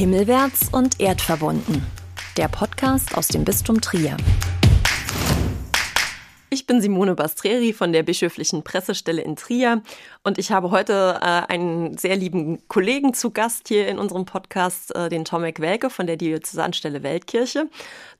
Himmelwärts 0.00 0.70
und 0.72 0.98
erdverbunden. 0.98 1.84
Der 2.38 2.48
Podcast 2.48 3.18
aus 3.18 3.28
dem 3.28 3.44
Bistum 3.44 3.82
Trier. 3.82 4.16
Ich 6.70 6.72
bin 6.72 6.82
Simone 6.82 7.16
Bastreri 7.16 7.72
von 7.72 7.92
der 7.92 8.04
Bischöflichen 8.04 8.62
Pressestelle 8.62 9.22
in 9.22 9.34
Trier 9.34 9.82
und 10.22 10.38
ich 10.38 10.52
habe 10.52 10.70
heute 10.70 11.18
äh, 11.20 11.52
einen 11.52 11.98
sehr 11.98 12.14
lieben 12.14 12.62
Kollegen 12.68 13.12
zu 13.12 13.32
Gast 13.32 13.66
hier 13.66 13.88
in 13.88 13.98
unserem 13.98 14.24
Podcast, 14.24 14.94
äh, 14.94 15.08
den 15.08 15.24
Tomek 15.24 15.58
Welke 15.58 15.90
von 15.90 16.06
der 16.06 16.16
Diözesanstelle 16.16 17.02
Weltkirche. 17.02 17.68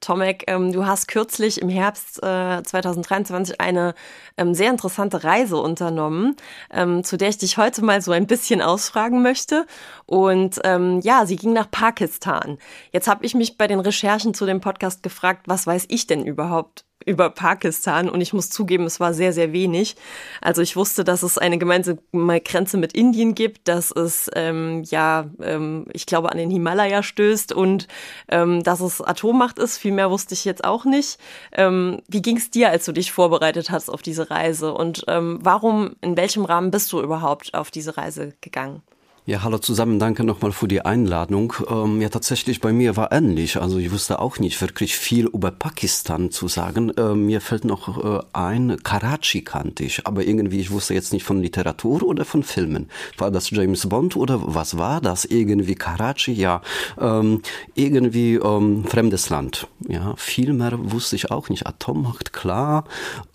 Tomek, 0.00 0.46
ähm, 0.48 0.72
du 0.72 0.84
hast 0.84 1.06
kürzlich 1.06 1.62
im 1.62 1.68
Herbst 1.68 2.20
äh, 2.24 2.60
2023 2.64 3.60
eine 3.60 3.94
ähm, 4.36 4.52
sehr 4.52 4.70
interessante 4.70 5.22
Reise 5.22 5.56
unternommen, 5.56 6.34
ähm, 6.72 7.04
zu 7.04 7.16
der 7.16 7.28
ich 7.28 7.38
dich 7.38 7.56
heute 7.56 7.84
mal 7.84 8.02
so 8.02 8.10
ein 8.10 8.26
bisschen 8.26 8.62
ausfragen 8.62 9.22
möchte. 9.22 9.64
Und 10.06 10.58
ähm, 10.64 10.98
ja, 11.04 11.24
sie 11.24 11.36
ging 11.36 11.52
nach 11.52 11.70
Pakistan. 11.70 12.58
Jetzt 12.90 13.06
habe 13.06 13.24
ich 13.24 13.36
mich 13.36 13.58
bei 13.58 13.68
den 13.68 13.78
Recherchen 13.78 14.34
zu 14.34 14.44
dem 14.44 14.60
Podcast 14.60 15.04
gefragt, 15.04 15.44
was 15.46 15.68
weiß 15.68 15.84
ich 15.88 16.08
denn 16.08 16.26
überhaupt 16.26 16.84
über 17.06 17.30
Pakistan 17.30 18.08
und 18.08 18.20
ich 18.20 18.32
muss 18.32 18.50
zugeben, 18.50 18.84
es 18.84 19.00
war 19.00 19.14
sehr, 19.14 19.32
sehr 19.32 19.52
wenig. 19.52 19.96
Also 20.40 20.62
ich 20.62 20.76
wusste, 20.76 21.02
dass 21.04 21.22
es 21.22 21.38
eine 21.38 21.58
gemeinsame 21.58 22.40
Grenze 22.44 22.76
mit 22.76 22.92
Indien 22.92 23.34
gibt, 23.34 23.68
dass 23.68 23.90
es 23.90 24.30
ähm, 24.34 24.82
ja, 24.84 25.26
ähm, 25.42 25.86
ich 25.92 26.06
glaube, 26.06 26.30
an 26.30 26.38
den 26.38 26.50
Himalaya 26.50 27.02
stößt 27.02 27.52
und 27.52 27.88
ähm, 28.28 28.62
dass 28.62 28.80
es 28.80 29.00
Atommacht 29.00 29.58
ist. 29.58 29.78
Viel 29.78 29.92
mehr 29.92 30.10
wusste 30.10 30.34
ich 30.34 30.44
jetzt 30.44 30.64
auch 30.64 30.84
nicht. 30.84 31.18
Ähm, 31.52 32.02
wie 32.08 32.22
ging 32.22 32.36
es 32.36 32.50
dir, 32.50 32.70
als 32.70 32.84
du 32.84 32.92
dich 32.92 33.12
vorbereitet 33.12 33.70
hast 33.70 33.88
auf 33.88 34.02
diese 34.02 34.30
Reise 34.30 34.74
und 34.74 35.04
ähm, 35.08 35.38
warum, 35.42 35.96
in 36.02 36.16
welchem 36.16 36.44
Rahmen 36.44 36.70
bist 36.70 36.92
du 36.92 37.00
überhaupt 37.00 37.54
auf 37.54 37.70
diese 37.70 37.96
Reise 37.96 38.34
gegangen? 38.40 38.82
Ja, 39.30 39.44
hallo 39.44 39.58
zusammen, 39.58 40.00
danke 40.00 40.24
nochmal 40.24 40.50
für 40.50 40.66
die 40.66 40.84
Einladung. 40.84 41.52
Ähm, 41.70 42.02
ja, 42.02 42.08
tatsächlich 42.08 42.60
bei 42.60 42.72
mir 42.72 42.96
war 42.96 43.12
ähnlich. 43.12 43.60
Also 43.60 43.78
ich 43.78 43.92
wusste 43.92 44.18
auch 44.18 44.40
nicht 44.40 44.60
wirklich 44.60 44.96
viel 44.96 45.26
über 45.26 45.52
Pakistan 45.52 46.32
zu 46.32 46.48
sagen. 46.48 46.90
Äh, 46.96 47.14
mir 47.14 47.40
fällt 47.40 47.64
noch 47.64 48.04
äh, 48.04 48.24
ein, 48.32 48.82
Karachi 48.82 49.42
kannte 49.42 49.84
ich, 49.84 50.04
aber 50.04 50.24
irgendwie, 50.24 50.58
ich 50.58 50.72
wusste 50.72 50.94
jetzt 50.94 51.12
nicht 51.12 51.22
von 51.22 51.40
Literatur 51.40 52.02
oder 52.02 52.24
von 52.24 52.42
Filmen. 52.42 52.88
War 53.18 53.30
das 53.30 53.50
James 53.50 53.88
Bond 53.88 54.16
oder 54.16 54.40
was 54.42 54.78
war 54.78 55.00
das? 55.00 55.26
Irgendwie 55.26 55.76
Karachi, 55.76 56.32
ja, 56.32 56.60
ähm, 57.00 57.42
irgendwie 57.76 58.34
ähm, 58.34 58.84
fremdes 58.84 59.30
Land. 59.30 59.68
Ja, 59.86 60.14
viel 60.16 60.52
mehr 60.52 60.72
wusste 60.90 61.14
ich 61.14 61.30
auch 61.30 61.50
nicht. 61.50 61.68
Atommacht, 61.68 62.32
klar. 62.32 62.82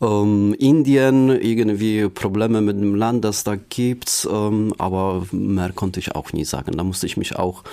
Ähm, 0.01 0.55
Indien, 0.59 1.29
irgendwie 1.29 2.09
Probleme 2.09 2.59
mit 2.59 2.75
dem 2.75 2.95
Land, 2.95 3.23
das 3.23 3.45
da 3.45 3.55
gibt, 3.55 4.27
ähm, 4.29 4.73
aber 4.77 5.25
mehr 5.31 5.71
konnte 5.71 5.84
ich 5.95 6.15
auch 6.15 6.33
nie 6.33 6.45
sagen. 6.45 6.77
Da 6.77 6.83
musste 6.83 7.05
ich 7.05 7.17
mich 7.17 7.35
auch 7.35 7.63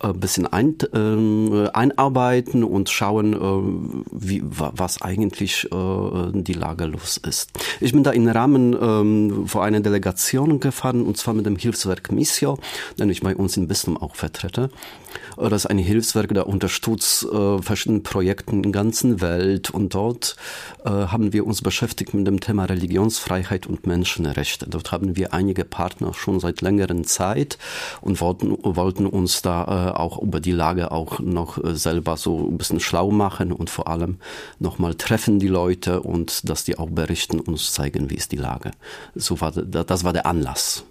ein 0.00 0.10
äh, 0.10 0.14
bisschen 0.14 0.46
ein, 0.46 0.76
äh, 0.92 1.68
einarbeiten 1.70 2.64
und 2.64 2.90
schauen, 2.90 3.34
äh, 3.34 4.04
wie, 4.12 4.42
was 4.44 5.02
eigentlich 5.02 5.68
äh, 5.72 6.32
die 6.32 6.52
Lage 6.52 6.86
los 6.86 7.16
ist. 7.16 7.50
Ich 7.80 7.92
bin 7.92 8.02
da 8.02 8.10
im 8.10 8.28
Rahmen 8.28 8.76
ähm, 8.80 9.46
vor 9.46 9.64
einer 9.64 9.80
Delegation 9.80 10.60
gefahren, 10.60 11.04
und 11.04 11.16
zwar 11.16 11.34
mit 11.34 11.46
dem 11.46 11.56
Hilfswerk 11.56 12.12
Missio, 12.12 12.58
den 12.98 13.10
ich 13.10 13.20
bei 13.20 13.34
uns 13.34 13.56
in 13.56 13.68
Bistum 13.68 13.96
auch 13.96 14.14
vertrete. 14.14 14.70
Das 15.36 15.52
ist 15.52 15.66
ein 15.66 15.78
Hilfswerk, 15.78 16.32
der 16.32 16.46
unterstützt 16.46 17.24
äh, 17.24 17.60
verschiedene 17.60 18.00
Projekte 18.00 18.52
in 18.52 18.62
der 18.62 18.72
ganzen 18.72 19.20
Welt 19.20 19.70
und 19.70 19.94
dort 19.94 20.36
äh, 20.84 20.90
haben 20.90 21.32
wir 21.32 21.46
uns 21.46 21.62
beschäftigt 21.62 22.14
mit 22.14 22.26
dem 22.26 22.40
Thema 22.40 22.64
Religionsfreiheit 22.64 23.66
und 23.66 23.86
Menschenrechte. 23.86 24.68
Dort 24.68 24.92
haben 24.92 25.16
wir 25.16 25.34
einige 25.34 25.64
Partner 25.64 26.14
schon 26.14 26.40
seit 26.40 26.60
längerem 26.60 27.04
Zeit 27.04 27.58
und 28.00 28.20
wollten, 28.20 28.56
wollten 28.62 29.06
uns 29.06 29.42
da 29.42 29.64
äh, 29.64 29.98
auch 29.98 30.22
über 30.22 30.40
die 30.40 30.52
Lage 30.52 30.92
auch 30.92 31.18
noch 31.18 31.62
äh, 31.62 31.74
selber 31.74 32.16
so 32.16 32.48
ein 32.48 32.58
bisschen 32.58 32.80
schlau 32.80 33.10
machen 33.10 33.52
und 33.52 33.70
vor 33.70 33.88
allem 33.88 34.18
nochmal 34.58 34.94
treffen 34.94 35.38
die 35.38 35.48
Leute 35.48 36.00
und 36.02 36.48
dass 36.48 36.64
die 36.64 36.78
auch 36.78 36.90
berichten 36.90 37.40
und 37.40 37.48
uns 37.48 37.72
zeigen, 37.72 38.10
wie 38.10 38.16
ist 38.16 38.32
die 38.32 38.36
Lage. 38.36 38.70
So 39.14 39.40
war, 39.40 39.52
das 39.52 40.04
war 40.04 40.12
der 40.12 40.26
Anlass. 40.26 40.84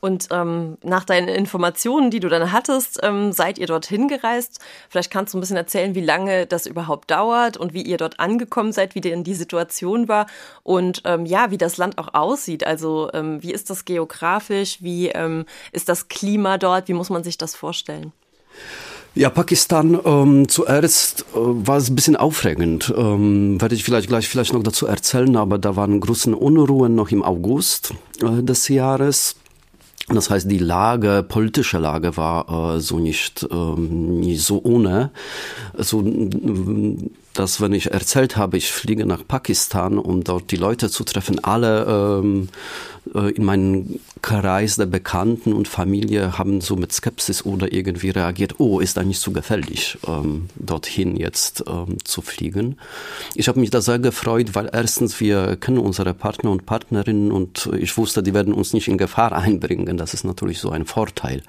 Und 0.00 0.28
ähm, 0.30 0.78
nach 0.82 1.04
deinen 1.04 1.28
Informationen, 1.28 2.10
die 2.10 2.20
du 2.20 2.28
dann 2.28 2.52
hattest, 2.52 3.00
ähm, 3.02 3.32
seid 3.32 3.58
ihr 3.58 3.66
dorthin 3.66 4.08
gereist. 4.08 4.60
Vielleicht 4.88 5.10
kannst 5.10 5.34
du 5.34 5.38
ein 5.38 5.40
bisschen 5.40 5.56
erzählen, 5.56 5.94
wie 5.94 6.00
lange 6.00 6.46
das 6.46 6.66
überhaupt 6.66 7.10
dauert 7.10 7.56
und 7.56 7.74
wie 7.74 7.82
ihr 7.82 7.98
dort 7.98 8.18
angekommen 8.18 8.72
seid, 8.72 8.94
wie 8.94 9.00
denn 9.00 9.24
die 9.24 9.34
Situation 9.34 10.08
war 10.08 10.26
und 10.62 11.02
ähm, 11.04 11.26
ja, 11.26 11.50
wie 11.50 11.58
das 11.58 11.76
Land 11.76 11.98
auch 11.98 12.14
aussieht. 12.14 12.66
Also 12.66 13.10
ähm, 13.12 13.42
wie 13.42 13.52
ist 13.52 13.68
das 13.68 13.84
geografisch, 13.84 14.78
wie 14.80 15.08
ähm, 15.08 15.44
ist 15.72 15.88
das 15.88 16.08
Klima 16.08 16.56
dort, 16.56 16.88
wie 16.88 16.94
muss 16.94 17.10
man 17.10 17.24
sich 17.24 17.36
das 17.36 17.54
vorstellen? 17.54 18.12
Ja, 19.16 19.30
Pakistan 19.30 19.96
ähm, 20.04 20.48
zuerst 20.48 21.20
äh, 21.20 21.36
war 21.36 21.76
es 21.76 21.88
ein 21.88 21.94
bisschen 21.94 22.16
aufregend. 22.16 22.92
Ähm, 22.96 23.60
werde 23.60 23.76
ich 23.76 23.84
vielleicht 23.84 24.08
gleich 24.08 24.28
vielleicht 24.28 24.52
noch 24.52 24.62
dazu 24.64 24.86
erzählen, 24.86 25.36
aber 25.36 25.58
da 25.58 25.76
waren 25.76 26.00
große 26.00 26.34
Unruhen 26.34 26.96
noch 26.96 27.10
im 27.12 27.22
August 27.22 27.94
äh, 28.20 28.42
des 28.42 28.66
Jahres. 28.66 29.36
Das 30.08 30.30
heißt, 30.30 30.50
die 30.50 30.58
Lage, 30.58 31.24
politische 31.26 31.78
Lage 31.78 32.16
war 32.16 32.76
äh, 32.76 32.80
so 32.80 32.98
nicht, 32.98 33.46
ähm, 33.50 34.18
nicht 34.18 34.42
so 34.42 34.60
ohne. 34.64 35.12
Also 35.78 36.04
dass 37.34 37.60
wenn 37.60 37.72
ich 37.72 37.90
erzählt 37.90 38.36
habe, 38.36 38.56
ich 38.56 38.70
fliege 38.72 39.06
nach 39.06 39.26
Pakistan, 39.26 39.98
um 39.98 40.24
dort 40.24 40.50
die 40.50 40.56
Leute 40.56 40.88
zu 40.88 41.04
treffen, 41.04 41.42
alle 41.42 42.20
ähm, 42.22 42.48
äh, 43.14 43.32
in 43.32 43.44
meinem 43.44 44.00
Kreis 44.24 44.76
der 44.76 44.86
Bekannten 44.86 45.52
und 45.52 45.68
Familie 45.68 46.38
haben 46.38 46.62
so 46.62 46.76
mit 46.76 46.94
Skepsis 46.94 47.44
oder 47.44 47.74
irgendwie 47.74 48.08
reagiert, 48.08 48.54
oh, 48.56 48.80
ist 48.80 48.96
da 48.96 49.02
nicht 49.02 49.20
so 49.20 49.32
gefällig, 49.32 49.98
ähm, 50.08 50.48
dorthin 50.56 51.18
jetzt 51.18 51.62
ähm, 51.68 51.98
zu 52.04 52.22
fliegen. 52.22 52.78
Ich 53.34 53.48
habe 53.48 53.60
mich 53.60 53.68
da 53.68 53.82
sehr 53.82 53.98
gefreut, 53.98 54.54
weil 54.54 54.70
erstens 54.72 55.20
wir 55.20 55.56
kennen 55.56 55.76
unsere 55.76 56.14
Partner 56.14 56.52
und 56.52 56.64
Partnerinnen 56.64 57.32
und 57.32 57.68
ich 57.78 57.98
wusste, 57.98 58.22
die 58.22 58.32
werden 58.32 58.54
uns 58.54 58.72
nicht 58.72 58.88
in 58.88 58.96
Gefahr 58.96 59.32
einbringen. 59.36 59.98
Das 59.98 60.14
ist 60.14 60.24
natürlich 60.24 60.58
so 60.58 60.70
ein 60.70 60.86
Vorteil. 60.86 61.42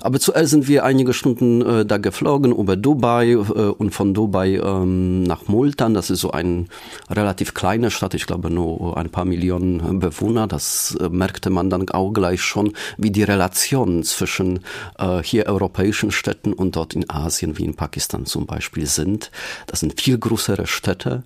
Aber 0.00 0.18
zuerst 0.18 0.52
sind 0.52 0.68
wir 0.68 0.86
einige 0.86 1.12
Stunden 1.12 1.60
äh, 1.60 1.84
da 1.84 1.98
geflogen 1.98 2.50
über 2.50 2.76
Dubai 2.76 3.32
äh, 3.32 3.36
und 3.36 3.90
von 3.90 4.14
Dubai 4.14 4.54
ähm, 4.54 5.22
nach 5.24 5.48
Multan. 5.48 5.92
Das 5.92 6.08
ist 6.08 6.20
so 6.20 6.30
eine 6.30 6.64
relativ 7.10 7.52
kleine 7.52 7.90
Stadt, 7.90 8.14
ich 8.14 8.26
glaube 8.26 8.48
nur 8.48 8.96
ein 8.96 9.10
paar 9.10 9.26
Millionen 9.26 10.00
Bewohner. 10.00 10.46
Das 10.46 10.96
äh, 10.98 11.10
merkte 11.10 11.50
man 11.50 11.68
dann 11.68 11.86
auch 11.90 12.05
gleich 12.12 12.42
schon, 12.42 12.72
wie 12.96 13.10
die 13.10 13.22
Relationen 13.22 14.02
zwischen 14.02 14.60
äh, 14.98 15.22
hier 15.22 15.46
europäischen 15.46 16.10
Städten 16.10 16.52
und 16.52 16.76
dort 16.76 16.94
in 16.94 17.08
Asien, 17.08 17.58
wie 17.58 17.64
in 17.64 17.74
Pakistan 17.74 18.26
zum 18.26 18.46
Beispiel, 18.46 18.86
sind. 18.86 19.30
Das 19.66 19.80
sind 19.80 20.00
viel 20.00 20.18
größere 20.18 20.66
Städte. 20.66 21.22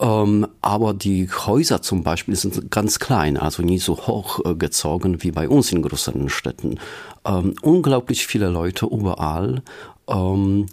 Ähm, 0.00 0.46
aber 0.62 0.94
die 0.94 1.28
Häuser 1.28 1.82
zum 1.82 2.02
Beispiel 2.02 2.34
sind 2.34 2.70
ganz 2.70 2.98
klein, 2.98 3.36
also 3.36 3.62
nie 3.62 3.78
so 3.78 3.96
hoch 3.96 4.40
äh, 4.44 4.54
gezogen 4.54 5.22
wie 5.22 5.30
bei 5.30 5.48
uns 5.48 5.72
in 5.72 5.82
größeren 5.82 6.30
Städten. 6.30 6.78
Ähm, 7.24 7.54
unglaublich 7.60 8.26
viele 8.26 8.48
Leute 8.48 8.86
überall. 8.86 9.62
Ähm, 10.08 10.66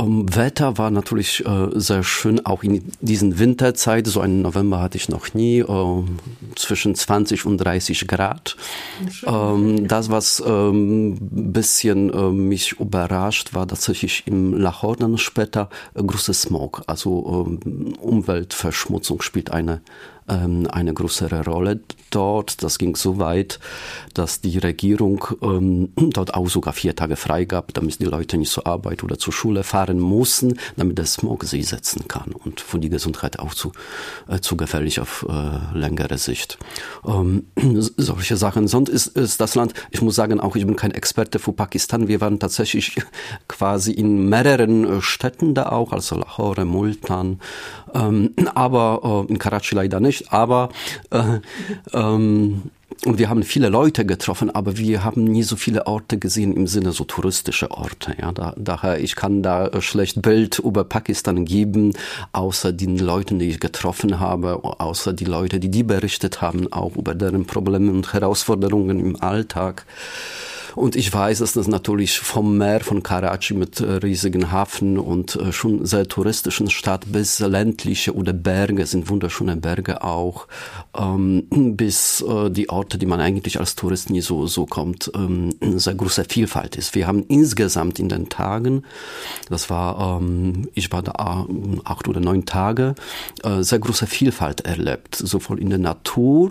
ähm, 0.00 0.34
Wetter 0.34 0.78
war 0.78 0.90
natürlich 0.90 1.44
äh, 1.44 1.68
sehr 1.74 2.02
schön, 2.02 2.44
auch 2.46 2.62
in 2.62 2.82
diesen 3.00 3.38
Winterzeit. 3.38 4.06
So 4.06 4.20
einen 4.20 4.42
November 4.42 4.80
hatte 4.80 4.96
ich 4.96 5.08
noch 5.08 5.34
nie, 5.34 5.58
äh, 5.58 6.04
zwischen 6.56 6.94
20 6.94 7.46
und 7.46 7.58
30 7.58 8.06
Grad. 8.08 8.56
Ähm, 9.26 9.86
das, 9.86 10.10
was 10.10 10.42
ähm, 10.46 11.18
bisschen 11.20 12.12
äh, 12.12 12.30
mich 12.30 12.72
überrascht, 12.72 13.54
war 13.54 13.66
tatsächlich 13.68 14.24
im 14.26 14.54
Lahore 14.54 14.96
dann 14.96 15.18
später 15.18 15.68
äh, 15.94 16.02
große 16.02 16.34
Smog. 16.34 16.82
Also 16.86 17.46
ähm, 17.46 17.94
Umweltverschmutzung 18.00 19.22
spielt 19.22 19.50
eine 19.50 19.80
ähm, 20.30 20.68
eine 20.70 20.94
größere 20.94 21.44
Rolle 21.44 21.80
dort. 22.10 22.62
Das 22.62 22.78
ging 22.78 22.96
so 22.96 23.18
weit, 23.18 23.58
dass 24.14 24.40
die 24.40 24.58
Regierung 24.58 25.24
ähm, 25.42 25.92
dort 25.96 26.34
auch 26.34 26.48
sogar 26.48 26.72
vier 26.72 26.94
Tage 26.96 27.16
frei 27.16 27.44
gab, 27.44 27.74
damit 27.74 28.00
die 28.00 28.04
Leute 28.04 28.38
nicht 28.38 28.52
zur 28.52 28.66
Arbeit 28.66 29.02
oder 29.02 29.18
zur 29.18 29.32
Schule 29.32 29.64
fahren 29.64 29.98
mussten, 29.98 30.58
damit 30.76 30.98
der 30.98 31.06
Smog 31.06 31.44
sie 31.44 31.62
setzen 31.62 32.08
kann 32.08 32.32
und 32.32 32.60
für 32.60 32.78
die 32.78 32.88
Gesundheit 32.88 33.38
auch 33.38 33.54
zu, 33.54 33.72
äh, 34.28 34.40
zu 34.40 34.56
gefährlich 34.56 35.00
auf 35.00 35.26
äh, 35.28 35.78
längere 35.78 36.18
Sicht. 36.18 36.58
Ähm, 37.06 37.46
solche 37.96 38.36
Sachen. 38.36 38.68
Sonst 38.68 38.88
ist, 38.88 39.08
ist 39.08 39.40
das 39.40 39.54
Land, 39.54 39.74
ich 39.90 40.02
muss 40.02 40.14
sagen, 40.14 40.40
auch 40.40 40.56
ich 40.56 40.66
bin 40.66 40.76
kein 40.76 40.92
Experte 40.92 41.38
für 41.38 41.52
Pakistan. 41.52 42.08
Wir 42.08 42.20
waren 42.20 42.38
tatsächlich 42.38 42.96
quasi 43.48 43.92
in 43.92 44.28
mehreren 44.28 44.84
äh, 44.84 45.00
Städten 45.00 45.54
da 45.54 45.70
auch, 45.70 45.92
also 45.92 46.16
Lahore, 46.16 46.64
Multan, 46.64 47.40
ähm, 47.94 48.34
aber 48.54 49.26
äh, 49.28 49.32
in 49.32 49.38
Karachi 49.38 49.74
leider 49.74 50.00
nicht 50.00 50.32
aber 50.32 50.70
äh, 51.10 51.40
ähm, 51.92 52.62
und 53.06 53.18
wir 53.18 53.30
haben 53.30 53.42
viele 53.44 53.70
Leute 53.70 54.04
getroffen, 54.04 54.50
aber 54.50 54.76
wir 54.76 55.04
haben 55.04 55.24
nie 55.24 55.42
so 55.42 55.56
viele 55.56 55.86
Orte 55.86 56.18
gesehen 56.18 56.52
im 56.52 56.66
Sinne 56.66 56.92
so 56.92 57.04
touristische 57.04 57.70
Orte. 57.70 58.14
Ja, 58.20 58.30
da, 58.30 58.52
daher 58.58 59.00
ich 59.00 59.16
kann 59.16 59.42
da 59.42 59.80
schlecht 59.80 60.20
Bild 60.20 60.58
über 60.58 60.84
Pakistan 60.84 61.46
geben, 61.46 61.94
außer 62.32 62.74
den 62.74 62.98
Leuten, 62.98 63.38
die 63.38 63.48
ich 63.48 63.60
getroffen 63.60 64.20
habe, 64.20 64.62
außer 64.62 65.14
die 65.14 65.24
Leute, 65.24 65.60
die 65.60 65.70
die 65.70 65.82
berichtet 65.82 66.42
haben, 66.42 66.70
auch 66.72 66.96
über 66.96 67.14
deren 67.14 67.46
Probleme 67.46 67.90
und 67.90 68.12
Herausforderungen 68.12 69.00
im 69.00 69.22
Alltag. 69.22 69.86
Und 70.74 70.96
ich 70.96 71.12
weiß, 71.12 71.38
dass 71.38 71.52
das 71.52 71.68
natürlich 71.68 72.18
vom 72.18 72.58
Meer 72.58 72.80
von 72.80 73.02
Karachi 73.02 73.54
mit 73.54 73.80
äh, 73.80 73.92
riesigen 73.92 74.50
Hafen 74.50 74.98
und 74.98 75.36
äh, 75.36 75.52
schon 75.52 75.84
sehr 75.86 76.06
touristischen 76.06 76.70
Stadt 76.70 77.12
bis 77.12 77.38
ländliche 77.40 78.14
oder 78.14 78.32
Berge, 78.32 78.86
sind 78.86 79.08
wunderschöne 79.08 79.56
Berge 79.56 80.02
auch, 80.02 80.46
ähm, 80.96 81.46
bis 81.76 82.22
äh, 82.22 82.50
die 82.50 82.68
Orte, 82.68 82.98
die 82.98 83.06
man 83.06 83.20
eigentlich 83.20 83.58
als 83.58 83.74
Tourist 83.74 84.10
nie 84.10 84.20
so, 84.20 84.46
so 84.46 84.66
kommt, 84.66 85.10
ähm, 85.14 85.54
sehr 85.78 85.94
große 85.94 86.24
Vielfalt 86.28 86.76
ist. 86.76 86.94
Wir 86.94 87.06
haben 87.06 87.24
insgesamt 87.28 87.98
in 87.98 88.08
den 88.08 88.28
Tagen, 88.28 88.84
das 89.48 89.70
war, 89.70 90.20
ähm, 90.20 90.68
ich 90.74 90.92
war 90.92 91.02
da 91.02 91.46
acht 91.84 92.08
oder 92.08 92.20
neun 92.20 92.44
Tage, 92.44 92.94
sehr 93.60 93.78
große 93.78 94.06
Vielfalt 94.06 94.62
erlebt, 94.62 95.14
sowohl 95.14 95.58
in 95.58 95.70
der 95.70 95.78
Natur 95.78 96.50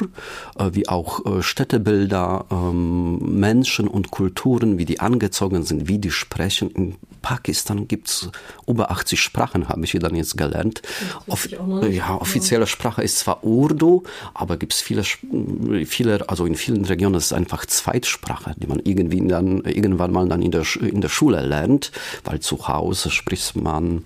wie 0.71 0.87
auch 0.87 1.41
Städtebilder, 1.41 2.45
ähm, 2.51 3.39
Menschen 3.39 3.87
und 3.87 4.08
Kulturen, 4.11 4.77
wie 4.77 4.85
die 4.85 4.99
angezogen 4.99 5.63
sind, 5.63 5.87
wie 5.87 5.99
die 5.99 6.11
sprechen. 6.11 6.69
In 6.71 6.95
Pakistan 7.21 7.87
gibt's 7.87 8.29
über 8.67 8.91
80 8.91 9.19
Sprachen, 9.19 9.67
habe 9.69 9.83
ich 9.83 9.91
dann 9.91 10.15
jetzt 10.15 10.37
gelernt. 10.37 10.81
Off 11.27 11.49
ja, 11.49 12.15
offizielle 12.15 12.67
Sprache 12.67 13.03
ist 13.03 13.19
zwar 13.19 13.43
Urdu, 13.43 14.03
aber 14.33 14.57
gibt's 14.57 14.81
viele, 14.81 15.03
viele, 15.03 16.29
also 16.29 16.45
in 16.45 16.55
vielen 16.55 16.85
Regionen 16.85 17.15
ist 17.15 17.25
es 17.25 17.33
einfach 17.33 17.65
Zweitsprache, 17.65 18.55
die 18.57 18.67
man 18.67 18.79
irgendwie 18.83 19.25
dann, 19.27 19.61
irgendwann 19.61 20.11
mal 20.11 20.27
dann 20.27 20.41
in 20.41 20.51
der, 20.51 20.65
in 20.81 21.01
der 21.01 21.09
Schule 21.09 21.45
lernt, 21.45 21.91
weil 22.23 22.39
zu 22.39 22.67
Hause 22.67 23.11
spricht 23.11 23.55
man 23.55 24.05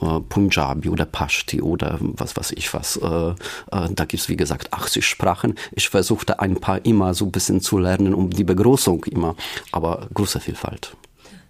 äh, 0.00 0.20
Punjabi 0.20 0.88
oder 0.88 1.04
Pashti 1.04 1.62
oder 1.62 1.98
was 2.00 2.36
weiß 2.36 2.52
ich 2.52 2.72
was. 2.74 2.96
Äh, 2.96 3.30
äh, 3.30 3.34
da 3.70 4.04
gibt's 4.04 4.28
wie 4.28 4.36
gesagt 4.36 4.72
80 4.72 5.06
Sprachen. 5.06 5.54
Ich 5.72 5.88
versuchte 5.88 6.40
ein 6.40 6.56
paar 6.56 6.84
immer 6.84 7.14
so 7.14 7.26
ein 7.26 7.32
bisschen 7.32 7.60
zu 7.60 7.78
lernen, 7.78 8.14
um 8.14 8.30
die 8.30 8.44
Begrüßung 8.44 9.04
immer, 9.04 9.34
aber 9.72 10.08
große 10.14 10.40
Vielfalt. 10.40 10.96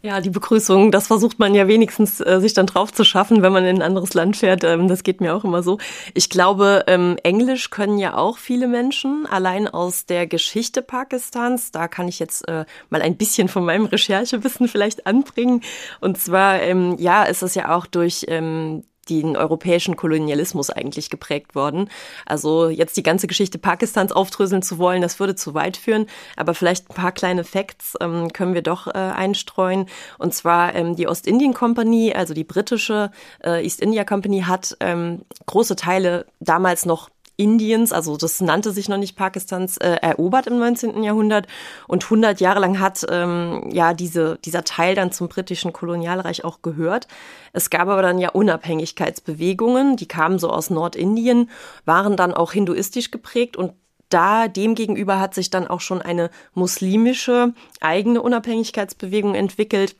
Ja, 0.02 0.22
die 0.22 0.30
Begrüßung, 0.30 0.90
das 0.90 1.08
versucht 1.08 1.38
man 1.38 1.54
ja 1.54 1.68
wenigstens 1.68 2.20
äh, 2.20 2.40
sich 2.40 2.54
dann 2.54 2.64
drauf 2.64 2.90
zu 2.90 3.04
schaffen, 3.04 3.42
wenn 3.42 3.52
man 3.52 3.66
in 3.66 3.76
ein 3.76 3.82
anderes 3.82 4.14
Land 4.14 4.38
fährt. 4.38 4.64
Ähm, 4.64 4.88
das 4.88 5.02
geht 5.02 5.20
mir 5.20 5.34
auch 5.34 5.44
immer 5.44 5.62
so. 5.62 5.76
Ich 6.14 6.30
glaube, 6.30 6.84
ähm, 6.86 7.18
Englisch 7.22 7.68
können 7.68 7.98
ja 7.98 8.16
auch 8.16 8.38
viele 8.38 8.66
Menschen, 8.66 9.26
allein 9.26 9.68
aus 9.68 10.06
der 10.06 10.26
Geschichte 10.26 10.80
Pakistans. 10.80 11.70
Da 11.70 11.86
kann 11.86 12.08
ich 12.08 12.18
jetzt 12.18 12.48
äh, 12.48 12.64
mal 12.88 13.02
ein 13.02 13.18
bisschen 13.18 13.48
von 13.48 13.62
meinem 13.62 13.84
Recherchewissen 13.84 14.68
vielleicht 14.68 15.06
anbringen. 15.06 15.60
Und 16.00 16.16
zwar, 16.16 16.62
ähm, 16.62 16.96
ja, 16.98 17.24
ist 17.24 17.42
es 17.42 17.54
ja 17.54 17.76
auch 17.76 17.84
durch 17.84 18.24
ähm, 18.28 18.84
den 19.10 19.36
europäischen 19.36 19.96
Kolonialismus 19.96 20.70
eigentlich 20.70 21.10
geprägt 21.10 21.54
worden. 21.54 21.90
Also 22.26 22.68
jetzt 22.68 22.96
die 22.96 23.02
ganze 23.02 23.26
Geschichte 23.26 23.58
Pakistans 23.58 24.12
aufdröseln 24.12 24.62
zu 24.62 24.78
wollen, 24.78 25.02
das 25.02 25.18
würde 25.18 25.34
zu 25.34 25.54
weit 25.54 25.76
führen. 25.76 26.06
Aber 26.36 26.54
vielleicht 26.54 26.90
ein 26.90 26.94
paar 26.94 27.12
kleine 27.12 27.44
Facts 27.44 27.96
ähm, 28.00 28.32
können 28.32 28.54
wir 28.54 28.62
doch 28.62 28.86
äh, 28.86 28.92
einstreuen. 28.92 29.86
Und 30.18 30.34
zwar 30.34 30.74
ähm, 30.74 30.96
die 30.96 31.08
Ostindien 31.08 31.54
Company, 31.54 32.12
also 32.14 32.34
die 32.34 32.44
britische 32.44 33.10
äh, 33.44 33.62
East 33.62 33.80
India 33.80 34.04
Company, 34.04 34.42
hat 34.42 34.76
ähm, 34.80 35.22
große 35.46 35.76
Teile 35.76 36.26
damals 36.38 36.86
noch 36.86 37.10
Indiens, 37.40 37.90
also 37.90 38.18
das 38.18 38.42
nannte 38.42 38.70
sich 38.70 38.90
noch 38.90 38.98
nicht 38.98 39.16
Pakistans, 39.16 39.78
äh, 39.78 39.96
erobert 40.02 40.46
im 40.46 40.58
19. 40.58 41.02
Jahrhundert 41.02 41.46
und 41.88 42.04
100 42.04 42.38
Jahre 42.38 42.60
lang 42.60 42.78
hat 42.78 43.06
ähm, 43.10 43.70
ja 43.72 43.94
diese, 43.94 44.38
dieser 44.44 44.62
Teil 44.62 44.94
dann 44.94 45.10
zum 45.10 45.28
britischen 45.28 45.72
Kolonialreich 45.72 46.44
auch 46.44 46.60
gehört. 46.60 47.08
Es 47.54 47.70
gab 47.70 47.88
aber 47.88 48.02
dann 48.02 48.18
ja 48.18 48.28
Unabhängigkeitsbewegungen, 48.28 49.96
die 49.96 50.06
kamen 50.06 50.38
so 50.38 50.50
aus 50.50 50.68
Nordindien, 50.68 51.48
waren 51.86 52.18
dann 52.18 52.34
auch 52.34 52.52
hinduistisch 52.52 53.10
geprägt 53.10 53.56
und 53.56 53.72
da 54.10 54.46
demgegenüber 54.46 55.18
hat 55.18 55.34
sich 55.34 55.48
dann 55.48 55.66
auch 55.66 55.80
schon 55.80 56.02
eine 56.02 56.30
muslimische 56.52 57.54
eigene 57.80 58.20
Unabhängigkeitsbewegung 58.20 59.34
entwickelt 59.34 59.96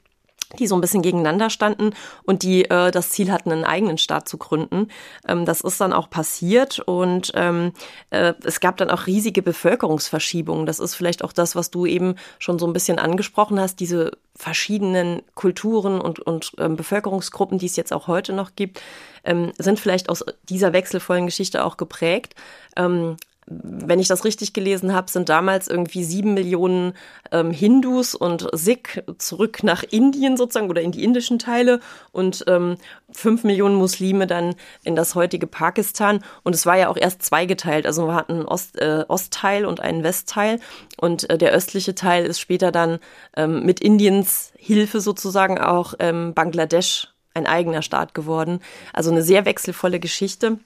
die 0.59 0.67
so 0.67 0.75
ein 0.75 0.81
bisschen 0.81 1.03
gegeneinander 1.03 1.51
standen 1.51 1.91
und 2.25 2.43
die 2.43 2.65
äh, 2.65 2.91
das 2.91 3.11
Ziel 3.11 3.31
hatten, 3.31 3.53
einen 3.53 3.65
eigenen 3.65 3.99
Staat 3.99 4.29
zu 4.29 4.39
gründen. 4.39 4.89
Ähm, 5.27 5.45
das 5.45 5.61
ist 5.61 5.81
dann 5.81 5.93
auch 5.93 6.11
passiert 6.11 6.81
und 6.81 7.33
ähm, 7.35 7.73
äh, 8.11 8.35
es 8.45 8.61
gab 8.61 8.77
dann 8.77 8.91
auch 8.91 9.07
riesige 9.07 9.43
Bevölkerungsverschiebungen. 9.43 10.67
Das 10.67 10.81
ist 10.81 10.95
vielleicht 10.95 11.25
auch 11.25 11.33
das, 11.33 11.55
was 11.57 11.71
du 11.71 11.87
eben 11.87 12.17
schon 12.39 12.59
so 12.59 12.67
ein 12.67 12.73
bisschen 12.73 12.99
angesprochen 12.99 13.61
hast, 13.61 13.81
diese 13.81 14.13
verschiedenen 14.37 15.23
Kulturen 15.35 16.01
und, 16.01 16.21
und 16.21 16.53
ähm, 16.59 16.77
Bevölkerungsgruppen, 16.77 17.59
die 17.59 17.67
es 17.67 17.77
jetzt 17.77 17.93
auch 17.93 18.07
heute 18.07 18.33
noch 18.33 18.57
gibt, 18.57 18.81
ähm, 19.25 19.53
sind 19.59 19.79
vielleicht 19.79 20.09
aus 20.09 20.25
dieser 20.49 20.73
wechselvollen 20.73 21.27
Geschichte 21.27 21.65
auch 21.65 21.77
geprägt. 21.77 22.35
Ähm, 22.77 23.17
wenn 23.51 23.99
ich 23.99 24.07
das 24.07 24.25
richtig 24.25 24.53
gelesen 24.53 24.95
habe, 24.95 25.11
sind 25.11 25.29
damals 25.29 25.67
irgendwie 25.67 26.05
sieben 26.05 26.35
Millionen 26.35 26.95
ähm, 27.33 27.51
Hindus 27.51 28.15
und 28.15 28.49
Sikh 28.53 29.03
zurück 29.19 29.65
nach 29.65 29.83
Indien 29.83 30.37
sozusagen 30.37 30.71
oder 30.71 30.83
in 30.83 30.93
die 30.93 31.03
indischen 31.03 31.41
Teile 31.41 31.81
und 32.13 32.45
ähm, 32.47 32.77
fünf 33.11 33.43
Millionen 33.43 33.75
Muslime 33.75 34.29
dann 34.29 34.55
in 34.85 34.95
das 34.95 35.17
heutige 35.17 35.49
Pakistan. 35.49 36.23
Und 36.45 36.55
es 36.55 36.65
war 36.65 36.79
ja 36.79 36.89
auch 36.89 36.97
erst 36.97 37.23
zweigeteilt. 37.23 37.87
Also 37.87 38.07
wir 38.07 38.15
hatten 38.15 38.35
einen 38.35 38.45
Ost, 38.47 38.79
äh, 38.79 39.05
Ostteil 39.09 39.67
und 39.67 39.81
einen 39.81 40.05
Westteil. 40.05 40.61
Und 40.97 41.29
äh, 41.29 41.37
der 41.37 41.51
östliche 41.51 41.97
Teil 41.97 42.27
ist 42.27 42.39
später 42.39 42.71
dann 42.71 43.01
ähm, 43.37 43.65
mit 43.67 43.81
Indiens 43.81 44.53
Hilfe 44.57 45.01
sozusagen 45.01 45.59
auch 45.59 45.95
ähm, 45.99 46.35
Bangladesch 46.35 47.09
ein 47.35 47.47
eigener 47.47 47.83
Staat 47.83 48.15
geworden. 48.15 48.61
Also 48.93 49.11
eine 49.11 49.23
sehr 49.23 49.45
wechselvolle 49.45 49.99
Geschichte. 49.99 50.59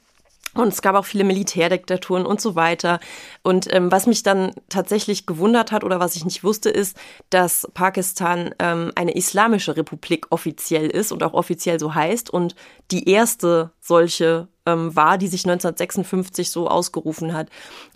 Und 0.54 0.68
es 0.68 0.82
gab 0.82 0.94
auch 0.94 1.04
viele 1.04 1.24
Militärdiktaturen 1.24 2.26
und 2.26 2.40
so 2.40 2.54
weiter. 2.54 3.00
Und 3.42 3.72
ähm, 3.72 3.90
was 3.90 4.06
mich 4.06 4.22
dann 4.22 4.52
tatsächlich 4.68 5.26
gewundert 5.26 5.72
hat 5.72 5.84
oder 5.84 6.00
was 6.00 6.16
ich 6.16 6.24
nicht 6.24 6.44
wusste, 6.44 6.70
ist, 6.70 6.96
dass 7.30 7.68
Pakistan 7.74 8.54
ähm, 8.58 8.92
eine 8.94 9.16
islamische 9.16 9.76
Republik 9.76 10.26
offiziell 10.30 10.88
ist 10.88 11.12
und 11.12 11.22
auch 11.22 11.34
offiziell 11.34 11.80
so 11.80 11.94
heißt 11.94 12.30
und 12.30 12.54
die 12.90 13.08
erste 13.08 13.72
solche 13.80 14.48
ähm, 14.66 14.94
war, 14.94 15.18
die 15.18 15.26
sich 15.26 15.44
1956 15.44 16.50
so 16.50 16.68
ausgerufen 16.68 17.34
hat. 17.34 17.48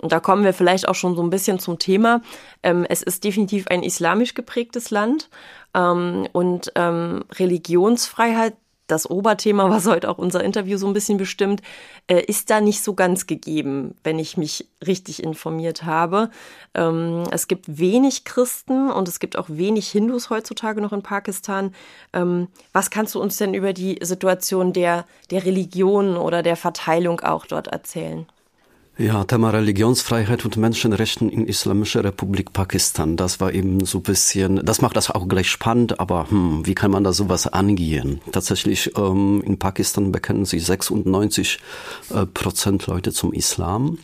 Und 0.02 0.12
da 0.12 0.20
kommen 0.20 0.44
wir 0.44 0.52
vielleicht 0.52 0.88
auch 0.88 0.94
schon 0.94 1.16
so 1.16 1.22
ein 1.22 1.30
bisschen 1.30 1.58
zum 1.58 1.78
Thema. 1.78 2.22
Ähm, 2.62 2.84
es 2.88 3.02
ist 3.02 3.24
definitiv 3.24 3.68
ein 3.68 3.82
islamisch 3.82 4.34
geprägtes 4.34 4.90
Land 4.90 5.30
ähm, 5.74 6.26
und 6.32 6.72
ähm, 6.74 7.24
Religionsfreiheit 7.38 8.54
das 8.88 9.08
Oberthema, 9.08 9.70
was 9.70 9.86
heute 9.86 10.10
auch 10.10 10.18
unser 10.18 10.42
Interview 10.42 10.76
so 10.78 10.88
ein 10.88 10.92
bisschen 10.92 11.18
bestimmt, 11.18 11.62
äh, 12.08 12.20
ist 12.22 12.50
da 12.50 12.60
nicht 12.60 12.82
so 12.82 12.94
ganz 12.94 13.26
gegeben, 13.26 13.94
wenn 14.02 14.18
ich 14.18 14.36
mich 14.36 14.68
richtig 14.84 15.22
informiert 15.22 15.84
habe. 15.84 16.30
Ähm, 16.74 17.24
es 17.30 17.46
gibt 17.46 17.78
wenig 17.78 18.24
Christen 18.24 18.90
und 18.90 19.06
es 19.06 19.20
gibt 19.20 19.38
auch 19.38 19.48
wenig 19.48 19.88
Hindus 19.88 20.30
heutzutage 20.30 20.80
noch 20.80 20.92
in 20.92 21.02
Pakistan. 21.02 21.74
Ähm, 22.12 22.48
was 22.72 22.90
kannst 22.90 23.14
du 23.14 23.20
uns 23.20 23.36
denn 23.36 23.54
über 23.54 23.72
die 23.72 23.98
Situation 24.02 24.72
der, 24.72 25.04
der 25.30 25.44
Religion 25.44 26.16
oder 26.16 26.42
der 26.42 26.56
Verteilung 26.56 27.20
auch 27.20 27.46
dort 27.46 27.68
erzählen? 27.68 28.26
Ja, 29.00 29.22
Thema 29.22 29.50
Religionsfreiheit 29.50 30.44
und 30.44 30.56
Menschenrechten 30.56 31.30
in 31.30 31.46
Islamischer 31.46 32.02
Republik 32.02 32.52
Pakistan. 32.52 33.16
Das 33.16 33.38
war 33.38 33.52
eben 33.52 33.84
so 33.84 33.98
ein 33.98 34.02
bisschen, 34.02 34.66
das 34.66 34.82
macht 34.82 34.96
das 34.96 35.08
auch 35.08 35.28
gleich 35.28 35.48
spannend, 35.48 36.00
aber 36.00 36.28
hm, 36.28 36.66
wie 36.66 36.74
kann 36.74 36.90
man 36.90 37.04
da 37.04 37.12
sowas 37.12 37.46
angehen? 37.46 38.20
Tatsächlich, 38.32 38.96
ähm, 38.98 39.40
in 39.46 39.56
Pakistan 39.56 40.10
bekennen 40.10 40.46
sich 40.46 40.66
96 40.66 41.60
äh, 42.12 42.26
Prozent 42.26 42.88
Leute 42.88 43.12
zum 43.12 43.32
Islam. 43.32 43.98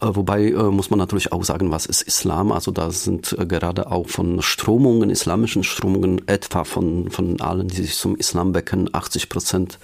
Äh, 0.00 0.08
wobei 0.10 0.48
äh, 0.48 0.70
muss 0.72 0.90
man 0.90 0.98
natürlich 0.98 1.30
auch 1.30 1.44
sagen, 1.44 1.70
was 1.70 1.86
ist 1.86 2.02
Islam? 2.02 2.50
Also 2.50 2.72
da 2.72 2.90
sind 2.90 3.32
äh, 3.38 3.46
gerade 3.46 3.92
auch 3.92 4.08
von 4.08 4.42
Strömungen, 4.42 5.08
islamischen 5.08 5.62
Strömungen, 5.62 6.26
etwa 6.26 6.64
von, 6.64 7.12
von 7.12 7.40
allen, 7.40 7.68
die 7.68 7.76
sich 7.76 7.94
zum 7.94 8.16
Islam 8.16 8.50
bekennen, 8.50 8.90
80 8.92 9.28
Prozent 9.28 9.78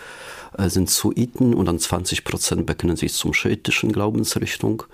sind 0.58 0.90
Suiten 0.90 1.54
und 1.54 1.66
dann 1.66 1.78
20 1.78 2.24
Prozent 2.24 2.66
bekennen 2.66 2.96
sich 2.96 3.12
zum 3.14 3.34
schiitischen 3.34 3.92
Glaubensrichtung. 3.92 4.84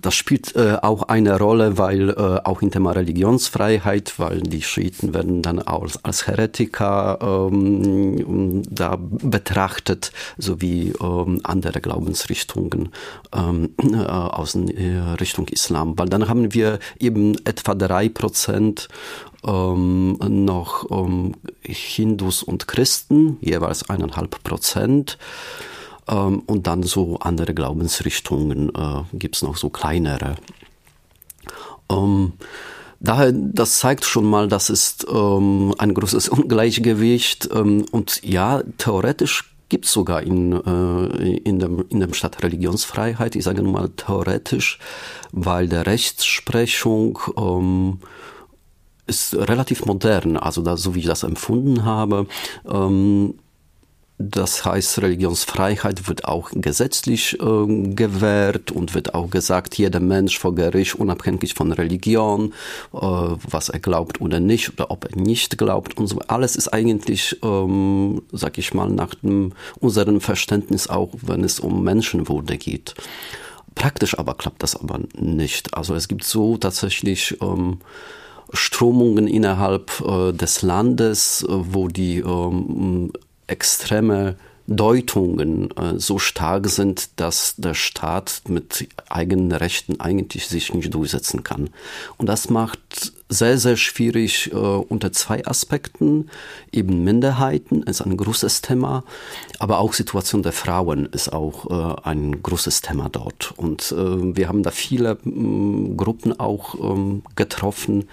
Das 0.00 0.14
spielt 0.14 0.54
äh, 0.56 0.78
auch 0.82 1.04
eine 1.04 1.38
Rolle, 1.38 1.78
weil 1.78 2.10
äh, 2.10 2.40
auch 2.44 2.62
in 2.62 2.70
Thema 2.70 2.92
Religionsfreiheit, 2.92 4.18
weil 4.18 4.40
die 4.40 4.62
Schiiten 4.62 5.14
werden 5.14 5.42
dann 5.42 5.58
als, 5.60 6.04
als 6.04 6.26
Heretiker 6.26 7.18
ähm, 7.50 8.62
da 8.68 8.98
betrachtet, 8.98 10.12
sowie 10.38 10.92
ähm, 11.00 11.40
andere 11.44 11.80
Glaubensrichtungen 11.80 12.90
ähm, 13.34 13.70
äh, 13.82 13.96
aus 13.96 14.54
äh, 14.54 14.98
Richtung 15.20 15.48
Islam. 15.48 15.98
Weil 15.98 16.08
dann 16.08 16.28
haben 16.28 16.54
wir 16.54 16.78
eben 16.98 17.36
etwa 17.44 17.74
drei 17.74 18.08
Prozent 18.08 18.88
ähm, 19.46 20.18
noch 20.44 20.90
ähm, 20.90 21.34
Hindus 21.62 22.42
und 22.42 22.68
Christen, 22.68 23.38
jeweils 23.40 23.88
eineinhalb 23.88 24.42
Prozent. 24.42 25.18
Ähm, 26.08 26.42
und 26.46 26.66
dann 26.66 26.82
so 26.82 27.18
andere 27.20 27.54
Glaubensrichtungen 27.54 28.74
äh, 28.74 29.02
gibt 29.14 29.36
es 29.36 29.42
noch 29.42 29.56
so 29.56 29.70
kleinere. 29.70 30.36
Ähm, 31.90 32.34
daher, 33.00 33.32
das 33.32 33.78
zeigt 33.78 34.04
schon 34.04 34.24
mal, 34.24 34.48
das 34.48 34.70
ist 34.70 35.06
ähm, 35.10 35.74
ein 35.78 35.94
großes 35.94 36.28
Ungleichgewicht. 36.30 37.48
Ähm, 37.52 37.86
und 37.90 38.22
ja, 38.24 38.62
theoretisch 38.78 39.54
gibt 39.68 39.86
es 39.86 39.92
sogar 39.92 40.22
in, 40.22 40.52
äh, 40.52 41.36
in, 41.38 41.58
dem, 41.58 41.84
in 41.88 42.00
dem 42.00 42.14
Staat 42.14 42.42
Religionsfreiheit. 42.42 43.34
Ich 43.34 43.44
sage 43.44 43.62
nur 43.62 43.72
mal 43.72 43.88
theoretisch, 43.88 44.78
weil 45.32 45.68
der 45.68 45.86
Rechtsprechung 45.86 47.18
ähm, 47.36 47.98
ist 49.06 49.34
relativ 49.34 49.84
modern, 49.84 50.36
also 50.36 50.62
da, 50.62 50.76
so 50.76 50.94
wie 50.94 51.00
ich 51.00 51.06
das 51.06 51.22
empfunden 51.22 51.84
habe. 51.84 52.26
Ähm, 52.68 53.34
das 54.16 54.64
heißt, 54.64 55.02
Religionsfreiheit 55.02 56.06
wird 56.06 56.24
auch 56.24 56.50
gesetzlich 56.54 57.34
äh, 57.40 57.94
gewährt 57.94 58.70
und 58.70 58.94
wird 58.94 59.12
auch 59.12 59.28
gesagt, 59.28 59.76
jeder 59.76 59.98
Mensch 59.98 60.38
vor 60.38 60.54
Gericht, 60.54 60.94
unabhängig 60.94 61.54
von 61.54 61.72
Religion, 61.72 62.54
äh, 62.92 62.96
was 63.00 63.70
er 63.70 63.80
glaubt 63.80 64.20
oder 64.20 64.38
nicht, 64.38 64.72
oder 64.72 64.92
ob 64.92 65.04
er 65.10 65.20
nicht 65.20 65.58
glaubt 65.58 65.98
und 65.98 66.06
so. 66.06 66.20
Alles 66.28 66.54
ist 66.54 66.68
eigentlich, 66.68 67.40
ähm, 67.42 68.22
sag 68.30 68.56
ich 68.56 68.72
mal, 68.72 68.88
nach 68.88 69.16
dem, 69.16 69.52
unserem 69.80 70.20
Verständnis 70.20 70.86
auch, 70.86 71.10
wenn 71.20 71.42
es 71.42 71.58
um 71.58 71.82
Menschenwürde 71.82 72.56
geht. 72.56 72.94
Praktisch 73.74 74.16
aber 74.16 74.34
klappt 74.34 74.62
das 74.62 74.76
aber 74.76 75.00
nicht. 75.18 75.74
Also 75.74 75.96
es 75.96 76.06
gibt 76.06 76.22
so 76.22 76.56
tatsächlich 76.56 77.36
ähm, 77.42 77.78
Strömungen 78.52 79.26
innerhalb 79.26 80.00
äh, 80.00 80.32
des 80.32 80.62
Landes, 80.62 81.42
äh, 81.42 81.52
wo 81.52 81.88
die 81.88 82.18
ähm, 82.18 83.12
extreme 83.46 84.36
Deutungen 84.66 85.70
äh, 85.76 85.98
so 85.98 86.18
stark 86.18 86.68
sind, 86.68 87.20
dass 87.20 87.54
der 87.56 87.74
Staat 87.74 88.42
mit 88.48 88.88
eigenen 89.10 89.52
Rechten 89.52 90.00
eigentlich 90.00 90.46
sich 90.46 90.72
nicht 90.72 90.94
durchsetzen 90.94 91.42
kann. 91.42 91.70
Und 92.16 92.26
das 92.28 92.48
macht 92.48 93.12
sehr, 93.28 93.58
sehr 93.58 93.76
schwierig 93.76 94.52
äh, 94.52 94.56
unter 94.56 95.12
zwei 95.12 95.46
Aspekten. 95.46 96.30
Eben 96.72 97.04
Minderheiten 97.04 97.82
ist 97.82 98.00
ein 98.00 98.16
großes 98.16 98.62
Thema, 98.62 99.04
aber 99.58 99.78
auch 99.78 99.92
Situation 99.92 100.42
der 100.42 100.52
Frauen 100.52 101.06
ist 101.06 101.32
auch 101.32 101.70
äh, 101.70 102.08
ein 102.08 102.42
großes 102.42 102.80
Thema 102.80 103.10
dort. 103.10 103.52
Und 103.56 103.92
äh, 103.92 104.36
wir 104.36 104.48
haben 104.48 104.62
da 104.62 104.70
viele 104.70 105.18
mm, 105.24 105.96
Gruppen 105.96 106.38
auch 106.40 106.74
ähm, 106.74 107.22
getroffen, 107.36 108.08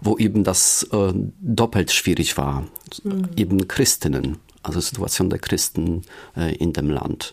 wo 0.00 0.16
eben 0.16 0.44
das 0.44 0.84
äh, 0.92 1.12
doppelt 1.40 1.92
schwierig 1.92 2.38
war. 2.38 2.64
Mhm. 3.04 3.28
Eben 3.36 3.68
Christinnen 3.68 4.38
also 4.62 4.80
Situation 4.80 5.30
der 5.30 5.38
Christen 5.38 6.02
äh, 6.36 6.54
in 6.56 6.72
dem 6.72 6.90
Land. 6.90 7.32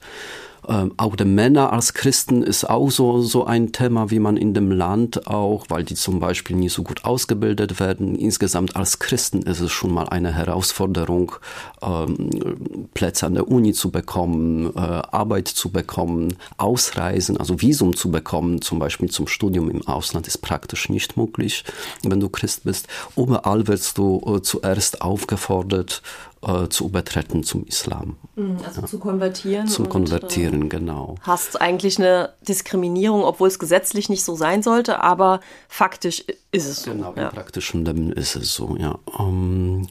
Ähm, 0.67 0.93
auch 0.97 1.15
der 1.15 1.25
Männer 1.25 1.71
als 1.71 1.93
Christen 1.93 2.43
ist 2.43 2.69
auch 2.69 2.89
so, 2.89 3.21
so 3.21 3.45
ein 3.45 3.71
Thema, 3.71 4.11
wie 4.11 4.19
man 4.19 4.35
in 4.35 4.53
dem 4.53 4.69
Land 4.69 5.27
auch, 5.27 5.65
weil 5.69 5.85
die 5.85 5.95
zum 5.95 6.19
Beispiel 6.19 6.57
nie 6.57 6.67
so 6.67 6.83
gut 6.83 7.05
ausgebildet 7.05 7.79
werden. 7.79 8.15
Insgesamt 8.15 8.75
als 8.75 8.99
Christen 8.99 9.43
ist 9.43 9.61
es 9.61 9.71
schon 9.71 9.93
mal 9.93 10.09
eine 10.09 10.33
Herausforderung, 10.33 11.33
ähm, 11.81 12.89
Plätze 12.93 13.25
an 13.25 13.35
der 13.35 13.47
Uni 13.47 13.71
zu 13.71 13.91
bekommen, 13.91 14.73
äh, 14.75 14.79
Arbeit 14.79 15.47
zu 15.47 15.69
bekommen, 15.69 16.35
Ausreisen, 16.57 17.37
also 17.37 17.61
Visum 17.61 17.95
zu 17.95 18.11
bekommen, 18.11 18.61
zum 18.61 18.79
Beispiel 18.79 19.09
zum 19.09 19.27
Studium 19.27 19.69
im 19.69 19.87
Ausland, 19.87 20.27
ist 20.27 20.39
praktisch 20.39 20.89
nicht 20.89 21.15
möglich, 21.15 21.63
wenn 22.03 22.19
du 22.19 22.27
Christ 22.27 22.65
bist. 22.65 22.87
Überall 23.15 23.67
wirst 23.67 23.97
du 23.97 24.21
äh, 24.25 24.41
zuerst 24.41 25.01
aufgefordert, 25.01 26.01
äh, 26.47 26.69
zu 26.69 26.85
übertreten 26.85 27.43
zum 27.43 27.65
Islam. 27.65 28.15
Mhm, 28.35 28.57
also 28.65 28.81
ja. 28.81 28.87
zu 28.87 28.99
konvertieren. 28.99 29.67
Zum 29.67 29.89
Konvertieren, 29.89 30.63
und, 30.63 30.73
äh, 30.73 30.77
genau. 30.77 31.15
Hast 31.21 31.59
eigentlich 31.61 31.99
eine 31.99 32.33
Diskriminierung, 32.47 33.23
obwohl 33.23 33.49
es 33.49 33.59
gesetzlich 33.59 34.09
nicht 34.09 34.23
so 34.23 34.35
sein 34.35 34.63
sollte, 34.63 35.03
aber 35.03 35.41
faktisch 35.67 36.23
ist 36.51 36.67
es 36.67 36.83
so. 36.83 36.91
Genau, 36.91 37.13
ja. 37.15 37.27
im 37.27 37.35
praktischen 37.35 37.85
Leben 37.85 38.11
ist 38.11 38.35
es 38.35 38.53
so, 38.53 38.77
ja. 38.79 38.97
Ähm, 39.19 39.87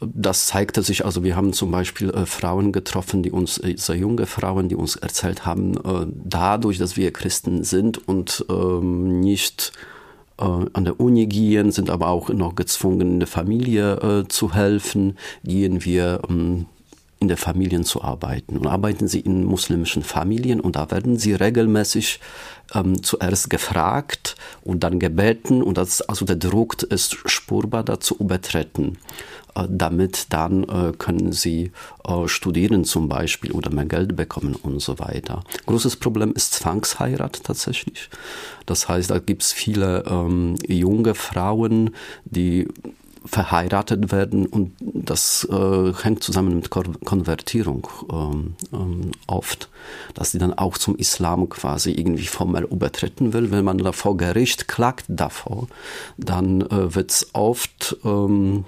das 0.00 0.46
zeigte 0.46 0.82
sich, 0.82 1.06
also 1.06 1.24
wir 1.24 1.36
haben 1.36 1.54
zum 1.54 1.70
Beispiel 1.70 2.10
äh, 2.10 2.26
Frauen 2.26 2.72
getroffen, 2.72 3.22
die 3.22 3.30
uns, 3.30 3.58
äh, 3.58 3.76
sehr 3.78 3.96
junge 3.96 4.26
Frauen, 4.26 4.68
die 4.68 4.76
uns 4.76 4.96
erzählt 4.96 5.46
haben, 5.46 5.76
äh, 5.76 6.06
dadurch, 6.12 6.76
dass 6.78 6.96
wir 6.96 7.12
Christen 7.12 7.64
sind 7.64 8.06
und 8.06 8.44
ähm, 8.50 9.20
nicht 9.20 9.72
an 10.38 10.84
der 10.84 11.00
Uni 11.00 11.26
gehen, 11.26 11.72
sind 11.72 11.88
aber 11.88 12.08
auch 12.08 12.28
noch 12.28 12.54
gezwungen, 12.54 13.12
in 13.12 13.20
der 13.20 13.28
Familie 13.28 13.94
äh, 13.96 14.28
zu 14.28 14.54
helfen, 14.54 15.16
gehen 15.44 15.84
wir 15.84 16.20
ähm, 16.28 16.66
in 17.18 17.28
der 17.28 17.36
Familien 17.38 17.84
zu 17.84 18.02
arbeiten. 18.02 18.58
Und 18.58 18.66
arbeiten 18.66 19.08
sie 19.08 19.20
in 19.20 19.44
muslimischen 19.44 20.02
Familien 20.02 20.60
und 20.60 20.76
da 20.76 20.90
werden 20.90 21.18
sie 21.18 21.32
regelmäßig 21.32 22.20
ähm, 22.74 23.02
zuerst 23.02 23.48
gefragt 23.48 24.36
und 24.62 24.84
dann 24.84 24.98
gebeten 24.98 25.62
und 25.62 25.78
das, 25.78 26.02
also 26.02 26.26
der 26.26 26.36
Druck 26.36 26.82
ist 26.82 27.16
spürbar 27.26 27.84
dazu 27.84 28.16
übertreten. 28.18 28.98
Äh, 29.56 29.66
damit 29.68 30.32
dann 30.32 30.64
äh, 30.64 30.92
können 30.96 31.32
sie 31.32 31.72
äh, 32.06 32.28
studieren 32.28 32.84
zum 32.84 33.08
Beispiel 33.08 33.52
oder 33.52 33.70
mehr 33.70 33.86
Geld 33.86 34.16
bekommen 34.16 34.54
und 34.54 34.80
so 34.80 34.98
weiter. 34.98 35.42
Großes 35.66 35.96
Problem 35.96 36.32
ist 36.32 36.54
Zwangsheirat 36.54 37.42
tatsächlich. 37.44 38.10
Das 38.66 38.88
heißt, 38.88 39.10
da 39.10 39.18
gibt 39.18 39.42
es 39.42 39.52
viele 39.52 40.04
ähm, 40.06 40.56
junge 40.66 41.14
Frauen, 41.14 41.90
die 42.24 42.68
verheiratet 43.24 44.12
werden 44.12 44.46
und 44.46 44.72
das 44.80 45.46
äh, 45.50 45.92
hängt 46.00 46.22
zusammen 46.22 46.54
mit 46.54 46.70
Konvertierung 46.70 47.88
ähm, 48.12 48.54
ähm, 48.72 49.10
oft, 49.26 49.68
dass 50.14 50.30
die 50.30 50.38
dann 50.38 50.54
auch 50.54 50.78
zum 50.78 50.94
Islam 50.94 51.48
quasi 51.48 51.90
irgendwie 51.90 52.26
formell 52.26 52.64
übertreten 52.64 53.32
will. 53.32 53.50
Wenn 53.50 53.64
man 53.64 53.78
da 53.78 53.90
vor 53.90 54.16
Gericht 54.16 54.68
klagt 54.68 55.06
davor, 55.08 55.66
dann 56.16 56.60
äh, 56.62 56.94
wird 56.94 57.10
es 57.10 57.30
oft 57.32 57.96
ähm, 58.04 58.64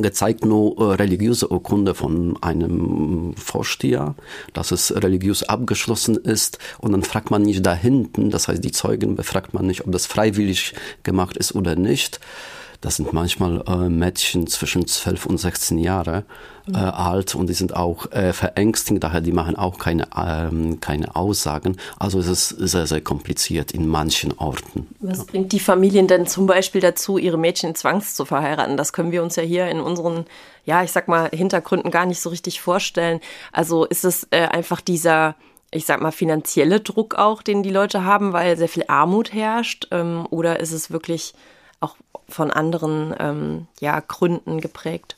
gezeigt 0.00 0.44
nur 0.44 0.78
äh, 0.78 0.94
religiöse 0.94 1.52
Urkunde 1.52 1.94
von 1.94 2.42
einem 2.42 3.34
Vorsteher, 3.36 4.14
dass 4.54 4.70
es 4.70 4.94
religiös 4.94 5.42
abgeschlossen 5.42 6.16
ist 6.16 6.58
und 6.78 6.92
dann 6.92 7.02
fragt 7.02 7.30
man 7.30 7.42
nicht 7.42 7.66
da 7.66 7.74
hinten, 7.74 8.30
das 8.30 8.48
heißt 8.48 8.64
die 8.64 8.72
Zeugen 8.72 9.16
befragt 9.16 9.52
man 9.52 9.66
nicht, 9.66 9.84
ob 9.84 9.92
das 9.92 10.06
freiwillig 10.06 10.74
gemacht 11.02 11.36
ist 11.36 11.54
oder 11.54 11.76
nicht. 11.76 12.20
Das 12.82 12.96
sind 12.96 13.12
manchmal 13.12 13.62
äh, 13.68 13.88
Mädchen 13.88 14.48
zwischen 14.48 14.88
12 14.88 15.26
und 15.26 15.38
16 15.38 15.78
Jahre 15.78 16.24
äh, 16.68 16.76
alt 16.76 17.36
und 17.36 17.48
die 17.48 17.54
sind 17.54 17.76
auch 17.76 18.10
äh, 18.10 18.32
verängstigt, 18.32 19.02
daher 19.02 19.20
die 19.20 19.30
machen 19.30 19.54
auch 19.54 19.78
keine, 19.78 20.08
ähm, 20.16 20.80
keine 20.80 21.14
Aussagen. 21.14 21.76
Also 22.00 22.18
es 22.18 22.26
ist 22.26 22.48
sehr, 22.48 22.88
sehr 22.88 23.00
kompliziert 23.00 23.70
in 23.70 23.86
manchen 23.86 24.36
Orten. 24.36 24.88
Was 24.98 25.18
ja. 25.18 25.24
bringt 25.24 25.52
die 25.52 25.60
Familien 25.60 26.08
denn 26.08 26.26
zum 26.26 26.46
Beispiel 26.46 26.80
dazu, 26.80 27.18
ihre 27.18 27.38
Mädchen 27.38 27.76
zwangs 27.76 28.16
zu 28.16 28.24
verheiraten? 28.24 28.76
Das 28.76 28.92
können 28.92 29.12
wir 29.12 29.22
uns 29.22 29.36
ja 29.36 29.44
hier 29.44 29.68
in 29.68 29.80
unseren, 29.80 30.26
ja, 30.64 30.82
ich 30.82 30.90
sag 30.90 31.06
mal, 31.06 31.30
Hintergründen 31.30 31.92
gar 31.92 32.06
nicht 32.06 32.20
so 32.20 32.30
richtig 32.30 32.60
vorstellen. 32.60 33.20
Also 33.52 33.84
ist 33.84 34.04
es 34.04 34.26
äh, 34.30 34.48
einfach 34.48 34.80
dieser 34.80 35.36
ich 35.74 35.86
sag 35.86 36.02
mal, 36.02 36.12
finanzielle 36.12 36.80
Druck 36.80 37.14
auch, 37.14 37.40
den 37.40 37.62
die 37.62 37.70
Leute 37.70 38.04
haben, 38.04 38.34
weil 38.34 38.58
sehr 38.58 38.68
viel 38.68 38.84
Armut 38.88 39.32
herrscht? 39.32 39.88
Ähm, 39.90 40.26
oder 40.28 40.60
ist 40.60 40.72
es 40.72 40.90
wirklich 40.90 41.32
auch 41.82 41.96
von 42.28 42.50
anderen 42.50 43.14
ähm, 43.18 43.66
ja, 43.80 44.00
Gründen 44.00 44.60
geprägt? 44.60 45.16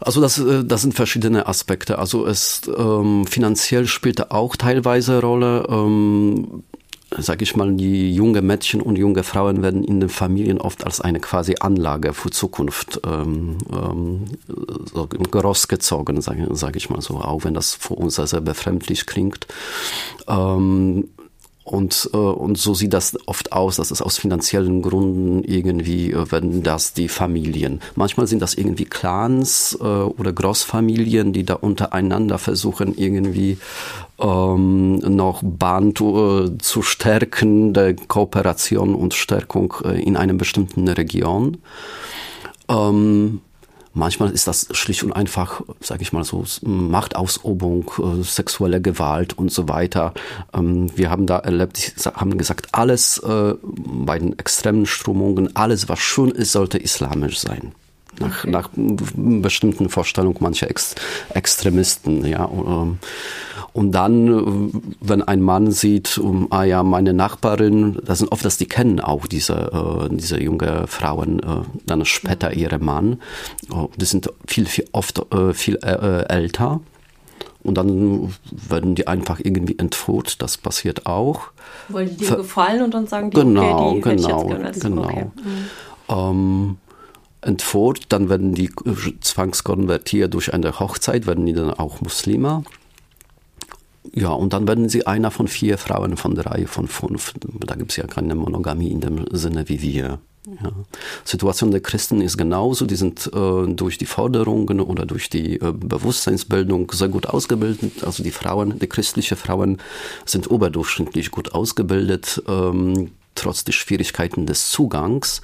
Also 0.00 0.20
das, 0.20 0.38
äh, 0.38 0.64
das 0.64 0.82
sind 0.82 0.94
verschiedene 0.94 1.46
Aspekte. 1.46 1.98
Also 1.98 2.26
es 2.26 2.62
ähm, 2.76 3.26
finanziell 3.26 3.86
spielte 3.86 4.30
auch 4.30 4.56
teilweise 4.56 5.20
Rolle. 5.20 5.66
Ähm, 5.68 6.62
sage 7.16 7.42
ich 7.42 7.56
mal, 7.56 7.72
die 7.72 8.14
junge 8.14 8.42
Mädchen 8.42 8.82
und 8.82 8.96
junge 8.96 9.22
Frauen 9.22 9.62
werden 9.62 9.82
in 9.82 10.00
den 10.00 10.10
Familien 10.10 10.60
oft 10.60 10.84
als 10.84 11.00
eine 11.00 11.20
quasi 11.20 11.54
Anlage 11.58 12.12
für 12.12 12.30
Zukunft 12.30 13.00
ähm, 13.06 13.56
ähm, 13.72 14.24
so 14.92 15.06
großgezogen, 15.06 16.20
sage 16.20 16.48
sag 16.52 16.76
ich 16.76 16.90
mal 16.90 17.00
so, 17.00 17.14
auch 17.14 17.44
wenn 17.44 17.54
das 17.54 17.74
für 17.74 17.94
uns 17.94 18.16
sehr, 18.16 18.26
sehr 18.26 18.42
befremdlich 18.42 19.06
klingt. 19.06 19.46
Ähm, 20.26 21.08
und, 21.68 22.10
äh, 22.12 22.16
und 22.16 22.58
so 22.58 22.74
sieht 22.74 22.92
das 22.92 23.16
oft 23.26 23.52
aus, 23.52 23.76
dass 23.76 23.90
es 23.90 24.02
aus 24.02 24.18
finanziellen 24.18 24.82
Gründen 24.82 25.44
irgendwie, 25.44 26.12
äh, 26.12 26.30
werden 26.30 26.62
das 26.62 26.94
die 26.94 27.08
Familien. 27.08 27.80
Manchmal 27.94 28.26
sind 28.26 28.42
das 28.42 28.54
irgendwie 28.54 28.84
Clans 28.84 29.76
äh, 29.80 29.84
oder 29.84 30.32
Großfamilien, 30.32 31.32
die 31.32 31.44
da 31.44 31.54
untereinander 31.54 32.38
versuchen, 32.38 32.96
irgendwie 32.96 33.58
ähm, 34.18 34.96
noch 34.96 35.42
Band 35.42 36.00
äh, 36.00 36.58
zu 36.58 36.82
stärken, 36.82 37.74
der 37.74 37.94
Kooperation 37.94 38.94
und 38.94 39.14
Stärkung 39.14 39.74
äh, 39.84 40.02
in 40.02 40.16
einer 40.16 40.34
bestimmten 40.34 40.88
Region. 40.88 41.58
Ähm, 42.68 43.40
Manchmal 43.98 44.30
ist 44.30 44.46
das 44.46 44.68
schlicht 44.70 45.02
und 45.02 45.12
einfach, 45.12 45.60
sage 45.80 46.02
ich 46.02 46.12
mal 46.12 46.22
so, 46.22 46.44
Machtausübung, 46.62 47.90
äh, 47.98 48.22
sexuelle 48.22 48.80
Gewalt 48.80 49.36
und 49.36 49.50
so 49.50 49.68
weiter. 49.68 50.14
Ähm, 50.54 50.96
wir 50.96 51.10
haben 51.10 51.26
da 51.26 51.38
erlebt, 51.38 51.94
haben 52.14 52.38
gesagt, 52.38 52.68
alles 52.70 53.18
äh, 53.18 53.54
bei 53.60 54.20
den 54.20 54.38
extremen 54.38 54.86
Strömungen, 54.86 55.56
alles 55.56 55.88
was 55.88 55.98
schön 55.98 56.30
ist, 56.30 56.52
sollte 56.52 56.78
islamisch 56.78 57.40
sein 57.40 57.72
nach, 58.20 58.44
okay. 58.44 58.50
nach 58.50 58.70
bestimmten 58.74 59.88
Vorstellungen 59.88 60.36
mancher 60.40 60.70
Ex 60.70 60.94
Extremisten. 61.34 62.24
Ja. 62.24 62.48
Ähm, 62.48 62.98
und 63.72 63.92
dann, 63.92 64.72
wenn 65.00 65.22
ein 65.22 65.40
Mann 65.40 65.70
sieht, 65.70 66.18
um, 66.18 66.48
ah 66.50 66.64
ja, 66.64 66.82
meine 66.82 67.12
Nachbarin, 67.12 68.00
das 68.04 68.18
sind 68.18 68.32
oft, 68.32 68.44
dass 68.44 68.56
die 68.56 68.66
kennen 68.66 68.98
auch 68.98 69.26
diese, 69.26 69.54
äh, 70.10 70.14
diese 70.14 70.40
junge 70.40 70.86
Frauen, 70.86 71.40
äh, 71.40 71.62
dann 71.86 72.04
später 72.04 72.54
ihre 72.54 72.78
Mann. 72.78 73.20
Oh, 73.70 73.88
die 73.96 74.04
sind 74.04 74.32
viel, 74.46 74.66
viel 74.66 74.86
oft 74.92 75.22
äh, 75.32 75.52
viel 75.54 75.76
äh, 75.76 76.24
älter. 76.28 76.80
Und 77.62 77.74
dann 77.74 78.34
werden 78.50 78.94
die 78.94 79.06
einfach 79.06 79.40
irgendwie 79.40 79.78
entführt. 79.78 80.40
Das 80.40 80.56
passiert 80.56 81.06
auch. 81.06 81.42
Wollen 81.88 82.08
die 82.08 82.16
dir 82.24 82.36
gefallen 82.36 82.82
und 82.82 82.94
dann 82.94 83.06
sagen 83.06 83.30
die, 83.30 83.38
genau, 83.38 83.90
okay, 83.90 84.16
die 84.16 84.22
genau, 84.22 84.44
genau. 84.72 85.02
Okay. 85.02 85.26
Mhm. 85.36 85.64
ähm, 86.08 86.76
entführt, 87.48 88.04
dann 88.10 88.28
werden 88.28 88.54
die 88.54 88.70
zwangskonvertiert 89.20 90.32
durch 90.34 90.52
eine 90.52 90.78
Hochzeit, 90.78 91.26
werden 91.26 91.46
die 91.46 91.54
dann 91.54 91.70
auch 91.70 92.00
Muslime. 92.00 92.62
Ja, 94.14 94.30
und 94.30 94.52
dann 94.52 94.68
werden 94.68 94.88
sie 94.88 95.06
einer 95.06 95.30
von 95.30 95.48
vier 95.48 95.78
Frauen 95.78 96.16
von 96.16 96.34
drei, 96.34 96.66
von 96.66 96.88
fünf. 96.88 97.34
Da 97.66 97.74
gibt 97.74 97.90
es 97.90 97.96
ja 97.96 98.06
keine 98.06 98.34
Monogamie 98.34 98.90
in 98.90 99.00
dem 99.00 99.26
Sinne 99.32 99.68
wie 99.68 99.82
wir. 99.82 100.18
Ja. 100.62 100.72
Situation 101.24 101.72
der 101.72 101.80
Christen 101.80 102.22
ist 102.22 102.38
genauso. 102.38 102.86
Die 102.86 102.96
sind 102.96 103.30
äh, 103.34 103.66
durch 103.66 103.98
die 103.98 104.06
Forderungen 104.06 104.80
oder 104.80 105.04
durch 105.04 105.28
die 105.28 105.56
äh, 105.60 105.72
Bewusstseinsbildung 105.72 106.90
sehr 106.92 107.08
gut 107.08 107.26
ausgebildet. 107.26 108.04
Also 108.04 108.22
die 108.22 108.30
Frauen, 108.30 108.78
die 108.78 108.86
christlichen 108.86 109.36
Frauen 109.36 109.78
sind 110.24 110.46
überdurchschnittlich 110.46 111.30
gut 111.30 111.52
ausgebildet. 111.52 112.42
Ähm, 112.48 113.10
trotz 113.38 113.64
der 113.64 113.72
Schwierigkeiten 113.72 114.46
des 114.46 114.70
Zugangs. 114.70 115.40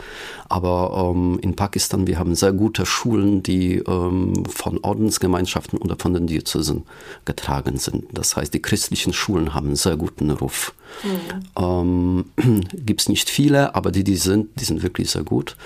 Aber 0.48 1.12
ähm, 1.14 1.38
in 1.40 1.56
Pakistan, 1.56 2.06
wir 2.06 2.18
haben 2.18 2.34
sehr 2.34 2.52
gute 2.52 2.86
Schulen, 2.86 3.42
die 3.42 3.76
ähm, 3.76 4.44
von 4.46 4.78
Ordensgemeinschaften 4.82 5.78
oder 5.78 5.96
von 5.98 6.14
den 6.14 6.26
Diözesen 6.26 6.84
getragen 7.24 7.78
sind. 7.78 8.06
Das 8.12 8.36
heißt, 8.36 8.52
die 8.52 8.62
christlichen 8.62 9.12
Schulen 9.12 9.54
haben 9.54 9.66
einen 9.68 9.76
sehr 9.76 9.96
guten 9.96 10.30
Ruf. 10.30 10.74
Mhm. 11.02 12.24
Ähm, 12.36 12.64
Gibt 12.72 13.00
es 13.00 13.08
nicht 13.08 13.30
viele, 13.30 13.74
aber 13.74 13.90
die, 13.90 14.04
die 14.04 14.16
sind, 14.16 14.48
die 14.60 14.64
sind 14.64 14.82
wirklich 14.82 15.10
sehr 15.10 15.24
gut. 15.24 15.56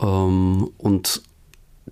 Ähm, 0.00 0.70
und 0.78 1.22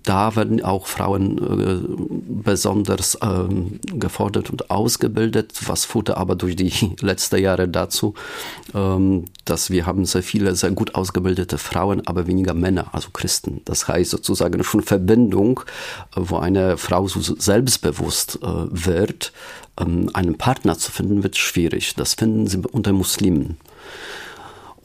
da 0.08 0.36
werden 0.36 0.64
auch 0.64 0.86
Frauen 0.86 1.36
äh, 1.38 2.42
besonders 2.42 3.18
ähm, 3.20 3.78
gefordert 3.82 4.48
und 4.48 4.70
ausgebildet, 4.70 5.52
was 5.66 5.84
führte 5.84 6.16
aber 6.16 6.34
durch 6.34 6.56
die 6.56 6.72
letzten 7.00 7.42
Jahre 7.42 7.68
dazu, 7.68 8.14
ähm, 8.74 9.26
dass 9.44 9.68
wir 9.68 9.84
haben 9.84 10.06
sehr 10.06 10.22
viele 10.22 10.56
sehr 10.56 10.70
gut 10.70 10.94
ausgebildete 10.94 11.58
Frauen, 11.58 12.06
aber 12.06 12.26
weniger 12.26 12.54
Männer, 12.54 12.86
also 12.92 13.10
Christen. 13.12 13.60
Das 13.66 13.86
heißt 13.86 14.10
sozusagen 14.10 14.64
schon 14.64 14.82
Verbindung, 14.82 15.60
äh, 16.16 16.20
wo 16.20 16.38
eine 16.38 16.78
Frau 16.78 17.06
so 17.06 17.20
selbstbewusst 17.20 18.38
äh, 18.42 18.46
wird, 18.46 19.32
ähm, 19.78 20.08
einen 20.14 20.38
Partner 20.38 20.78
zu 20.78 20.90
finden, 20.90 21.22
wird 21.22 21.36
schwierig. 21.36 21.96
Das 21.96 22.14
finden 22.14 22.46
sie 22.46 22.62
unter 22.72 22.94
Muslimen. 22.94 23.58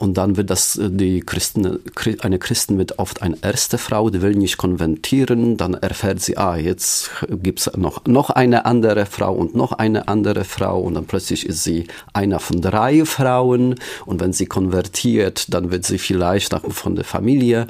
Und 0.03 0.15
dann 0.15 0.35
wird 0.35 0.49
das, 0.49 0.75
äh, 0.75 0.89
die 0.91 1.21
Christen, 1.21 1.79
eine 2.19 2.37
Christin 2.37 2.77
wird 2.77 2.99
oft 2.99 3.21
eine 3.21 3.37
erste 3.41 3.77
Frau, 3.77 4.09
die 4.09 4.21
will 4.21 4.35
nicht 4.35 4.57
konventieren, 4.57 5.55
dann 5.55 5.75
erfährt 5.75 6.19
sie, 6.19 6.35
ah, 6.35 6.57
jetzt 6.57 7.09
gibt's 7.29 7.71
noch, 7.77 8.05
noch 8.05 8.29
eine 8.29 8.65
andere 8.65 9.05
Frau 9.05 9.33
und 9.33 9.55
noch 9.55 9.71
eine 9.71 10.09
andere 10.09 10.43
Frau 10.43 10.81
und 10.81 10.95
dann 10.95 11.05
plötzlich 11.05 11.45
ist 11.45 11.63
sie 11.63 11.87
einer 12.11 12.41
von 12.41 12.59
drei 12.59 13.05
Frauen 13.05 13.75
und 14.05 14.19
wenn 14.19 14.33
sie 14.33 14.45
konvertiert, 14.45 15.53
dann 15.53 15.71
wird 15.71 15.85
sie 15.85 15.97
vielleicht 15.97 16.53
von 16.53 16.97
der 16.97 17.05
Familie 17.05 17.67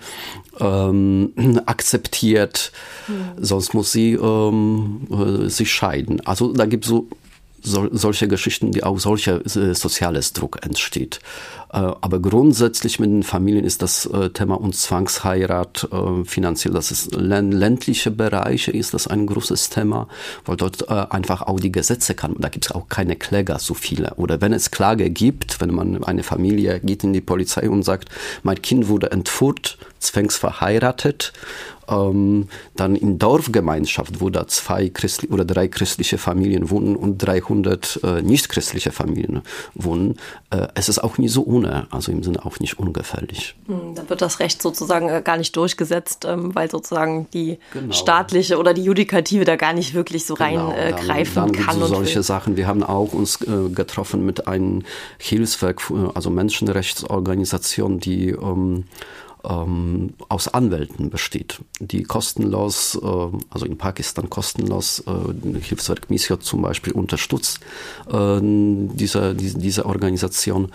ähm, 0.60 1.34
akzeptiert, 1.68 2.72
mhm. 3.08 3.44
sonst 3.46 3.76
muss 3.76 3.92
sie 3.92 4.14
ähm, 4.14 5.02
äh, 5.12 5.50
sich 5.50 5.72
scheiden. 5.72 6.20
Also 6.26 6.52
da 6.52 6.66
gibt 6.66 6.86
es 6.86 6.90
so 6.90 7.10
sol 7.64 7.90
solche 7.94 8.28
Geschichten, 8.28 8.72
die 8.72 8.84
auch 8.84 9.00
solcher 9.00 9.46
äh, 9.46 9.74
soziales 9.74 10.34
Druck 10.34 10.60
entsteht. 10.64 11.20
Äh, 11.74 11.78
aber 12.02 12.20
grundsätzlich 12.20 13.00
mit 13.00 13.10
den 13.10 13.24
Familien 13.24 13.66
ist 13.66 13.82
das 13.82 14.06
äh, 14.06 14.30
Thema 14.30 14.62
und 14.62 14.76
Zwangsheirat 14.76 15.90
äh, 15.92 16.24
finanziell, 16.24 16.74
das 16.74 16.92
ist 16.92 17.16
ländliche 17.16 18.12
Bereiche, 18.12 18.72
ist 18.72 18.94
das 18.94 19.08
ein 19.08 19.26
großes 19.26 19.70
Thema, 19.70 20.08
weil 20.46 20.58
dort 20.58 20.90
einfach 20.90 21.42
auch 21.42 21.60
die 21.60 21.72
Gesetze 21.72 22.14
kann. 22.14 22.36
Da 22.38 22.50
gibt 22.50 22.66
es 22.66 22.72
auch 22.72 22.90
keine 22.90 23.16
Kläger 23.16 23.58
so 23.60 23.74
viele. 23.74 24.14
Oder 24.16 24.42
wenn 24.42 24.54
es 24.54 24.72
Klage 24.72 25.10
gibt, 25.10 25.62
wenn 25.62 25.74
man 25.74 26.04
eine 26.04 26.24
Familie 26.24 26.80
geht 26.80 27.04
in 27.04 27.14
die 27.14 27.22
Polizei 27.22 27.70
und 27.70 27.84
sagt, 27.84 28.10
mein 28.44 28.62
Kind 28.62 28.88
wurde 28.88 29.12
entführt, 29.12 29.78
zwangsverheiratet 30.00 31.34
ähm, 31.88 32.48
dann 32.76 32.96
in 32.96 33.20
Dorfgemeinschaft, 33.20 34.22
wo 34.22 34.30
da 34.30 34.48
zwei 34.48 34.90
christliche 34.90 35.34
oder 35.34 35.46
drei 35.46 35.68
christliche 35.68 36.18
Familien 36.18 36.70
wohnen 36.70 36.96
und 36.96 37.18
300 37.18 38.00
äh, 38.04 38.22
nicht 38.22 38.50
christliche 38.50 38.92
Familien 38.92 39.42
wohnen, 39.74 40.16
äh, 40.50 40.68
es 40.76 40.90
ist 40.90 41.00
auch 41.00 41.18
nie 41.18 41.30
so 41.30 41.42
ohne, 41.64 41.88
also 41.92 42.12
im 42.12 42.24
Sinne 42.24 42.46
auch 42.46 42.60
nicht 42.60 42.80
ungefährlich. 42.80 43.56
Hm, 43.68 43.96
dann 43.96 44.10
wird 44.10 44.22
das 44.22 44.40
Recht 44.40 44.62
sozusagen 44.62 45.10
äh, 45.10 45.22
gar 45.24 45.38
nicht 45.38 45.56
durchgesetzt, 45.56 46.26
ähm, 46.26 46.54
weil 46.56 46.70
sozusagen 46.70 47.28
die 47.34 47.60
genau. 47.72 47.94
staatliche 47.94 48.58
oder 48.58 48.74
die 48.74 48.84
Judikative 48.84 49.46
da 49.46 49.56
gar 49.56 49.74
nicht 49.74 49.94
wirklich 49.94 50.26
so 50.26 50.36
genau, 50.36 50.70
reingreifen 50.70 51.36
dann 51.36 51.52
kann. 51.52 51.80
So 51.80 51.88
solche 51.88 52.16
will. 52.16 52.24
Sachen. 52.24 52.58
Wir 52.58 52.68
haben 52.68 52.84
auch 52.84 53.14
uns 53.14 53.42
äh, 53.42 53.70
getroffen 53.70 54.26
mit 54.26 54.48
einem 54.48 54.84
Hilfswerk, 55.18 55.82
also 56.14 56.30
Menschenrechtsorganisation, 56.30 58.00
die 58.00 58.30
ähm, 58.30 58.86
ähm, 59.44 60.14
aus 60.30 60.48
Anwälten 60.48 61.10
besteht, 61.10 61.60
die 61.80 62.04
kostenlos, 62.04 63.00
äh, 63.02 63.08
also 63.50 63.66
in 63.66 63.78
Pakistan 63.78 64.30
kostenlos, 64.30 65.04
äh, 65.06 65.60
Hilfswerk 65.60 66.10
Misiot 66.10 66.44
zum 66.44 66.62
Beispiel 66.62 66.94
unterstützt 66.94 67.60
äh, 68.10 68.40
diese, 68.42 69.36
diese, 69.36 69.58
diese 69.60 69.86
Organisation 69.86 70.72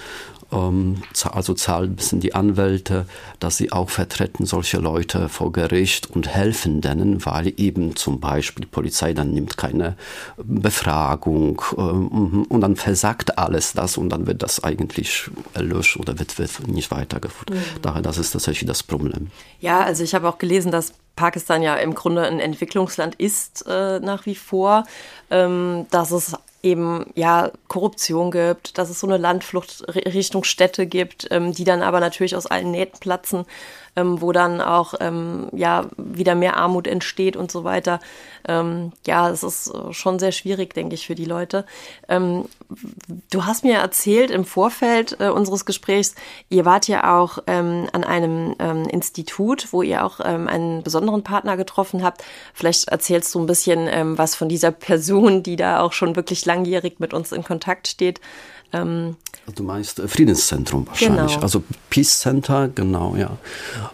also 0.50 1.54
zahlen 1.54 1.96
bisschen 1.96 2.20
die 2.20 2.34
Anwälte, 2.34 3.06
dass 3.38 3.56
sie 3.58 3.70
auch 3.70 3.90
vertreten 3.90 4.46
solche 4.46 4.78
Leute 4.78 5.28
vor 5.28 5.52
Gericht 5.52 6.10
und 6.10 6.28
helfen 6.28 6.80
denen, 6.80 7.24
weil 7.26 7.52
eben 7.56 7.96
zum 7.96 8.18
Beispiel 8.20 8.64
die 8.64 8.70
Polizei 8.70 9.12
dann 9.12 9.32
nimmt 9.32 9.56
keine 9.58 9.96
Befragung 10.38 11.60
ähm, 11.76 12.46
und 12.48 12.60
dann 12.60 12.76
versagt 12.76 13.38
alles 13.38 13.74
das 13.74 13.98
und 13.98 14.08
dann 14.08 14.26
wird 14.26 14.42
das 14.42 14.64
eigentlich 14.64 15.30
erlöscht 15.52 15.98
oder 15.98 16.18
wird, 16.18 16.38
wird 16.38 16.66
nicht 16.66 16.90
weitergeführt. 16.90 17.50
Mhm. 17.50 17.82
Daher, 17.82 18.02
das 18.02 18.16
ist 18.16 18.30
tatsächlich 18.30 18.66
das 18.66 18.82
Problem. 18.82 19.30
Ja, 19.60 19.80
also 19.80 20.02
ich 20.02 20.14
habe 20.14 20.28
auch 20.28 20.38
gelesen, 20.38 20.72
dass 20.72 20.94
Pakistan 21.14 21.62
ja 21.62 21.74
im 21.74 21.94
Grunde 21.94 22.22
ein 22.22 22.38
Entwicklungsland 22.38 23.16
ist 23.16 23.64
äh, 23.66 23.98
nach 24.00 24.24
wie 24.24 24.36
vor, 24.36 24.84
ähm, 25.30 25.86
dass 25.90 26.12
es 26.12 26.34
eben 26.62 27.06
ja 27.14 27.52
Korruption 27.68 28.30
gibt, 28.30 28.78
dass 28.78 28.90
es 28.90 29.00
so 29.00 29.06
eine 29.06 29.16
Landflucht 29.16 29.84
Richtung 29.88 30.44
Städte 30.44 30.86
gibt, 30.86 31.28
ähm, 31.30 31.52
die 31.52 31.64
dann 31.64 31.82
aber 31.82 32.00
natürlich 32.00 32.34
aus 32.34 32.46
allen 32.46 32.70
Nähten 32.70 32.98
platzen 32.98 33.44
ähm, 33.98 34.20
wo 34.20 34.32
dann 34.32 34.60
auch 34.60 34.94
ähm, 35.00 35.48
ja 35.52 35.86
wieder 35.96 36.34
mehr 36.34 36.56
Armut 36.56 36.86
entsteht 36.86 37.36
und 37.36 37.50
so 37.50 37.64
weiter. 37.64 37.98
Ähm, 38.46 38.92
ja, 39.06 39.28
es 39.28 39.42
ist 39.42 39.68
äh, 39.68 39.92
schon 39.92 40.18
sehr 40.18 40.30
schwierig, 40.30 40.72
denke 40.72 40.94
ich, 40.94 41.06
für 41.06 41.16
die 41.16 41.24
Leute. 41.24 41.66
Ähm, 42.08 42.44
du 43.30 43.44
hast 43.44 43.64
mir 43.64 43.78
erzählt 43.78 44.30
im 44.30 44.44
Vorfeld 44.44 45.16
äh, 45.20 45.28
unseres 45.28 45.66
Gesprächs, 45.66 46.14
ihr 46.48 46.64
wart 46.64 46.86
ja 46.86 47.18
auch 47.18 47.38
ähm, 47.46 47.88
an 47.92 48.04
einem 48.04 48.54
ähm, 48.60 48.84
Institut, 48.84 49.72
wo 49.72 49.82
ihr 49.82 50.04
auch 50.04 50.20
einen 50.20 50.82
besonderen 50.82 51.24
Partner 51.24 51.56
getroffen 51.56 52.02
habt. 52.02 52.24
Vielleicht 52.54 52.88
erzählst 52.88 53.34
du 53.34 53.40
ein 53.40 53.46
bisschen 53.46 53.88
was 54.16 54.34
von 54.34 54.48
dieser 54.48 54.70
Person, 54.88 55.42
die 55.42 55.56
da 55.56 55.80
auch 55.80 55.92
schon 55.92 56.16
wirklich 56.16 56.44
langjährig 56.46 57.00
mit 57.00 57.12
uns 57.12 57.32
in 57.32 57.42
Kontakt 57.42 57.88
steht. 57.88 58.20
Ähm, 58.70 59.16
du 59.54 59.62
meinst 59.62 59.98
äh, 59.98 60.08
Friedenszentrum 60.08 60.86
wahrscheinlich, 60.86 61.32
genau. 61.32 61.42
also 61.42 61.62
Peace 61.88 62.18
Center, 62.20 62.68
genau, 62.68 63.16
ja. 63.16 63.38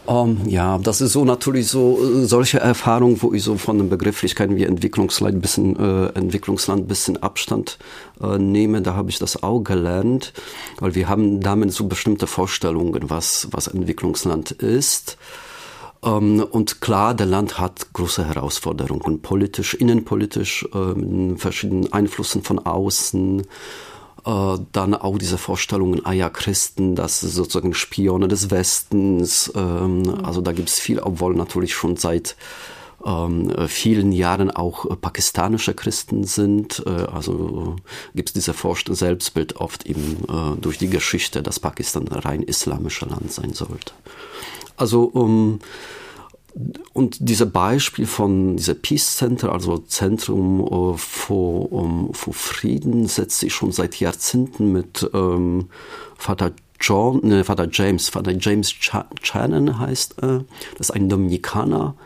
Ähm, 0.08 0.40
ja, 0.46 0.78
das 0.78 1.00
ist 1.00 1.12
so 1.12 1.24
natürlich 1.24 1.68
so 1.68 2.00
äh, 2.02 2.24
solche 2.24 2.58
Erfahrungen, 2.58 3.22
wo 3.22 3.32
ich 3.32 3.44
so 3.44 3.56
von 3.56 3.78
den 3.78 3.88
Begrifflichkeiten 3.88 4.56
wie 4.56 4.64
Entwicklungsland 4.64 5.36
ein 5.36 5.40
bisschen, 5.40 5.76
äh, 5.78 6.06
Entwicklungsland 6.18 6.88
bisschen 6.88 7.22
Abstand 7.22 7.78
äh, 8.20 8.36
nehme. 8.36 8.82
Da 8.82 8.94
habe 8.94 9.10
ich 9.10 9.20
das 9.20 9.44
auch 9.44 9.60
gelernt, 9.60 10.32
weil 10.80 10.96
wir 10.96 11.08
haben 11.08 11.40
damit 11.40 11.72
so 11.72 11.86
bestimmte 11.86 12.26
Vorstellungen, 12.26 13.08
was, 13.08 13.46
was 13.52 13.68
Entwicklungsland 13.68 14.50
ist. 14.50 15.18
Ähm, 16.04 16.44
und 16.50 16.80
klar, 16.80 17.14
der 17.14 17.26
Land 17.26 17.60
hat 17.60 17.92
große 17.92 18.26
Herausforderungen, 18.26 19.22
politisch, 19.22 19.74
innenpolitisch, 19.74 20.66
äh, 20.74 20.78
mit 20.98 21.40
verschiedenen 21.40 21.92
Einflüssen 21.92 22.42
von 22.42 22.58
außen 22.58 23.46
äh, 24.24 24.58
dann 24.72 24.94
auch 24.94 25.18
diese 25.18 25.38
Vorstellungen, 25.38 26.04
ah 26.04 26.12
ja, 26.12 26.30
Christen, 26.30 26.94
das 26.94 27.20
sind 27.20 27.30
sozusagen 27.30 27.74
Spione 27.74 28.28
des 28.28 28.50
Westens. 28.50 29.52
Ähm, 29.54 30.02
mhm. 30.02 30.24
Also 30.24 30.40
da 30.40 30.52
gibt 30.52 30.68
es 30.68 30.78
viel, 30.78 30.98
obwohl 30.98 31.34
natürlich 31.34 31.74
schon 31.74 31.96
seit 31.96 32.36
ähm, 33.04 33.52
vielen 33.68 34.12
Jahren 34.12 34.50
auch 34.50 34.90
äh, 34.90 34.96
pakistanische 34.96 35.74
Christen 35.74 36.24
sind. 36.24 36.82
Äh, 36.86 36.90
also 36.90 37.76
gibt 38.14 38.30
es 38.30 38.32
diese 38.32 38.54
Vorstellung, 38.54 38.96
Selbstbild 38.96 39.56
oft 39.56 39.86
eben 39.86 40.24
äh, 40.28 40.60
durch 40.60 40.78
die 40.78 40.88
Geschichte, 40.88 41.42
dass 41.42 41.60
Pakistan 41.60 42.08
ein 42.08 42.18
rein 42.18 42.42
islamischer 42.42 43.06
Land 43.06 43.32
sein 43.32 43.52
sollte. 43.52 43.92
Also 44.76 45.04
um, 45.04 45.60
und 46.92 47.16
dieses 47.20 47.50
Beispiel 47.50 48.06
von 48.06 48.56
dieser 48.56 48.74
Peace 48.74 49.16
Center, 49.16 49.52
also 49.52 49.78
Zentrum 49.78 50.60
äh, 50.60 50.96
für, 50.96 51.72
um, 51.72 52.14
für 52.14 52.32
Frieden, 52.32 53.06
setzt 53.08 53.40
sich 53.40 53.52
schon 53.52 53.72
seit 53.72 53.98
Jahrzehnten 53.98 54.72
mit 54.72 55.08
ähm, 55.12 55.68
Vater 56.16 56.52
John, 56.80 57.20
ne, 57.24 57.44
Vater 57.44 57.68
James, 57.70 58.08
Vater 58.08 58.32
James 58.38 58.70
Ch 58.70 58.94
Channon 59.22 59.78
heißt 59.78 60.16
er. 60.22 60.44
Das 60.78 60.88
ist 60.88 60.90
ein 60.92 61.08
Dominikaner, 61.08 61.96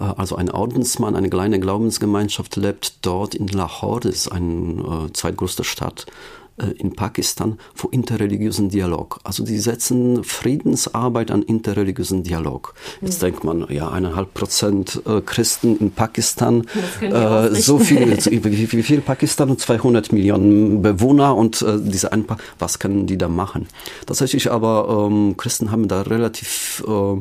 äh, 0.00 0.04
also 0.04 0.34
ein 0.34 0.50
Ordensmann, 0.50 1.14
eine 1.14 1.30
kleine 1.30 1.60
Glaubensgemeinschaft 1.60 2.56
lebt 2.56 2.94
dort 3.02 3.36
in 3.36 3.46
Lahore, 3.46 4.00
das 4.00 4.14
ist 4.14 4.32
eine 4.32 5.06
äh, 5.08 5.12
zweitgrößte 5.12 5.62
Stadt 5.62 6.06
äh, 6.08 6.41
in 6.78 6.94
Pakistan 6.94 7.58
für 7.74 7.88
interreligiösen 7.90 8.68
Dialog. 8.68 9.20
Also 9.24 9.44
die 9.44 9.58
setzen 9.58 10.22
Friedensarbeit 10.24 11.30
an 11.30 11.42
interreligiösen 11.42 12.22
Dialog. 12.22 12.74
Jetzt 13.00 13.20
mhm. 13.20 13.26
denkt 13.26 13.44
man, 13.44 13.66
ja, 13.70 13.90
eineinhalb 13.90 14.34
Prozent 14.34 15.02
äh, 15.06 15.20
Christen 15.22 15.76
in 15.78 15.90
Pakistan, 15.90 16.66
äh, 17.00 17.48
so 17.54 17.78
viel, 17.78 18.16
wie, 18.30 18.72
wie 18.72 18.82
viel 18.82 19.00
Pakistan? 19.00 19.56
200 19.56 20.12
Millionen 20.12 20.82
Bewohner 20.82 21.36
und 21.36 21.62
äh, 21.62 21.78
diese 21.80 22.12
ein 22.12 22.24
paar, 22.24 22.38
was 22.58 22.78
können 22.78 23.06
die 23.06 23.18
da 23.18 23.28
machen? 23.28 23.66
Tatsächlich 24.06 24.50
aber, 24.50 25.08
ähm, 25.10 25.36
Christen 25.36 25.70
haben 25.70 25.88
da 25.88 26.02
relativ 26.02 26.84
äh, 26.86 27.16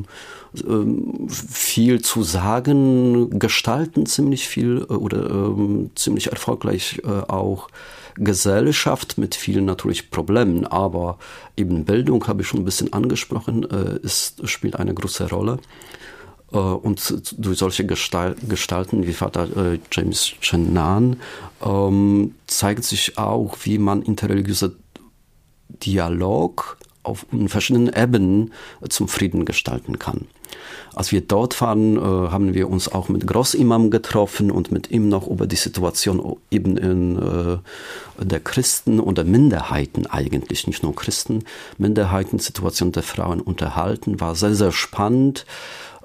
viel 1.30 2.02
zu 2.02 2.24
sagen, 2.24 3.40
gestalten 3.40 4.06
ziemlich 4.06 4.48
viel 4.48 4.84
oder 4.84 5.30
ähm, 5.30 5.92
ziemlich 5.96 6.28
erfolgreich 6.28 7.02
äh, 7.06 7.32
auch 7.32 7.70
Gesellschaft 8.16 9.18
mit 9.18 9.36
vielen 9.36 9.66
natürlich 9.66 10.12
Problemen, 10.12 10.66
aber 10.66 11.18
eben 11.58 11.86
Bildung 11.86 12.28
habe 12.28 12.42
ich 12.42 12.48
schon 12.48 12.62
ein 12.62 12.66
bisschen 12.66 12.94
angesprochen, 12.94 13.70
äh, 13.70 13.98
ist, 14.04 14.48
spielt 14.48 14.76
eine 14.76 14.94
große 14.94 15.30
Rolle. 15.30 15.60
Äh, 16.52 16.58
und 16.58 17.34
durch 17.38 17.58
solche 17.58 17.86
Gestal 17.86 18.36
Gestalten 18.48 19.08
wie 19.08 19.14
Vater 19.14 19.74
äh, 19.74 19.80
James 19.92 20.34
Chenan 20.42 21.18
ähm, 21.64 22.36
zeigt 22.48 22.84
sich 22.84 23.18
auch, 23.18 23.58
wie 23.64 23.78
man 23.78 24.02
interreligiöse 24.02 24.76
Dialog 25.70 26.78
auf 27.04 27.26
verschiedenen 27.48 27.92
Ebenen 27.94 28.54
zum 28.90 29.08
Frieden 29.08 29.46
gestalten 29.46 30.00
kann. 30.00 30.28
Als 30.94 31.12
wir 31.12 31.22
dort 31.22 31.62
waren, 31.62 31.98
äh, 31.98 32.00
haben 32.00 32.54
wir 32.54 32.70
uns 32.70 32.90
auch 32.90 33.08
mit 33.08 33.26
Grossimam 33.26 33.90
getroffen 33.90 34.52
und 34.52 34.72
mit 34.72 34.92
ihm 34.92 35.08
noch 35.08 35.28
über 35.28 35.48
die 35.48 35.56
Situation 35.56 36.36
eben 36.50 36.78
in 36.78 37.18
äh, 37.18 38.26
der 38.26 38.40
Christen 38.42 39.00
oder 39.00 39.24
Minderheiten 39.24 40.06
eigentlich, 40.08 40.68
nicht 40.68 40.84
nur 40.84 40.96
Christen, 40.96 41.46
Minderheitensituation 41.78 42.92
der 42.92 43.04
Frauen 43.04 43.40
unterhalten. 43.40 44.20
War 44.20 44.36
sehr, 44.36 44.56
sehr 44.56 44.74
spannend. 44.74 45.46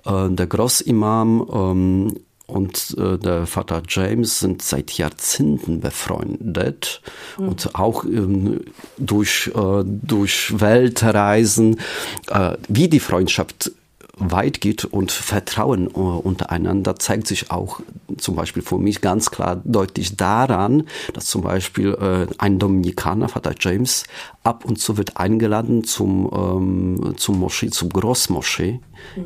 Äh, 0.05 0.31
der 0.31 0.47
Grossimam 0.47 1.49
ähm, 1.53 2.15
und 2.47 2.97
äh, 2.99 3.19
der 3.19 3.47
Vater 3.47 3.83
James 3.89 4.39
sind 4.39 4.63
seit 4.63 4.93
Jahrzehnten 4.93 5.81
befreundet 5.81 7.03
mhm. 7.39 7.49
und 7.49 7.75
auch 7.75 8.05
ähm, 8.05 8.61
durch, 8.99 9.51
äh, 9.55 9.83
durch 9.85 10.61
Weltreisen, 10.61 11.81
äh, 12.29 12.57
wie 12.69 12.89
die 12.89 13.01
Freundschaft 13.01 13.73
weit 14.17 14.61
geht 14.61 14.85
und 14.85 15.13
Vertrauen 15.13 15.89
äh, 15.89 15.99
untereinander 15.99 16.97
zeigt 16.97 17.27
sich 17.27 17.51
auch 17.51 17.81
zum 18.17 18.35
Beispiel 18.35 18.63
für 18.63 18.79
mich 18.79 19.03
ganz 19.03 19.31
klar 19.31 19.61
deutlich 19.65 20.17
daran, 20.17 20.85
dass 21.13 21.27
zum 21.27 21.43
Beispiel 21.43 21.95
äh, 21.95 22.27
ein 22.39 22.59
Dominikaner, 22.59 23.29
Vater 23.29 23.55
James, 23.59 24.05
ab 24.43 24.65
und 24.65 24.79
zu 24.79 24.97
wird 24.97 25.19
eingeladen 25.19 25.85
zum, 25.85 26.31
ähm, 26.33 27.15
zum 27.17 27.39
Moschee, 27.39 27.69
zum 27.69 27.91
Großmoschee 27.91 28.81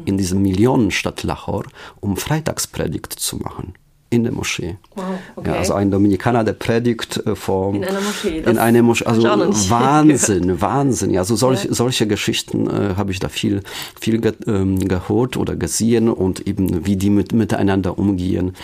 in 0.05 0.19
diesem 0.19 0.43
Millionenstadt 0.43 1.23
Lahore, 1.23 1.69
um 2.01 2.17
Freitagspredigt 2.17 3.13
zu 3.13 3.37
machen 3.37 3.75
in 4.11 4.25
der 4.25 4.33
Moschee. 4.33 4.77
Wow, 4.97 5.05
okay. 5.37 5.51
ja, 5.51 5.57
also 5.57 5.75
ein 5.75 5.91
Dominikaner, 5.91 6.43
der 6.43 6.53
predigt 6.53 7.25
äh, 7.25 7.37
vor 7.37 7.75
in 7.75 7.85
einer 7.85 8.01
Moschee. 8.01 8.39
in 8.39 8.59
einer 8.59 8.83
Moschee. 8.83 9.05
Also 9.07 9.23
Wahnsinn, 9.71 10.61
Wahnsinn. 10.61 11.11
Ja, 11.11 11.21
also 11.21 11.37
solch, 11.37 11.65
ja. 11.65 11.73
solche 11.73 12.09
Geschichten 12.09 12.69
äh, 12.69 12.97
habe 12.97 13.13
ich 13.13 13.21
da 13.21 13.29
viel, 13.29 13.63
viel 14.01 14.21
ge, 14.21 14.35
ähm, 14.47 14.81
gehört 14.81 15.37
oder 15.37 15.55
gesehen 15.55 16.09
und 16.09 16.47
eben 16.47 16.85
wie 16.85 16.97
die 16.97 17.11
mit, 17.11 17.33
miteinander 17.33 17.99
umgehen, 17.99 18.55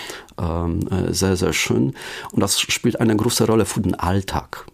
ähm, 0.40 0.80
äh, 0.90 1.12
sehr, 1.12 1.36
sehr 1.36 1.52
schön. 1.52 1.94
Und 2.32 2.42
das 2.42 2.60
spielt 2.60 3.00
eine 3.00 3.14
große 3.14 3.46
Rolle 3.46 3.64
für 3.66 3.80
den 3.80 3.94
Alltag 3.94 4.66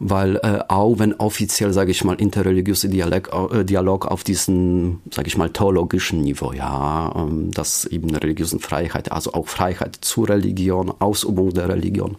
weil 0.00 0.36
äh, 0.36 0.60
auch 0.68 0.98
wenn 0.98 1.14
offiziell, 1.14 1.72
sage 1.72 1.90
ich 1.90 2.04
mal, 2.04 2.14
interreligiöse 2.14 2.88
Dialog, 2.88 3.52
äh, 3.52 3.64
Dialog 3.64 4.06
auf 4.06 4.24
diesem, 4.24 5.00
sage 5.10 5.28
ich 5.28 5.36
mal, 5.36 5.50
theologischen 5.50 6.20
Niveau, 6.20 6.52
ja, 6.52 7.12
ähm, 7.16 7.50
dass 7.50 7.84
eben 7.84 8.14
religiösen 8.14 8.60
Freiheit, 8.60 9.12
also 9.12 9.32
auch 9.32 9.48
Freiheit 9.48 9.98
zur 10.00 10.28
Religion, 10.28 10.92
Ausübung 10.98 11.52
der 11.52 11.68
Religion, 11.68 12.16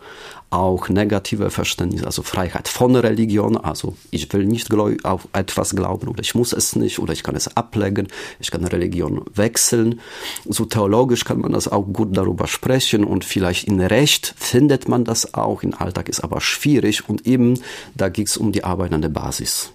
auch 0.51 0.89
negative 0.89 1.51
Verständnis, 1.51 2.03
also 2.03 2.23
Freiheit 2.23 2.67
von 2.67 2.95
Religion, 2.95 3.55
also 3.55 3.95
ich 4.09 4.31
will 4.33 4.45
nicht 4.45 4.73
auf 5.03 5.27
etwas 5.33 5.75
glauben 5.75 6.07
oder 6.07 6.21
ich 6.21 6.33
muss 6.33 6.53
es 6.53 6.75
nicht 6.75 6.99
oder 6.99 7.13
ich 7.13 7.23
kann 7.23 7.35
es 7.35 7.55
ablegen, 7.55 8.07
ich 8.39 8.49
kann 8.49 8.65
Religion 8.65 9.21
wechseln. 9.35 9.99
So 10.47 10.65
theologisch 10.65 11.23
kann 11.23 11.39
man 11.39 11.51
das 11.51 11.67
auch 11.67 11.83
gut 11.83 12.17
darüber 12.17 12.47
sprechen 12.47 13.03
und 13.03 13.25
vielleicht 13.25 13.67
in 13.67 13.79
Recht 13.79 14.33
findet 14.37 14.87
man 14.87 15.05
das 15.05 15.33
auch, 15.35 15.61
im 15.61 15.75
Alltag 15.75 16.09
ist 16.09 16.21
aber 16.21 16.41
schwierig 16.41 17.07
und 17.07 17.27
eben 17.27 17.59
da 17.95 18.09
geht 18.09 18.27
es 18.27 18.37
um 18.37 18.51
die 18.51 18.63
Arbeit 18.63 18.93
an 18.93 19.01
der 19.01 19.09
Basis. 19.09 19.71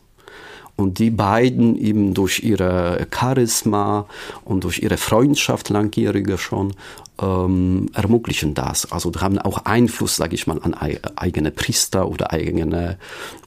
Und 0.76 0.98
die 0.98 1.10
beiden 1.10 1.76
eben 1.76 2.14
durch 2.14 2.42
ihre 2.42 3.06
Charisma 3.14 4.06
und 4.44 4.64
durch 4.64 4.80
ihre 4.80 4.96
Freundschaft 4.96 5.68
langjährige 5.68 6.36
schon 6.36 6.74
ähm, 7.22 7.88
ermöglichen 7.94 8.54
das. 8.54 8.90
Also 8.90 9.12
haben 9.20 9.38
auch 9.38 9.58
Einfluss, 9.66 10.16
sage 10.16 10.34
ich 10.34 10.48
mal, 10.48 10.60
an 10.62 10.74
eigene 10.74 11.52
Priester 11.52 12.08
oder 12.08 12.32
eigene 12.32 12.98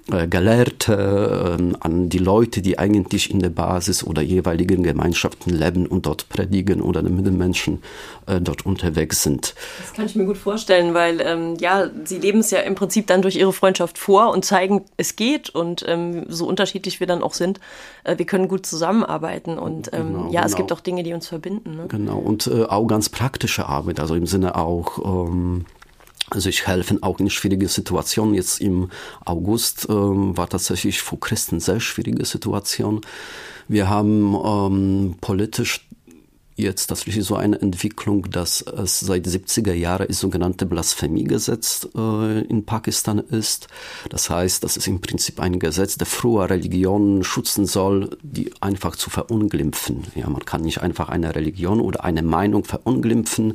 Gelehrte, 0.08 1.58
äh, 1.60 1.76
an 1.80 2.10
die 2.10 2.18
Leute, 2.18 2.62
die 2.62 2.80
eigentlich 2.80 3.30
in 3.30 3.40
der 3.40 3.50
Basis 3.50 4.04
oder 4.04 4.22
jeweiligen 4.22 4.84
Gemeinschaften 4.84 5.50
leben 5.50 5.86
und 5.86 6.06
dort 6.06 6.30
predigen 6.30 6.82
oder 6.82 7.02
mit 7.04 7.26
den 7.26 7.38
Menschen 7.38 7.82
äh, 8.26 8.40
dort 8.40 8.66
unterwegs 8.66 9.24
sind. 9.24 9.54
Das 9.82 9.94
kann 9.94 10.06
ich 10.06 10.16
mir 10.16 10.26
gut 10.26 10.38
vorstellen, 10.38 10.94
weil 10.94 11.20
ähm, 11.22 11.56
ja, 11.60 11.90
sie 12.06 12.20
leben 12.20 12.40
es 12.40 12.52
ja 12.52 12.60
im 12.60 12.76
Prinzip 12.76 13.08
dann 13.08 13.22
durch 13.22 13.36
ihre 13.36 13.52
Freundschaft 13.52 13.98
vor 13.98 14.32
und 14.32 14.46
zeigen, 14.46 14.86
es 14.96 15.16
geht 15.16 15.50
und 15.50 15.84
ähm, 15.88 16.26
so 16.30 16.48
unterschiedlich 16.48 17.00
wir 17.00 17.08
dann 17.08 17.22
auch 17.22 17.34
sind, 17.34 17.60
äh, 18.04 18.18
wir 18.18 18.26
können 18.26 18.48
gut 18.48 18.66
zusammenarbeiten 18.66 19.58
und 19.58 19.92
ähm, 19.94 20.08
genau, 20.08 20.24
ja, 20.26 20.30
genau. 20.30 20.46
es 20.46 20.56
gibt 20.56 20.72
auch 20.72 20.80
Dinge, 20.80 21.04
die 21.04 21.14
uns 21.14 21.28
verbinden. 21.28 21.76
Ne? 21.76 21.86
Genau 21.90 22.18
und 22.18 22.48
äh, 22.48 22.64
auch 22.64 22.88
ganz 22.88 23.10
praktische 23.10 23.66
Arbeit, 23.66 24.00
also 24.00 24.16
im 24.16 24.26
Sinne 24.26 24.56
auch 24.56 25.58
also 26.30 26.50
ich 26.50 26.68
helfe 26.68 26.98
auch 27.02 27.20
in 27.20 27.30
schwierigen 27.30 27.68
Situationen. 27.68 28.34
Jetzt 28.34 28.60
im 28.60 28.90
August 29.24 29.88
ähm, 29.90 30.36
war 30.36 30.50
tatsächlich 30.50 31.02
für 31.02 31.18
Christen 31.18 31.60
sehr 31.60 31.80
schwierige 31.80 32.26
Situation. 32.26 33.02
Wir 33.70 33.90
haben 33.90 34.36
ähm, 34.36 35.16
politisch 35.22 35.87
jetzt 36.58 36.88
tatsächlich 36.88 37.24
so 37.24 37.36
eine 37.36 37.62
Entwicklung, 37.62 38.30
dass 38.32 38.62
es 38.62 39.00
seit 39.00 39.28
70er 39.28 39.74
Jahren 39.74 40.08
das 40.08 40.20
sogenannte 40.20 40.66
Blasphemiegesetz 40.66 41.88
äh, 41.96 42.42
in 42.42 42.66
Pakistan 42.66 43.20
ist. 43.20 43.68
Das 44.10 44.30
heißt, 44.30 44.64
das 44.64 44.76
ist 44.76 44.88
im 44.88 45.00
Prinzip 45.00 45.40
ein 45.40 45.60
Gesetz, 45.60 45.98
der 45.98 46.08
früher 46.08 46.50
Religionen 46.50 47.24
schützen 47.24 47.66
soll, 47.68 48.18
die 48.24 48.52
einfach 48.60 48.96
zu 48.96 49.12
verunglimpfen. 49.12 50.04
Ja, 50.16 50.28
man 50.30 50.46
kann 50.46 50.62
nicht 50.62 50.82
einfach 50.82 51.10
eine 51.10 51.36
Religion 51.36 51.80
oder 51.80 52.04
eine 52.04 52.24
Meinung 52.24 52.66
verunglimpfen. 52.66 53.54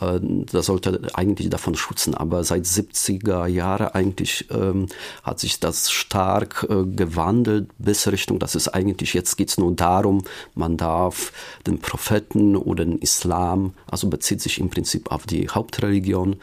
Äh, 0.00 0.20
das 0.22 0.66
sollte 0.66 1.10
eigentlich 1.14 1.50
davon 1.50 1.74
schützen. 1.74 2.14
Aber 2.14 2.44
seit 2.44 2.64
70er 2.64 3.46
Jahren 3.46 3.88
eigentlich 3.88 4.46
ähm, 4.50 4.86
hat 5.24 5.40
sich 5.40 5.58
das 5.58 5.90
stark 5.90 6.66
äh, 6.70 6.84
gewandelt 6.84 7.68
bis 7.78 8.06
Richtung, 8.06 8.38
dass 8.38 8.54
es 8.54 8.68
eigentlich 8.68 9.12
jetzt 9.12 9.36
geht 9.36 9.48
es 9.48 9.58
nur 9.58 9.74
darum, 9.74 10.22
man 10.54 10.76
darf 10.76 11.32
den 11.66 11.80
Propheten 11.80 12.43
Christen 12.44 12.56
oder 12.56 12.84
den 12.84 12.98
Islam, 12.98 13.74
also 13.90 14.08
bezieht 14.08 14.40
sich 14.40 14.60
im 14.60 14.70
Prinzip 14.70 15.10
auf 15.10 15.26
die 15.26 15.48
Hauptreligion, 15.48 16.36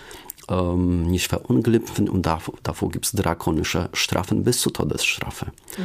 ähm, 0.49 1.03
nicht 1.03 1.27
verunglimpfen 1.27 2.09
und 2.09 2.25
davor, 2.25 2.55
davor 2.63 2.89
gibt 2.89 3.05
es 3.05 3.11
drakonische 3.11 3.89
Strafen 3.93 4.43
bis 4.43 4.59
zur 4.59 4.73
Todesstrafe. 4.73 5.47
Mhm. 5.77 5.83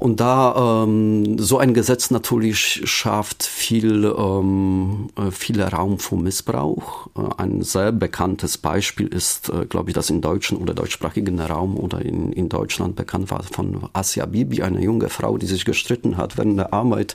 Und 0.00 0.18
da 0.18 0.84
ähm, 0.84 1.38
so 1.38 1.58
ein 1.58 1.74
Gesetz 1.74 2.10
natürlich 2.10 2.80
schafft 2.84 3.42
viel, 3.42 4.06
ähm, 4.16 5.10
äh, 5.14 5.30
viel 5.30 5.60
Raum 5.60 5.98
für 5.98 6.16
Missbrauch. 6.16 7.08
Äh, 7.14 7.20
ein 7.36 7.60
sehr 7.60 7.92
bekanntes 7.92 8.56
Beispiel 8.56 9.08
ist, 9.08 9.50
äh, 9.50 9.66
glaube 9.66 9.90
ich, 9.90 9.94
das 9.94 10.08
im 10.08 10.22
deutschen 10.22 10.56
oder 10.56 10.72
deutschsprachigen 10.72 11.38
Raum 11.38 11.76
oder 11.76 12.00
in, 12.00 12.32
in 12.32 12.48
Deutschland 12.48 12.96
bekannt 12.96 13.30
war 13.30 13.42
von 13.42 13.90
Asia 13.92 14.24
Bibi, 14.24 14.62
eine 14.62 14.82
junge 14.82 15.10
Frau, 15.10 15.36
die 15.36 15.44
sich 15.44 15.66
gestritten 15.66 16.16
hat 16.16 16.38
während 16.38 16.58
der 16.58 16.72
Arbeit 16.72 17.14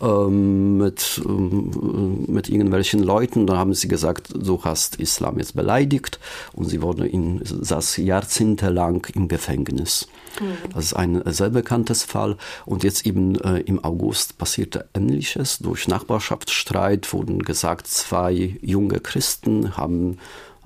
ähm, 0.00 0.78
mit, 0.78 1.20
ähm, 1.26 2.26
mit 2.28 2.48
irgendwelchen 2.48 3.02
Leuten. 3.02 3.48
Da 3.48 3.56
haben 3.56 3.74
sie 3.74 3.88
gesagt, 3.88 4.28
du 4.32 4.62
hast 4.62 4.94
Islam 5.00 5.38
jetzt 5.38 5.56
beleidigt 5.56 6.20
und 6.52 6.66
sie 6.66 6.82
wurde 6.82 7.04
in, 7.04 7.40
saß 7.42 7.96
jahrzehntelang 7.96 9.08
im 9.12 9.26
Gefängnis. 9.26 10.06
Das 10.74 10.84
ist 10.86 10.94
ein 10.94 11.22
sehr 11.26 11.50
bekanntes 11.50 12.04
Fall. 12.04 12.36
Und 12.64 12.84
jetzt 12.84 13.06
eben 13.06 13.38
äh, 13.40 13.60
im 13.60 13.84
August 13.84 14.38
passierte 14.38 14.88
Ähnliches. 14.94 15.58
Durch 15.58 15.88
Nachbarschaftsstreit 15.88 17.12
wurden 17.12 17.40
gesagt, 17.40 17.86
zwei 17.86 18.56
junge 18.62 19.00
Christen 19.00 19.76
haben 19.76 20.18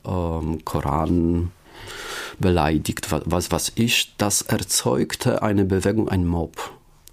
ähm, 0.06 0.64
Koran 0.64 1.52
beleidigt, 2.38 3.08
was, 3.10 3.50
was 3.50 3.72
ich, 3.74 4.14
das 4.18 4.42
erzeugte 4.42 5.42
eine 5.42 5.64
Bewegung, 5.64 6.08
ein 6.08 6.26
Mob. 6.26 6.56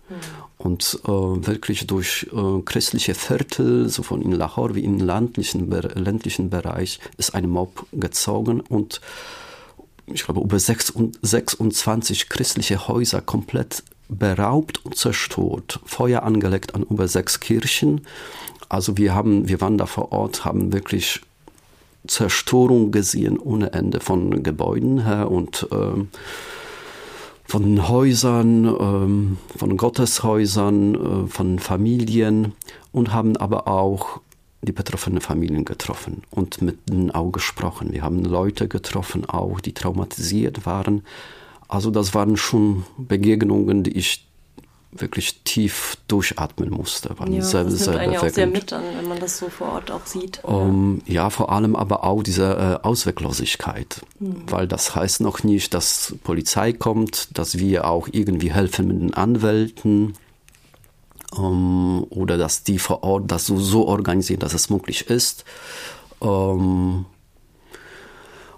Mhm. 0.09 0.15
Und 0.57 0.99
äh, 1.03 1.09
wirklich 1.09 1.87
durch 1.87 2.27
äh, 2.31 2.61
christliche 2.63 3.15
Viertel, 3.15 3.89
sowohl 3.89 4.21
in 4.21 4.31
Lahore 4.31 4.75
wie 4.75 4.83
im 4.83 4.99
ländlichen, 4.99 5.69
ländlichen 5.69 6.49
Bereich, 6.49 6.99
ist 7.17 7.35
ein 7.35 7.49
Mob 7.49 7.85
gezogen 7.91 8.61
und 8.61 9.01
ich 10.07 10.23
glaube, 10.23 10.41
über 10.41 10.59
26 10.59 12.29
christliche 12.29 12.87
Häuser 12.87 13.21
komplett 13.21 13.83
beraubt 14.09 14.85
und 14.85 14.95
zerstört, 14.95 15.79
Feuer 15.85 16.23
angelegt 16.23 16.75
an 16.75 16.83
über 16.83 17.07
sechs 17.07 17.39
Kirchen. 17.39 18.01
Also 18.69 18.97
wir 18.97 19.13
haben, 19.13 19.47
wir 19.47 19.61
waren 19.61 19.77
da 19.77 19.85
vor 19.85 20.11
Ort, 20.11 20.45
haben 20.45 20.73
wirklich 20.73 21.21
Zerstörung 22.07 22.91
gesehen 22.91 23.39
ohne 23.39 23.71
Ende 23.73 23.99
von 23.99 24.43
Gebäuden 24.43 25.05
her 25.05 25.31
und 25.31 25.67
ähm, 25.71 26.09
von 27.45 27.87
Häusern, 27.87 28.65
ähm, 28.65 29.37
von 29.57 29.77
Gotteshäusern, 29.77 30.95
äh, 30.95 31.27
von 31.27 31.59
Familien 31.59 32.53
und 32.91 33.13
haben 33.13 33.37
aber 33.37 33.67
auch 33.67 34.19
die 34.63 34.71
betroffenen 34.71 35.21
Familien 35.21 35.65
getroffen 35.65 36.23
und 36.31 36.61
mit 36.61 36.77
ihnen 36.89 37.11
auch 37.11 37.31
gesprochen. 37.31 37.91
Wir 37.91 38.01
haben 38.01 38.23
Leute 38.23 38.67
getroffen, 38.67 39.25
auch 39.25 39.59
die 39.59 39.73
traumatisiert 39.73 40.65
waren. 40.65 41.03
Also 41.67 41.91
das 41.91 42.13
waren 42.13 42.37
schon 42.37 42.85
Begegnungen, 42.97 43.83
die 43.83 43.97
ich 43.97 44.27
wirklich 44.91 45.41
tief 45.43 45.97
durchatmen 46.07 46.69
musste. 46.69 47.17
Waren 47.17 47.33
ja, 47.33 47.41
sehr, 47.41 47.63
das 47.63 47.79
sehr 47.79 47.93
nimmt 47.93 48.01
einen 48.01 48.17
auch 48.17 48.29
sehr 48.29 48.47
mit 48.47 48.71
an, 48.71 48.83
wenn 48.95 49.07
man 49.07 49.19
das 49.19 49.39
so 49.39 49.49
vor 49.49 49.73
Ort 49.73 49.91
auch 49.91 50.05
sieht. 50.05 50.43
Um, 50.43 51.01
ja, 51.05 51.29
vor 51.29 51.51
allem 51.51 51.75
aber 51.75 52.03
auch 52.03 52.23
diese 52.23 52.79
äh, 52.83 52.85
Ausweglosigkeit, 52.85 54.01
mhm. 54.19 54.43
weil 54.47 54.67
das 54.67 54.95
heißt 54.95 55.21
noch 55.21 55.43
nicht, 55.43 55.73
dass 55.73 56.15
Polizei 56.23 56.73
kommt, 56.73 57.37
dass 57.37 57.57
wir 57.57 57.85
auch 57.87 58.07
irgendwie 58.11 58.53
helfen 58.53 58.87
mit 58.87 59.01
den 59.01 59.13
Anwälten 59.13 60.13
um, 61.37 62.05
oder 62.09 62.37
dass 62.37 62.63
die 62.63 62.79
vor 62.79 63.03
Ort 63.03 63.31
das 63.31 63.45
so, 63.45 63.59
so 63.59 63.87
organisieren, 63.87 64.39
dass 64.39 64.53
es 64.53 64.69
möglich 64.69 65.09
ist. 65.09 65.45
Um, 66.19 67.05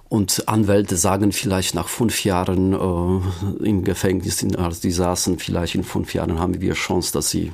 und 0.07 0.47
Anwälte 0.47 0.97
sagen 0.97 1.31
vielleicht 1.31 1.73
nach 1.73 1.89
fünf 1.89 2.23
Jahren 2.23 2.73
äh, 2.73 3.65
im 3.67 3.83
Gefängnis, 3.83 4.45
als 4.55 4.79
die 4.79 4.91
saßen, 4.91 5.39
vielleicht 5.39 5.75
in 5.75 5.83
fünf 5.83 6.13
Jahren 6.13 6.39
haben 6.39 6.61
wir 6.61 6.73
Chance, 6.73 7.11
dass 7.11 7.31
sie 7.31 7.51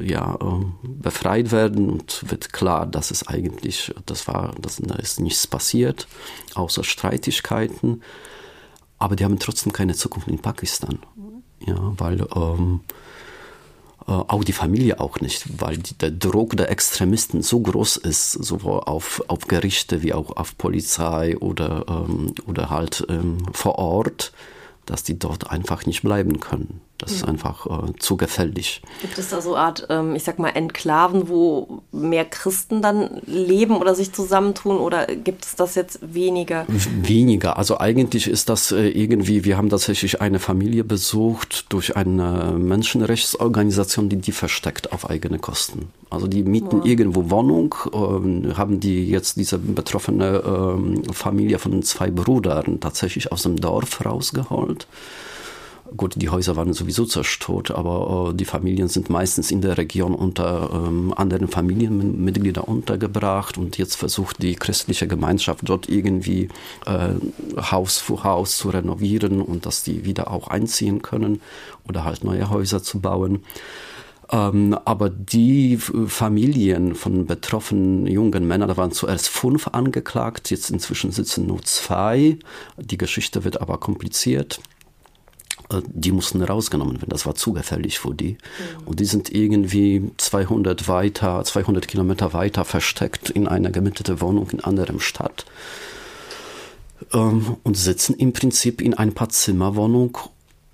äh, 0.00 0.04
ja, 0.04 0.34
äh, 0.34 0.64
befreit 0.84 1.52
werden 1.52 1.90
und 1.90 2.24
wird 2.30 2.52
klar, 2.52 2.86
dass 2.86 3.10
es 3.10 3.26
eigentlich, 3.28 3.94
das 4.06 4.26
war, 4.26 4.54
dass, 4.60 4.76
da 4.76 4.94
ist 4.94 5.20
nichts 5.20 5.46
passiert, 5.46 6.08
außer 6.54 6.82
Streitigkeiten. 6.82 8.02
Aber 8.98 9.14
die 9.14 9.24
haben 9.24 9.38
trotzdem 9.38 9.72
keine 9.72 9.94
Zukunft 9.94 10.28
in 10.28 10.38
Pakistan. 10.38 10.98
Ja, 11.66 11.92
weil 11.98 12.26
ähm, 12.34 12.80
äh, 12.88 12.92
auch 14.06 14.44
die 14.44 14.52
Familie 14.52 15.00
auch 15.00 15.20
nicht, 15.20 15.44
weil 15.60 15.78
der 16.00 16.10
Druck 16.10 16.56
der 16.56 16.70
Extremisten 16.70 17.42
so 17.42 17.60
groß 17.60 17.98
ist, 17.98 18.32
sowohl 18.32 18.80
auf, 18.80 19.22
auf 19.28 19.46
Gerichte 19.46 20.02
wie 20.02 20.12
auch 20.12 20.36
auf 20.36 20.56
Polizei 20.58 21.36
oder, 21.38 21.84
ähm, 21.88 22.34
oder 22.46 22.70
halt 22.70 23.04
ähm, 23.08 23.38
vor 23.52 23.78
Ort, 23.78 24.32
dass 24.86 25.04
die 25.04 25.18
dort 25.18 25.50
einfach 25.50 25.86
nicht 25.86 26.02
bleiben 26.02 26.40
können. 26.40 26.80
Das 27.02 27.10
ist 27.10 27.26
einfach 27.26 27.66
äh, 27.66 27.92
zu 27.98 28.16
gefällig. 28.16 28.80
Gibt 29.00 29.18
es 29.18 29.30
da 29.30 29.40
so 29.40 29.54
eine 29.54 29.64
Art, 29.64 29.86
ähm, 29.90 30.14
ich 30.14 30.22
sag 30.22 30.38
mal, 30.38 30.50
Enklaven, 30.50 31.28
wo 31.28 31.82
mehr 31.90 32.24
Christen 32.24 32.80
dann 32.80 33.20
leben 33.26 33.76
oder 33.76 33.96
sich 33.96 34.12
zusammentun 34.12 34.76
oder 34.78 35.06
gibt 35.06 35.44
es 35.44 35.56
das 35.56 35.74
jetzt 35.74 35.98
weniger? 36.14 36.64
Weniger. 36.68 37.58
Also 37.58 37.80
eigentlich 37.80 38.28
ist 38.28 38.48
das 38.48 38.70
äh, 38.70 38.86
irgendwie, 38.88 39.44
wir 39.44 39.56
haben 39.56 39.68
tatsächlich 39.68 40.20
eine 40.20 40.38
Familie 40.38 40.84
besucht 40.84 41.66
durch 41.70 41.96
eine 41.96 42.54
Menschenrechtsorganisation, 42.56 44.08
die 44.08 44.18
die 44.18 44.32
versteckt 44.32 44.92
auf 44.92 45.10
eigene 45.10 45.40
Kosten. 45.40 45.90
Also 46.08 46.28
die 46.28 46.44
mieten 46.44 46.82
ja. 46.82 46.84
irgendwo 46.84 47.30
Wohnung, 47.30 47.74
äh, 47.92 48.54
haben 48.54 48.78
die 48.78 49.10
jetzt 49.10 49.36
diese 49.38 49.58
betroffene 49.58 51.08
äh, 51.08 51.12
Familie 51.12 51.58
von 51.58 51.82
zwei 51.82 52.12
Brüdern 52.12 52.78
tatsächlich 52.78 53.32
aus 53.32 53.42
dem 53.42 53.56
Dorf 53.56 54.04
rausgeholt. 54.04 54.86
Gut, 55.96 56.14
die 56.16 56.28
Häuser 56.28 56.56
waren 56.56 56.72
sowieso 56.72 57.04
zerstört, 57.04 57.70
aber 57.70 58.30
äh, 58.30 58.34
die 58.34 58.44
Familien 58.44 58.88
sind 58.88 59.10
meistens 59.10 59.50
in 59.50 59.60
der 59.60 59.76
Region 59.78 60.14
unter 60.14 60.70
ähm, 60.72 61.12
anderen 61.14 61.48
Familienmitgliedern 61.48 62.64
untergebracht 62.64 63.58
und 63.58 63.78
jetzt 63.78 63.96
versucht 63.96 64.42
die 64.42 64.54
christliche 64.54 65.06
Gemeinschaft 65.06 65.60
dort 65.64 65.88
irgendwie 65.88 66.48
äh, 66.86 67.14
Haus 67.60 67.98
für 67.98 68.24
Haus 68.24 68.56
zu 68.56 68.70
renovieren 68.70 69.42
und 69.42 69.66
dass 69.66 69.82
die 69.82 70.04
wieder 70.04 70.30
auch 70.30 70.48
einziehen 70.48 71.02
können 71.02 71.40
oder 71.88 72.04
halt 72.04 72.24
neue 72.24 72.48
Häuser 72.48 72.82
zu 72.82 73.00
bauen. 73.00 73.44
Ähm, 74.30 74.78
aber 74.86 75.10
die 75.10 75.76
Familien 75.76 76.94
von 76.94 77.26
betroffenen 77.26 78.06
jungen 78.06 78.48
Männern, 78.48 78.68
da 78.68 78.76
waren 78.78 78.92
zuerst 78.92 79.28
fünf 79.28 79.68
angeklagt, 79.68 80.50
jetzt 80.50 80.70
inzwischen 80.70 81.12
sitzen 81.12 81.46
nur 81.46 81.62
zwei. 81.62 82.38
Die 82.78 82.98
Geschichte 82.98 83.44
wird 83.44 83.60
aber 83.60 83.78
kompliziert. 83.78 84.60
Äh, 85.72 85.82
die 85.86 86.12
mussten 86.12 86.42
rausgenommen 86.42 86.96
werden. 86.96 87.10
Das 87.10 87.26
war 87.26 87.34
zu 87.34 87.52
gefährlich 87.52 87.98
für 87.98 88.14
die. 88.14 88.32
Mhm. 88.32 88.86
Und 88.86 89.00
die 89.00 89.04
sind 89.04 89.32
irgendwie 89.32 90.10
200 90.16 90.88
weiter, 90.88 91.42
200 91.44 91.88
Kilometer 91.88 92.32
weiter 92.32 92.64
versteckt 92.64 93.30
in 93.30 93.48
einer 93.48 93.70
gemieteten 93.70 94.20
Wohnung 94.20 94.50
in 94.50 94.60
anderem 94.60 95.00
Stadt 95.00 95.46
ähm, 97.12 97.56
und 97.62 97.76
sitzen 97.76 98.14
im 98.14 98.32
Prinzip 98.32 98.80
in 98.80 98.94
ein 98.94 99.12
paar 99.12 99.28
Zimmerwohnung 99.28 100.18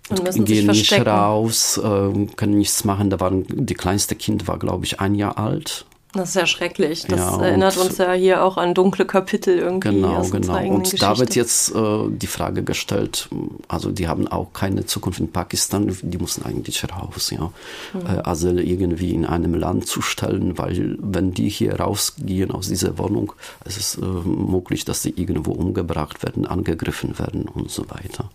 und, 0.09 0.21
und 0.21 0.45
gehen 0.47 0.67
nicht 0.69 0.93
raus, 0.93 1.79
äh, 1.79 2.27
können 2.37 2.59
nichts 2.59 2.85
machen. 2.85 3.11
Da 3.11 3.21
waren 3.21 3.45
die 3.49 3.75
kleinste 3.75 4.15
Kind 4.15 4.49
war 4.49 4.59
glaube 4.59 4.85
ich 4.85 5.01
ein 5.01 5.15
Jahr 5.15 5.39
alt 5.39 5.85
das 6.15 6.31
ist 6.31 6.35
ja 6.37 6.47
schrecklich. 6.47 7.03
Das 7.03 7.21
ja, 7.21 7.43
erinnert 7.43 7.77
uns 7.77 7.99
ja 7.99 8.13
hier 8.13 8.43
auch 8.43 8.57
an 8.57 8.73
dunkle 8.73 9.05
Kapitel 9.05 9.59
irgendwie. 9.59 9.91
Genau, 9.91 10.23
genau. 10.23 10.59
Und 10.59 10.85
Geschichte. 10.85 11.05
da 11.05 11.19
wird 11.19 11.35
jetzt 11.35 11.75
äh, 11.75 12.09
die 12.09 12.27
Frage 12.27 12.63
gestellt, 12.63 13.29
also 13.69 13.91
die 13.91 14.09
haben 14.09 14.27
auch 14.27 14.53
keine 14.55 14.87
Zukunft 14.87 15.21
in 15.21 15.31
Pakistan, 15.31 15.95
die 16.01 16.19
müssen 16.19 16.47
eigentlich 16.47 16.83
raus, 16.91 17.31
ja. 17.31 17.53
Mhm. 17.93 18.07
Äh, 18.07 18.21
also 18.21 18.49
irgendwie 18.49 19.13
in 19.13 19.27
einem 19.27 19.55
Land 19.55 19.87
zu 19.87 20.01
stellen, 20.01 20.57
weil 20.57 20.97
wenn 20.99 21.35
die 21.35 21.51
hier 21.51 21.79
rausgehen 21.79 22.53
aus 22.53 22.69
dieser 22.69 22.97
Wohnung, 22.97 23.35
es 23.65 23.77
ist 23.77 23.99
äh, 23.99 24.05
möglich, 24.05 24.87
dass 24.87 25.03
sie 25.03 25.11
irgendwo 25.11 25.53
umgebracht 25.53 26.23
werden, 26.23 26.47
angegriffen 26.47 27.19
werden 27.19 27.45
und 27.49 27.71
so 27.71 27.85
weiter. 27.91 28.31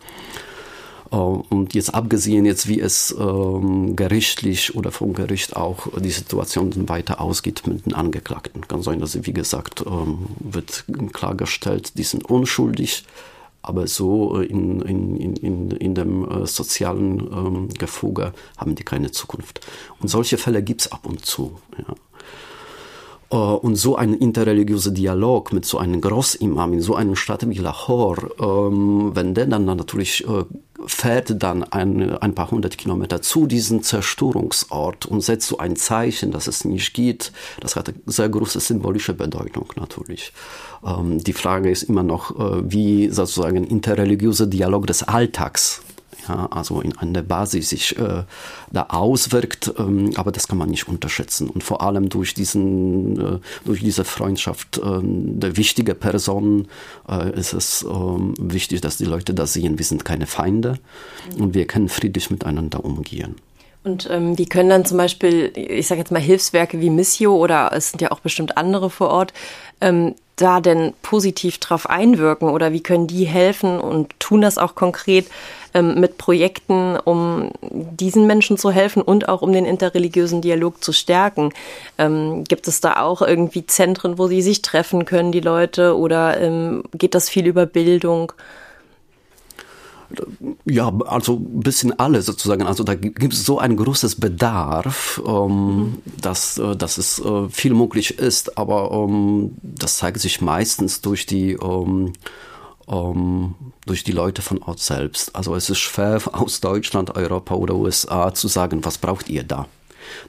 Äh, 1.14 1.16
und 1.16 1.74
jetzt 1.74 1.94
abgesehen 1.94 2.46
jetzt, 2.46 2.68
wie 2.68 2.82
es 2.82 3.16
ähm, 3.18 3.96
gerichtlich 3.96 4.76
oder 4.76 4.92
vom 4.92 5.14
Gericht 5.14 5.56
auch 5.56 5.88
die 6.00 6.10
Situation 6.10 6.90
weiter 6.90 7.22
ausgeht 7.22 7.66
mit 7.68 7.86
den 7.86 7.94
Angeklagten. 7.94 8.68
Kann 8.68 8.82
sein, 8.82 9.00
dass 9.00 9.14
wie 9.26 9.34
gesagt, 9.34 9.84
ähm, 9.86 10.26
wird 10.40 10.86
klargestellt, 11.14 11.98
die 11.98 12.04
sind 12.04 12.26
unschuldig, 12.30 13.04
aber 13.62 13.88
so 13.88 14.40
in, 14.40 14.82
in, 14.82 15.36
in, 15.38 15.72
in 15.72 15.96
dem 15.96 16.30
äh, 16.30 16.48
sozialen 16.48 17.20
ähm, 17.20 17.70
Gefuge 17.70 18.34
haben 18.58 18.76
die 18.76 18.84
keine 18.84 19.12
Zukunft. 19.12 19.62
Und 20.02 20.10
solche 20.10 20.38
Fälle 20.38 20.64
gibt 20.64 20.82
es 20.82 20.92
ab 20.92 21.06
und 21.06 21.26
zu. 21.26 21.60
Ja. 21.78 21.96
Äh, 23.34 23.36
und 23.36 23.76
so 23.76 23.96
ein 23.96 24.14
interreligiöser 24.14 24.92
Dialog 24.92 25.54
mit 25.54 25.66
so 25.66 25.80
einem 25.80 26.02
Großimam 26.02 26.74
in 26.74 26.82
so 26.82 26.96
einer 26.96 27.16
Stadt 27.16 27.48
wie 27.50 27.58
Lahore, 27.58 28.32
ähm, 28.40 29.12
wenn 29.16 29.34
der 29.34 29.48
dann 29.48 29.66
natürlich 29.66 30.28
äh, 30.28 30.44
fährt 30.88 31.42
dann 31.42 31.64
ein, 31.64 32.18
ein 32.18 32.36
paar 32.36 32.52
hundert 32.52 32.78
Kilometer 32.78 33.22
zu 33.22 33.48
diesem 33.48 33.84
Zerstörungsort 33.84 35.06
und 35.06 35.22
setzt 35.22 35.48
so 35.48 35.58
ein 35.58 35.76
Zeichen, 35.76 36.32
dass 36.32 36.48
es 36.48 36.66
nicht 36.66 36.94
geht, 36.94 37.32
das 37.60 37.76
hat 37.76 37.90
eine 37.90 37.98
sehr 38.06 38.30
große 38.30 38.60
symbolische 38.60 39.14
Bedeutung 39.14 39.68
natürlich. 39.76 40.34
Ähm, 40.86 41.24
die 41.24 41.34
Frage 41.34 41.70
ist 41.70 41.84
immer 41.84 42.04
noch, 42.04 42.40
äh, 42.40 42.72
wie 42.72 43.10
sozusagen 43.10 43.64
interreligiöser 43.64 44.48
Dialog 44.48 44.88
des 44.88 45.04
Alltags 45.04 45.82
ja, 46.28 46.48
also 46.52 46.82
in 46.82 46.98
einer 46.98 47.22
Basis 47.22 47.70
sich 47.70 47.98
äh, 47.98 48.24
da 48.72 48.84
auswirkt, 48.90 49.74
ähm, 49.78 50.12
aber 50.16 50.32
das 50.32 50.48
kann 50.48 50.58
man 50.58 50.70
nicht 50.70 50.88
unterschätzen. 50.88 51.50
Und 51.50 51.64
vor 51.64 51.82
allem 51.82 52.10
durch, 52.10 52.34
diesen, 52.34 53.20
äh, 53.20 53.40
durch 53.66 53.82
diese 53.82 54.06
Freundschaft 54.06 54.78
äh, 54.78 55.00
der 55.02 55.58
wichtigen 55.58 55.98
Personen 55.98 56.68
ist 57.36 57.54
es 57.54 57.84
ähm, 57.84 58.34
wichtig, 58.40 58.82
dass 58.82 58.98
die 58.98 59.06
Leute 59.06 59.34
da 59.34 59.46
sehen, 59.46 59.78
wir 59.78 59.86
sind 59.86 60.06
keine 60.06 60.26
Feinde 60.26 60.80
und 61.38 61.54
wir 61.54 61.66
können 61.66 61.90
friedlich 61.90 62.30
miteinander 62.30 62.84
umgehen. 62.84 63.36
Und 63.84 64.10
ähm, 64.10 64.38
wie 64.38 64.46
können 64.46 64.70
dann 64.70 64.86
zum 64.86 64.98
Beispiel, 64.98 65.52
ich 65.56 65.88
sage 65.88 66.00
jetzt 66.00 66.12
mal 66.12 66.22
Hilfswerke 66.22 66.80
wie 66.80 66.90
Missio 66.90 67.36
oder 67.36 67.72
es 67.74 67.92
sind 67.92 68.02
ja 68.02 68.12
auch 68.12 68.22
bestimmt 68.22 68.58
andere 68.58 68.90
vor 68.90 69.10
Ort, 69.10 69.34
ähm, 69.82 70.16
da 70.38 70.62
denn 70.62 70.94
positiv 71.02 71.58
drauf 71.60 71.90
einwirken 71.90 72.50
oder 72.50 72.72
wie 72.72 72.82
können 72.82 73.08
die 73.08 73.26
helfen 73.26 73.80
und 73.80 74.18
tun 74.20 74.42
das 74.42 74.58
auch 74.58 74.76
konkret 74.76 75.28
ähm, 75.74 76.00
mit 76.00 76.18
Projekten, 76.18 76.98
um 76.98 77.52
diesen 77.62 78.28
Menschen 78.28 78.58
zu 78.58 78.72
helfen 78.72 79.02
und 79.02 79.30
auch 79.30 79.42
um 79.42 79.52
den 79.52 79.66
interreligiösen 79.66 80.42
Dialog 80.42 80.84
zu 80.84 80.92
stärken? 80.92 81.54
Ähm, 81.98 82.44
gibt 82.44 82.68
es 82.68 82.82
da 82.82 83.02
auch 83.02 83.22
irgendwie 83.22 83.66
Zentren, 83.66 84.18
wo 84.18 84.28
sie 84.28 84.42
sich 84.42 84.62
treffen 84.62 85.06
können, 85.06 85.32
die 85.32 85.40
Leute, 85.40 85.98
oder 85.98 86.40
ähm, 86.40 86.84
geht 86.94 87.16
das 87.16 87.30
viel 87.30 87.48
über 87.48 87.66
Bildung? 87.66 88.34
Ja, 90.66 90.92
also 91.08 91.36
ein 91.38 91.62
bisschen 91.62 91.98
alle 92.00 92.22
sozusagen. 92.22 92.64
Also 92.64 92.84
da 92.84 92.94
gibt 92.94 93.34
es 93.34 93.46
so 93.46 93.58
ein 93.60 93.76
großes 93.76 94.20
Bedarf, 94.20 95.22
ähm, 95.26 95.78
mhm. 95.78 95.98
dass, 96.22 96.58
äh, 96.58 96.76
dass 96.76 96.98
es 96.98 97.20
äh, 97.20 97.50
viel 97.50 97.74
möglich 97.74 98.20
ist, 98.20 98.58
aber 98.58 98.92
ähm, 98.92 99.56
das 99.62 99.98
zeigt 99.98 100.20
sich 100.20 100.42
meistens 100.42 101.02
durch 101.02 101.26
die 101.26 101.54
ähm, 101.54 102.14
ähm, 102.88 103.56
durch 103.86 104.04
die 104.04 104.12
Leute 104.12 104.42
von 104.42 104.62
Ort 104.62 104.80
selbst. 104.80 105.36
Also 105.36 105.56
es 105.56 105.70
ist 105.70 105.80
schwer 105.80 106.22
aus 106.34 106.62
Deutschland, 106.62 107.16
Europa 107.16 107.56
oder 107.56 107.76
USA 107.76 108.34
zu 108.34 108.48
sagen, 108.48 108.84
was 108.86 108.98
braucht 108.98 109.30
ihr 109.30 109.44
da? 109.44 109.68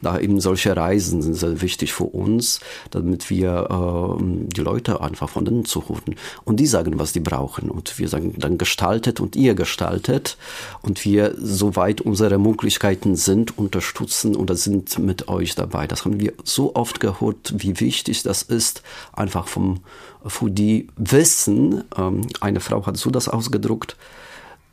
Da 0.02 0.18
eben 0.18 0.40
solche 0.40 0.76
Reisen 0.76 1.22
sind 1.22 1.34
sehr 1.34 1.60
wichtig 1.60 1.92
für 1.92 2.04
uns, 2.04 2.60
damit 2.90 3.30
wir 3.30 4.18
äh, 4.18 4.22
die 4.22 4.60
Leute 4.60 5.00
einfach 5.00 5.28
von 5.28 5.44
denen 5.44 5.64
zu 5.64 5.88
holen. 5.88 6.16
Und 6.44 6.60
die 6.60 6.66
sagen, 6.66 6.98
was 6.98 7.12
die 7.12 7.20
brauchen. 7.20 7.70
Und 7.70 7.98
wir 7.98 8.08
sagen 8.08 8.34
dann 8.38 8.58
gestaltet 8.58 9.20
und 9.20 9.36
ihr 9.36 9.54
gestaltet. 9.54 10.36
Und 10.82 11.04
wir, 11.04 11.34
soweit 11.38 12.00
unsere 12.00 12.38
Möglichkeiten 12.38 13.16
sind, 13.16 13.56
unterstützen 13.58 14.36
oder 14.36 14.56
sind 14.56 14.98
mit 14.98 15.28
euch 15.28 15.54
dabei. 15.54 15.86
Das 15.86 16.04
haben 16.04 16.20
wir 16.20 16.32
so 16.44 16.74
oft 16.74 17.00
gehört, 17.00 17.54
wie 17.56 17.80
wichtig 17.80 18.22
das 18.22 18.42
ist, 18.42 18.82
einfach 19.12 19.48
vom, 19.48 19.80
für 20.26 20.50
die 20.50 20.88
Wissen, 20.96 21.84
ähm, 21.96 22.26
eine 22.40 22.60
Frau 22.60 22.84
hat 22.86 22.96
so 22.96 23.10
das 23.10 23.28
ausgedruckt, 23.28 23.96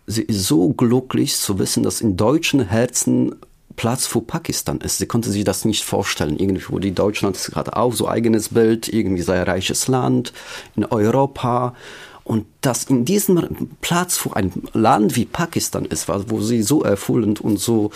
sie 0.07 0.23
ist 0.23 0.45
so 0.45 0.69
glücklich 0.69 1.35
zu 1.35 1.59
wissen, 1.59 1.83
dass 1.83 2.01
in 2.01 2.17
deutschen 2.17 2.67
Herzen 2.67 3.35
Platz 3.75 4.07
für 4.07 4.21
Pakistan 4.21 4.79
ist. 4.81 4.97
Sie 4.97 5.05
konnte 5.05 5.29
sich 5.29 5.43
das 5.43 5.65
nicht 5.65 5.84
vorstellen. 5.84 6.38
Irgendwo 6.38 6.79
die 6.79 6.93
Deutschland 6.93 7.38
gerade 7.51 7.75
auch 7.75 7.93
so 7.93 8.07
eigenes 8.07 8.49
Bild, 8.49 8.88
irgendwie 8.88 9.21
sehr 9.21 9.47
reiches 9.47 9.88
Land 9.88 10.34
in 10.75 10.86
Europa. 10.86 11.75
Und 12.23 12.45
dass 12.62 12.84
in 12.84 13.05
diesem 13.05 13.69
Platz 13.81 14.17
für 14.17 14.36
ein 14.36 14.51
Land 14.73 15.15
wie 15.15 15.25
Pakistan 15.25 15.86
ist, 15.86 16.07
wo 16.07 16.41
sie 16.41 16.62
so 16.62 16.84
erfüllend 16.84 17.41
und 17.41 17.60
so 17.60 17.89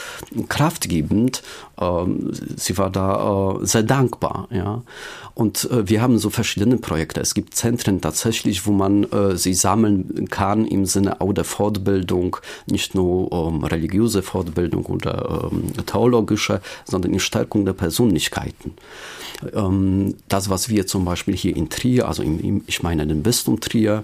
kraftgebend, 0.50 1.44
ähm, 1.80 2.32
sie 2.56 2.78
war 2.78 2.90
da 2.90 3.58
äh, 3.62 3.66
sehr 3.66 3.84
dankbar. 3.84 4.48
Ja. 4.50 4.82
Und 5.36 5.70
äh, 5.70 5.88
wir 5.88 6.02
haben 6.02 6.18
so 6.18 6.30
verschiedene 6.30 6.78
Projekte. 6.78 7.20
Es 7.22 7.36
gibt 7.36 7.56
Zentren 7.56 8.02
tatsächlich, 8.02 8.66
wo 8.66 8.72
man 8.72 9.04
äh, 9.12 9.38
sie 9.38 9.54
sammeln 9.54 10.28
kann 10.30 10.66
im 10.66 10.86
Sinne 10.86 11.22
auch 11.22 11.34
der 11.34 11.44
Fortbildung, 11.44 12.38
nicht 12.66 12.96
nur 12.96 13.32
ähm, 13.32 13.64
religiöse 13.64 14.24
Fortbildung 14.24 14.86
oder 14.86 15.50
ähm, 15.52 15.74
theologische, 15.86 16.62
sondern 16.86 17.14
in 17.14 17.20
Stärkung 17.20 17.66
der 17.66 17.74
Persönlichkeiten. 17.74 18.74
Ähm, 19.54 20.16
das, 20.30 20.50
was 20.50 20.70
wir 20.70 20.88
zum 20.88 21.06
Beispiel 21.06 21.36
hier 21.36 21.56
in 21.56 21.70
Trier, 21.70 22.08
also 22.08 22.24
im, 22.24 22.40
im, 22.40 22.64
ich 22.68 22.82
meine 22.82 23.06
den 23.06 23.22
Bistum 23.22 23.60
Trier, 23.60 24.04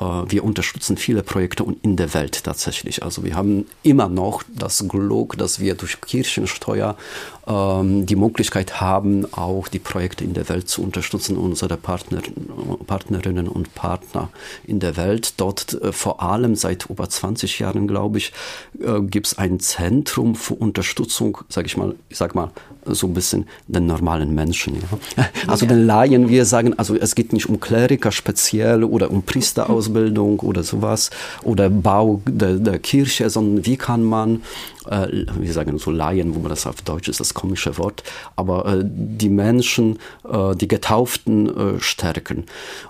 wir 0.00 0.44
unterstützen 0.44 0.96
viele 0.96 1.22
Projekte 1.22 1.62
und 1.62 1.84
in 1.84 1.96
der 1.96 2.14
Welt 2.14 2.44
tatsächlich. 2.44 3.02
Also 3.02 3.22
wir 3.22 3.34
haben 3.34 3.66
immer 3.82 4.08
noch 4.08 4.42
das 4.48 4.84
Glück, 4.88 5.36
dass 5.36 5.60
wir 5.60 5.74
durch 5.74 6.00
Kirchensteuer 6.00 6.96
ähm, 7.46 8.06
die 8.06 8.16
Möglichkeit 8.16 8.80
haben, 8.80 9.26
auch 9.32 9.68
die 9.68 9.78
Projekte 9.78 10.24
in 10.24 10.34
der 10.34 10.48
Welt 10.48 10.68
zu 10.68 10.82
unterstützen, 10.82 11.36
unsere 11.36 11.76
Partner, 11.76 12.22
Partnerinnen 12.86 13.48
und 13.48 13.74
Partner 13.74 14.30
in 14.64 14.80
der 14.80 14.96
Welt. 14.96 15.34
Dort 15.36 15.74
äh, 15.82 15.92
vor 15.92 16.22
allem 16.22 16.54
seit 16.54 16.88
über 16.88 17.08
20 17.08 17.58
Jahren, 17.58 17.86
glaube 17.86 18.18
ich, 18.18 18.32
äh, 18.80 19.00
gibt 19.00 19.26
es 19.26 19.38
ein 19.38 19.60
Zentrum 19.60 20.34
für 20.34 20.54
Unterstützung, 20.54 21.38
sage 21.48 21.66
ich 21.66 21.76
mal, 21.76 21.94
ich 22.08 22.16
sag 22.16 22.34
mal 22.34 22.52
so 22.86 23.06
ein 23.06 23.14
bisschen 23.14 23.46
den 23.68 23.86
normalen 23.86 24.34
Menschen. 24.34 24.76
Ja. 24.76 25.28
Also 25.46 25.64
ja. 25.64 25.70
den 25.72 25.86
Laien, 25.86 26.28
wir 26.28 26.44
sagen, 26.44 26.78
also 26.78 26.94
es 26.94 27.14
geht 27.14 27.32
nicht 27.32 27.48
um 27.48 27.58
Kleriker 27.58 28.12
speziell 28.12 28.84
oder 28.84 29.10
um 29.10 29.22
Priesterausbildung 29.22 29.89
oder 29.94 30.62
sowas 30.62 31.10
oder 31.42 31.70
Bau 31.70 32.20
der, 32.26 32.54
der 32.54 32.78
Kirche, 32.78 33.30
sondern 33.30 33.66
wie 33.66 33.76
kann 33.76 34.02
man 34.02 34.42
äh, 34.86 35.26
wir 35.38 35.52
sagen 35.52 35.78
so 35.78 35.90
Laien, 35.90 36.34
wo 36.34 36.40
man 36.40 36.50
das 36.50 36.66
auf 36.66 36.82
Deutsch 36.82 37.08
ist, 37.08 37.20
das 37.20 37.34
komische 37.34 37.78
Wort, 37.78 38.02
aber 38.36 38.66
äh, 38.66 38.84
die 38.84 39.28
Menschen, 39.28 39.98
äh, 40.28 40.54
die 40.56 40.68
Getauften 40.68 41.76
äh, 41.76 41.80
stärken. 41.80 42.44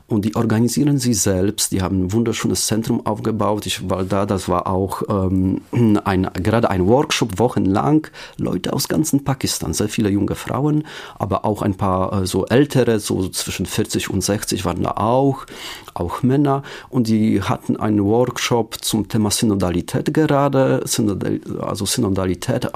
Und 0.07 0.25
die 0.25 0.35
organisieren 0.35 0.99
sie 0.99 1.15
selbst, 1.15 1.73
die 1.73 1.83
haben 1.83 2.05
ein 2.05 2.13
wunderschönes 2.13 2.67
Zentrum 2.67 3.07
aufgebaut. 3.07 3.67
Ich 3.67 3.89
war 3.89 4.05
da, 4.05 4.27
das 4.27 4.49
war 4.49 4.67
auch 4.67 5.03
ähm, 5.09 5.61
ein, 6.05 6.29
gerade 6.35 6.71
ein 6.71 6.87
Workshop, 6.87 7.39
wochenlang, 7.39 8.07
Leute 8.37 8.73
aus 8.73 8.89
ganzen 8.89 9.25
Pakistan, 9.25 9.73
sehr 9.73 9.89
viele 9.89 10.11
junge 10.11 10.35
Frauen, 10.35 10.85
aber 11.19 11.45
auch 11.45 11.63
ein 11.63 11.75
paar 11.75 12.23
äh, 12.23 12.27
so 12.27 12.47
ältere, 12.47 12.99
so 13.01 13.29
zwischen 13.29 13.67
40 13.67 14.11
und 14.11 14.23
60 14.23 14.65
waren 14.65 14.83
da 14.83 14.93
auch, 14.93 15.47
auch 15.95 16.23
Männer. 16.23 16.63
Und 16.91 17.07
die 17.07 17.41
hatten 17.41 17.77
einen 17.77 18.05
Workshop 18.05 18.85
zum 18.85 19.09
Thema 19.09 19.31
Synodalität 19.31 20.13
gerade, 20.13 20.85
also 21.61 21.87
Synodalität 21.87 22.69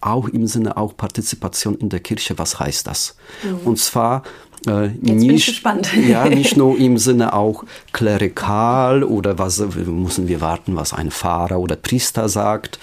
auch 0.00 0.28
im 0.28 0.46
Sinne 0.46 0.76
auch 0.76 0.96
Partizipation 0.96 1.76
in 1.76 1.88
der 1.88 2.00
Kirche. 2.00 2.36
Was 2.38 2.58
heißt 2.58 2.86
das? 2.86 3.16
Mhm. 3.42 3.58
Und 3.64 3.78
zwar 3.78 4.24
äh, 4.66 4.88
nicht, 4.88 5.62
ja, 6.08 6.28
nicht 6.28 6.56
nur 6.56 6.76
im 6.78 6.98
Sinne 7.06 7.32
auch 7.32 7.64
klerikal 7.92 9.04
oder 9.04 9.38
was 9.38 9.58
müssen 9.58 10.28
wir 10.28 10.40
warten, 10.40 10.76
was 10.76 10.92
ein 10.92 11.10
Pfarrer 11.10 11.60
oder 11.60 11.76
Priester 11.76 12.28
sagt 12.28 12.78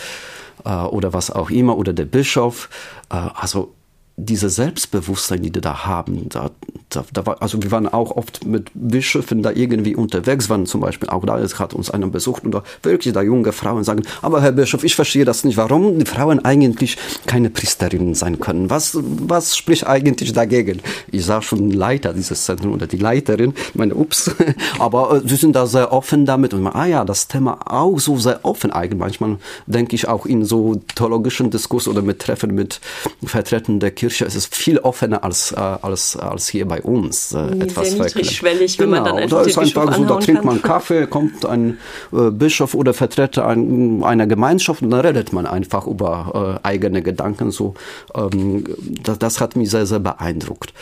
äh, 0.65 0.69
oder 0.69 1.13
was 1.13 1.31
auch 1.31 1.49
immer 1.49 1.77
oder 1.77 1.93
der 1.93 2.05
Bischof. 2.05 2.69
Äh, 3.09 3.15
also 3.15 3.73
diese 4.15 4.49
Selbstbewusstsein, 4.49 5.43
die 5.43 5.51
die 5.51 5.61
da 5.61 5.85
haben, 5.85 6.27
da, 6.29 6.49
da, 6.89 7.05
da 7.13 7.25
war, 7.25 7.41
also 7.41 7.61
wir 7.61 7.71
waren 7.71 7.87
auch 7.87 8.11
oft 8.11 8.45
mit 8.45 8.71
Bischöfen 8.73 9.43
da 9.43 9.51
irgendwie 9.51 9.95
unterwegs, 9.95 10.49
waren 10.49 10.65
zum 10.65 10.81
Beispiel 10.81 11.09
auch 11.09 11.25
da, 11.25 11.39
es 11.39 11.59
hat 11.59 11.73
uns 11.73 11.89
einer 11.89 12.07
besucht 12.07 12.43
und 12.43 12.51
da 12.51 12.63
wirklich 12.83 13.13
da 13.13 13.21
junge 13.21 13.51
Frauen 13.51 13.83
sagen, 13.83 14.03
aber 14.21 14.41
Herr 14.41 14.51
Bischof, 14.51 14.83
ich 14.83 14.95
verstehe 14.95 15.25
das 15.25 15.43
nicht, 15.43 15.57
warum 15.57 15.99
die 15.99 16.05
Frauen 16.05 16.43
eigentlich 16.43 16.97
keine 17.25 17.49
Priesterinnen 17.49 18.15
sein 18.15 18.39
können. 18.39 18.69
Was, 18.69 18.97
was 19.01 19.55
spricht 19.55 19.87
eigentlich 19.87 20.33
dagegen? 20.33 20.81
Ich 21.11 21.25
sah 21.25 21.41
schon 21.41 21.71
Leiter 21.71 22.13
dieses 22.13 22.45
Zentrum 22.45 22.73
oder 22.73 22.87
die 22.87 22.97
Leiterin, 22.97 23.53
meine, 23.73 23.95
ups, 23.95 24.31
aber 24.79 25.17
äh, 25.23 25.27
sie 25.27 25.35
sind 25.35 25.55
da 25.55 25.67
sehr 25.67 25.93
offen 25.93 26.25
damit 26.25 26.53
und 26.53 26.63
man, 26.63 26.73
ah 26.73 26.85
ja, 26.85 27.05
das 27.05 27.27
Thema 27.27 27.59
auch 27.65 27.99
so 27.99 28.17
sehr 28.17 28.39
offen 28.43 28.71
eigentlich. 28.71 28.99
Manchmal 28.99 29.37
denke 29.67 29.95
ich 29.95 30.07
auch 30.07 30.25
in 30.25 30.43
so 30.43 30.81
theologischen 30.95 31.49
Diskurs 31.49 31.87
oder 31.87 32.01
mit 32.01 32.19
Treffen 32.19 32.55
mit 32.55 32.81
Vertretern 33.23 33.79
der 33.79 33.91
Kirche, 33.91 34.17
Kirche 34.17 34.25
ist 34.25 34.35
es 34.35 34.45
viel 34.47 34.79
offener 34.79 35.23
als, 35.23 35.51
äh, 35.51 35.55
als, 35.59 36.15
als 36.15 36.47
hier 36.47 36.67
bei 36.67 36.76
uns. 36.81 37.33
Äh, 37.33 37.55
nee, 37.55 37.63
etwas 37.65 37.91
sehr 37.91 38.03
niedrigschwellig, 38.03 38.79
wenn 38.79 38.89
genau, 38.89 39.01
man 39.01 39.05
dann 39.05 39.23
einfach 39.23 39.43
da 39.43 39.43
ist 39.43 39.57
einfach 39.57 39.95
so, 39.95 40.05
da 40.05 40.17
trinkt 40.17 40.45
man 40.45 40.61
Kaffee, 40.61 41.07
kommt 41.07 41.45
ein 41.45 41.77
äh, 42.11 42.31
Bischof 42.31 42.73
oder 42.73 42.93
Vertreter 42.93 43.47
ein, 43.47 44.03
einer 44.03 44.27
Gemeinschaft 44.27 44.81
und 44.81 44.89
dann 44.89 45.01
redet 45.01 45.33
man 45.33 45.45
einfach 45.45 45.87
über 45.87 46.59
äh, 46.63 46.67
eigene 46.67 47.01
Gedanken. 47.01 47.51
So, 47.51 47.73
ähm, 48.15 48.63
das, 49.03 49.19
das 49.19 49.41
hat 49.41 49.55
mich 49.55 49.69
sehr, 49.69 49.85
sehr 49.85 49.99
beeindruckt. 49.99 50.73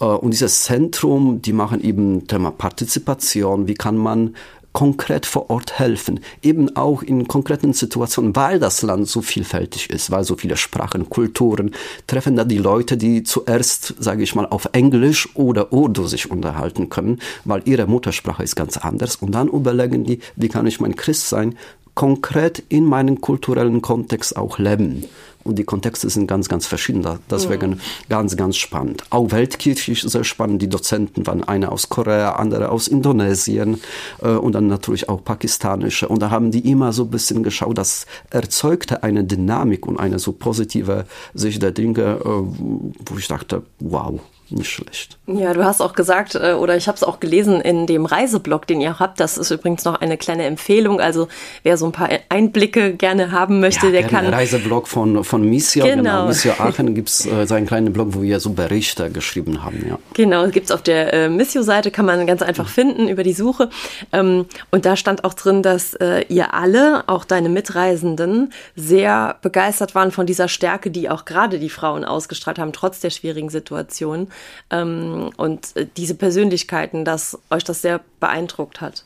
Äh, 0.00 0.04
und 0.04 0.32
dieses 0.32 0.64
Zentrum, 0.64 1.42
die 1.42 1.52
machen 1.52 1.82
eben 1.82 2.26
Thema 2.26 2.50
Partizipation, 2.50 3.68
wie 3.68 3.74
kann 3.74 3.96
man 3.96 4.34
konkret 4.72 5.26
vor 5.26 5.50
Ort 5.50 5.78
helfen, 5.78 6.20
eben 6.42 6.76
auch 6.76 7.02
in 7.02 7.28
konkreten 7.28 7.72
Situationen, 7.72 8.34
weil 8.34 8.58
das 8.58 8.82
Land 8.82 9.08
so 9.08 9.22
vielfältig 9.22 9.90
ist, 9.90 10.10
weil 10.10 10.24
so 10.24 10.36
viele 10.36 10.56
Sprachen, 10.56 11.10
Kulturen, 11.10 11.72
treffen 12.06 12.36
da 12.36 12.44
die 12.44 12.58
Leute, 12.58 12.96
die 12.96 13.22
zuerst, 13.22 13.94
sage 13.98 14.22
ich 14.22 14.34
mal, 14.34 14.46
auf 14.46 14.68
Englisch 14.72 15.28
oder 15.34 15.72
Urdu 15.72 16.06
sich 16.06 16.30
unterhalten 16.30 16.88
können, 16.88 17.20
weil 17.44 17.62
ihre 17.66 17.86
Muttersprache 17.86 18.42
ist 18.42 18.56
ganz 18.56 18.76
anders 18.76 19.16
und 19.16 19.32
dann 19.32 19.48
überlegen 19.48 20.04
die, 20.04 20.20
wie 20.36 20.48
kann 20.48 20.66
ich 20.66 20.80
mein 20.80 20.96
Christ 20.96 21.28
sein, 21.28 21.56
konkret 21.94 22.62
in 22.68 22.84
meinem 22.84 23.20
kulturellen 23.20 23.82
Kontext 23.82 24.36
auch 24.36 24.58
leben. 24.58 25.04
Und 25.44 25.58
die 25.58 25.64
Kontexte 25.64 26.08
sind 26.08 26.26
ganz, 26.26 26.48
ganz 26.48 26.66
verschieden. 26.66 27.06
Deswegen 27.30 27.70
mhm. 27.70 27.80
ganz, 28.08 28.36
ganz 28.36 28.56
spannend. 28.56 29.04
Auch 29.10 29.30
weltkirchlich 29.30 30.02
sehr 30.02 30.24
spannend. 30.24 30.62
Die 30.62 30.68
Dozenten 30.68 31.26
waren 31.26 31.44
eine 31.44 31.72
aus 31.72 31.88
Korea, 31.88 32.32
andere 32.32 32.70
aus 32.70 32.88
Indonesien 32.88 33.80
äh, 34.20 34.28
und 34.28 34.52
dann 34.52 34.66
natürlich 34.66 35.08
auch 35.08 35.24
pakistanische. 35.24 36.08
Und 36.08 36.22
da 36.22 36.30
haben 36.30 36.50
die 36.50 36.70
immer 36.70 36.92
so 36.92 37.04
ein 37.04 37.10
bisschen 37.10 37.42
geschaut, 37.42 37.78
das 37.78 38.06
erzeugte 38.30 39.02
eine 39.02 39.24
Dynamik 39.24 39.86
und 39.86 39.98
eine 39.98 40.18
so 40.18 40.32
positive 40.32 41.06
Sicht 41.34 41.62
der 41.62 41.72
Dinge, 41.72 42.20
äh, 42.20 42.24
wo 42.24 43.18
ich 43.18 43.28
dachte, 43.28 43.62
wow, 43.80 44.20
nicht 44.52 44.70
schlecht. 44.70 45.18
Ja, 45.26 45.54
du 45.54 45.64
hast 45.64 45.80
auch 45.80 45.94
gesagt, 45.94 46.34
äh, 46.34 46.54
oder 46.54 46.76
ich 46.76 46.88
habe 46.88 46.96
es 46.96 47.02
auch 47.02 47.20
gelesen 47.20 47.60
in 47.60 47.86
dem 47.86 48.06
Reiseblog, 48.06 48.66
den 48.66 48.80
ihr 48.80 48.98
habt. 48.98 49.20
Das 49.20 49.38
ist 49.38 49.50
übrigens 49.50 49.84
noch 49.84 50.00
eine 50.00 50.16
kleine 50.16 50.44
Empfehlung. 50.44 51.00
Also 51.00 51.28
wer 51.62 51.76
so 51.76 51.86
ein 51.86 51.92
paar 51.92 52.08
Einblicke 52.28 52.94
gerne 52.94 53.32
haben 53.32 53.60
möchte, 53.60 53.86
ja, 53.86 53.92
der 53.92 54.02
kann. 54.04 54.24
Der 54.24 54.34
Reiseblog 54.34 54.88
von, 54.88 55.24
von 55.24 55.48
Missio, 55.48 55.84
genau. 55.84 55.96
genau. 55.96 56.26
Missio 56.26 56.52
Aachen 56.58 56.94
gibt 56.94 57.08
es 57.08 57.26
äh, 57.26 57.46
seinen 57.46 57.66
kleinen 57.66 57.92
Blog, 57.92 58.08
wo 58.12 58.22
wir 58.22 58.40
so 58.40 58.50
Berichte 58.50 59.10
geschrieben 59.10 59.62
haben. 59.64 59.84
Ja. 59.88 59.98
Genau, 60.14 60.46
gibt 60.48 60.66
es 60.66 60.72
auf 60.72 60.82
der 60.82 61.12
äh, 61.12 61.28
Missio-Seite, 61.28 61.90
kann 61.90 62.06
man 62.06 62.26
ganz 62.26 62.42
einfach 62.42 62.68
finden 62.68 63.08
über 63.08 63.22
die 63.22 63.32
Suche. 63.32 63.70
Ähm, 64.12 64.46
und 64.70 64.84
da 64.84 64.96
stand 64.96 65.24
auch 65.24 65.34
drin, 65.34 65.62
dass 65.62 65.94
äh, 65.94 66.24
ihr 66.28 66.54
alle, 66.54 67.04
auch 67.06 67.24
deine 67.24 67.48
Mitreisenden, 67.48 68.52
sehr 68.76 69.36
begeistert 69.42 69.94
waren 69.94 70.10
von 70.10 70.26
dieser 70.26 70.48
Stärke, 70.48 70.90
die 70.90 71.10
auch 71.10 71.24
gerade 71.24 71.58
die 71.58 71.70
Frauen 71.70 72.04
ausgestrahlt 72.04 72.58
haben, 72.58 72.72
trotz 72.72 73.00
der 73.00 73.10
schwierigen 73.10 73.50
Situation 73.50 74.28
und 74.70 75.76
äh, 75.76 75.86
diese 75.96 76.14
Persönlichkeiten, 76.14 77.04
dass 77.04 77.38
euch 77.50 77.64
das 77.64 77.82
sehr 77.82 78.00
beeindruckt 78.20 78.80
hat. 78.80 79.04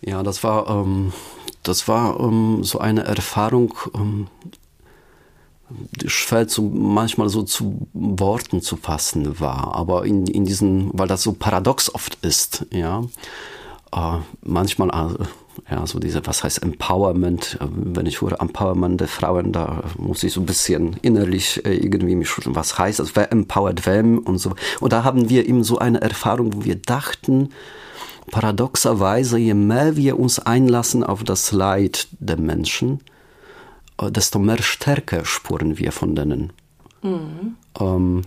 Ja, 0.00 0.22
das 0.22 0.42
war, 0.44 0.68
ähm, 0.68 1.12
das 1.62 1.88
war 1.88 2.18
ähm, 2.20 2.64
so 2.64 2.78
eine 2.78 3.04
Erfahrung, 3.04 3.74
ähm, 3.94 4.26
schwer 6.06 6.48
zu, 6.48 6.62
manchmal 6.62 7.28
so 7.28 7.42
zu 7.42 7.86
Worten 7.92 8.60
zu 8.60 8.76
fassen 8.76 9.40
war, 9.40 9.74
aber 9.74 10.04
in, 10.04 10.26
in 10.26 10.44
diesen, 10.44 10.90
weil 10.92 11.08
das 11.08 11.22
so 11.22 11.32
paradox 11.32 11.94
oft 11.94 12.18
ist, 12.22 12.66
ja. 12.70 13.04
äh, 13.92 14.18
manchmal 14.42 14.88
äh, 14.90 15.24
ja, 15.70 15.86
so 15.86 15.98
diese, 15.98 16.26
was 16.26 16.44
heißt 16.44 16.62
Empowerment? 16.62 17.58
Äh, 17.60 17.66
wenn 17.70 18.06
ich 18.06 18.20
höre 18.20 18.40
Empowerment 18.40 19.00
der 19.00 19.08
Frauen, 19.08 19.52
da 19.52 19.84
muss 19.98 20.22
ich 20.22 20.32
so 20.32 20.40
ein 20.40 20.46
bisschen 20.46 20.96
innerlich 21.02 21.64
äh, 21.64 21.74
irgendwie 21.74 22.14
mich 22.14 22.28
schütteln. 22.28 22.56
Was 22.56 22.78
heißt 22.78 22.98
das? 22.98 23.14
Wer 23.16 23.32
empowert 23.32 23.86
wem 23.86 24.18
und 24.18 24.38
so. 24.38 24.54
Und 24.80 24.92
da 24.92 25.04
haben 25.04 25.28
wir 25.28 25.46
eben 25.46 25.64
so 25.64 25.78
eine 25.78 26.00
Erfahrung, 26.00 26.54
wo 26.54 26.64
wir 26.64 26.76
dachten, 26.76 27.50
paradoxerweise, 28.30 29.38
je 29.38 29.54
mehr 29.54 29.96
wir 29.96 30.18
uns 30.18 30.38
einlassen 30.38 31.04
auf 31.04 31.24
das 31.24 31.52
Leid 31.52 32.08
der 32.18 32.38
Menschen, 32.38 33.00
äh, 33.98 34.10
desto 34.10 34.38
mehr 34.38 34.62
Stärke 34.62 35.24
spüren 35.24 35.78
wir 35.78 35.92
von 35.92 36.14
denen. 36.14 36.52
Mhm. 37.02 37.56
Ähm, 37.78 38.22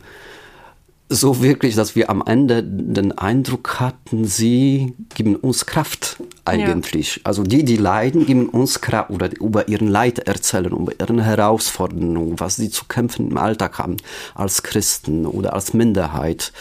so 1.08 1.43
wirklich, 1.43 1.76
dass 1.76 1.95
wir 1.95 2.10
am 2.10 2.24
Ende 2.26 2.64
den 2.64 3.12
Eindruck 3.12 3.80
hatten, 3.80 4.26
sie 4.26 4.95
geben 5.14 5.36
uns 5.36 5.68
Kraft 5.68 6.18
eigentlich. 6.45 7.18
Ja. 7.18 7.22
Also 7.26 7.43
die, 7.43 7.64
die 7.64 7.78
leiden, 7.78 8.26
geben 8.26 8.49
uns 8.49 8.82
Kraft 8.82 9.12
oder 9.12 9.30
über 9.39 9.68
ihren 9.68 9.88
Leid 9.88 10.20
erzählen, 10.20 10.72
über 10.72 10.93
ihre 10.99 11.24
Herausforderungen, 11.24 12.39
was 12.39 12.56
sie 12.56 12.72
zu 12.72 12.86
kämpfen 12.86 13.30
im 13.30 13.38
Alltag 13.38 13.78
haben, 13.78 13.97
als 14.34 14.64
Christen 14.64 15.28
oder 15.28 15.53
als 15.53 15.74
Minderheit 15.74 16.51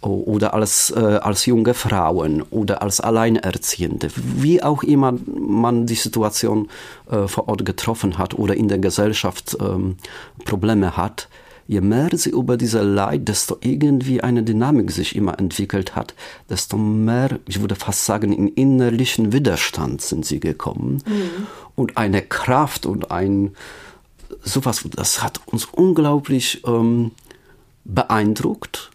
oder 0.00 0.54
als, 0.54 0.90
äh, 0.90 1.00
als 1.00 1.46
junge 1.46 1.74
Frauen 1.74 2.42
oder 2.42 2.82
als 2.82 3.00
Alleinerziehende. 3.00 4.10
Wie 4.14 4.62
auch 4.62 4.84
immer 4.84 5.12
man 5.26 5.86
die 5.86 5.96
Situation 5.96 6.68
äh, 7.10 7.26
vor 7.26 7.48
Ort 7.48 7.64
getroffen 7.64 8.16
hat 8.16 8.34
oder 8.34 8.54
in 8.54 8.68
der 8.68 8.78
Gesellschaft 8.78 9.56
ähm, 9.60 9.96
Probleme 10.44 10.96
hat 10.96 11.28
je 11.68 11.82
mehr 11.82 12.08
sie 12.14 12.30
über 12.30 12.56
diese 12.56 12.82
Leid, 12.82 13.28
desto 13.28 13.58
irgendwie 13.60 14.22
eine 14.22 14.42
Dynamik 14.42 14.90
sich 14.90 15.14
immer 15.14 15.38
entwickelt 15.38 15.94
hat, 15.94 16.14
desto 16.48 16.78
mehr, 16.78 17.38
ich 17.46 17.60
würde 17.60 17.76
fast 17.76 18.06
sagen, 18.06 18.32
in 18.32 18.48
innerlichen 18.48 19.32
Widerstand 19.32 20.00
sind 20.00 20.24
sie 20.24 20.40
gekommen. 20.40 21.02
Mhm. 21.06 21.46
Und 21.76 21.96
eine 21.98 22.22
Kraft 22.22 22.86
und 22.86 23.10
ein 23.12 23.54
sowas, 24.42 24.84
das 24.96 25.22
hat 25.22 25.40
uns 25.46 25.66
unglaublich 25.66 26.62
ähm, 26.66 27.12
beeindruckt. 27.84 28.90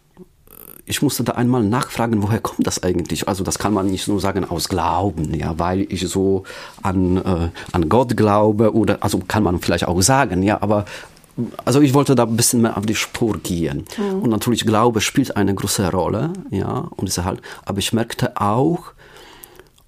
Ich 0.85 1.01
musste 1.01 1.23
da 1.23 1.33
einmal 1.33 1.63
nachfragen, 1.63 2.23
woher 2.23 2.39
kommt 2.39 2.67
das 2.67 2.83
eigentlich? 2.83 3.27
Also 3.27 3.43
das 3.43 3.57
kann 3.57 3.73
man 3.73 3.87
nicht 3.87 4.07
nur 4.07 4.19
sagen 4.19 4.45
aus 4.45 4.67
Glauben, 4.67 5.33
ja, 5.33 5.57
weil 5.59 5.81
ich 5.93 6.07
so 6.09 6.43
an, 6.81 7.17
äh, 7.17 7.49
an 7.71 7.87
Gott 7.87 8.17
glaube 8.17 8.73
oder 8.75 8.97
also 9.01 9.19
kann 9.19 9.43
man 9.43 9.59
vielleicht 9.59 9.87
auch 9.87 10.01
sagen, 10.01 10.43
ja, 10.43 10.61
aber 10.61 10.85
also 11.65 11.81
ich 11.81 11.93
wollte 11.93 12.15
da 12.15 12.23
ein 12.23 12.35
bisschen 12.35 12.61
mehr 12.61 12.77
auf 12.77 12.85
die 12.85 12.95
Spur 12.95 13.37
gehen. 13.39 13.85
Mhm. 13.97 14.21
Und 14.21 14.29
natürlich 14.29 14.65
Glaube 14.65 15.01
spielt 15.01 15.35
eine 15.35 15.53
große 15.55 15.89
Rolle, 15.91 16.31
ja, 16.51 16.89
und 16.95 17.07
diese 17.07 17.25
halt, 17.25 17.41
aber 17.65 17.79
ich 17.79 17.93
merkte 17.93 18.37
auch, 18.39 18.93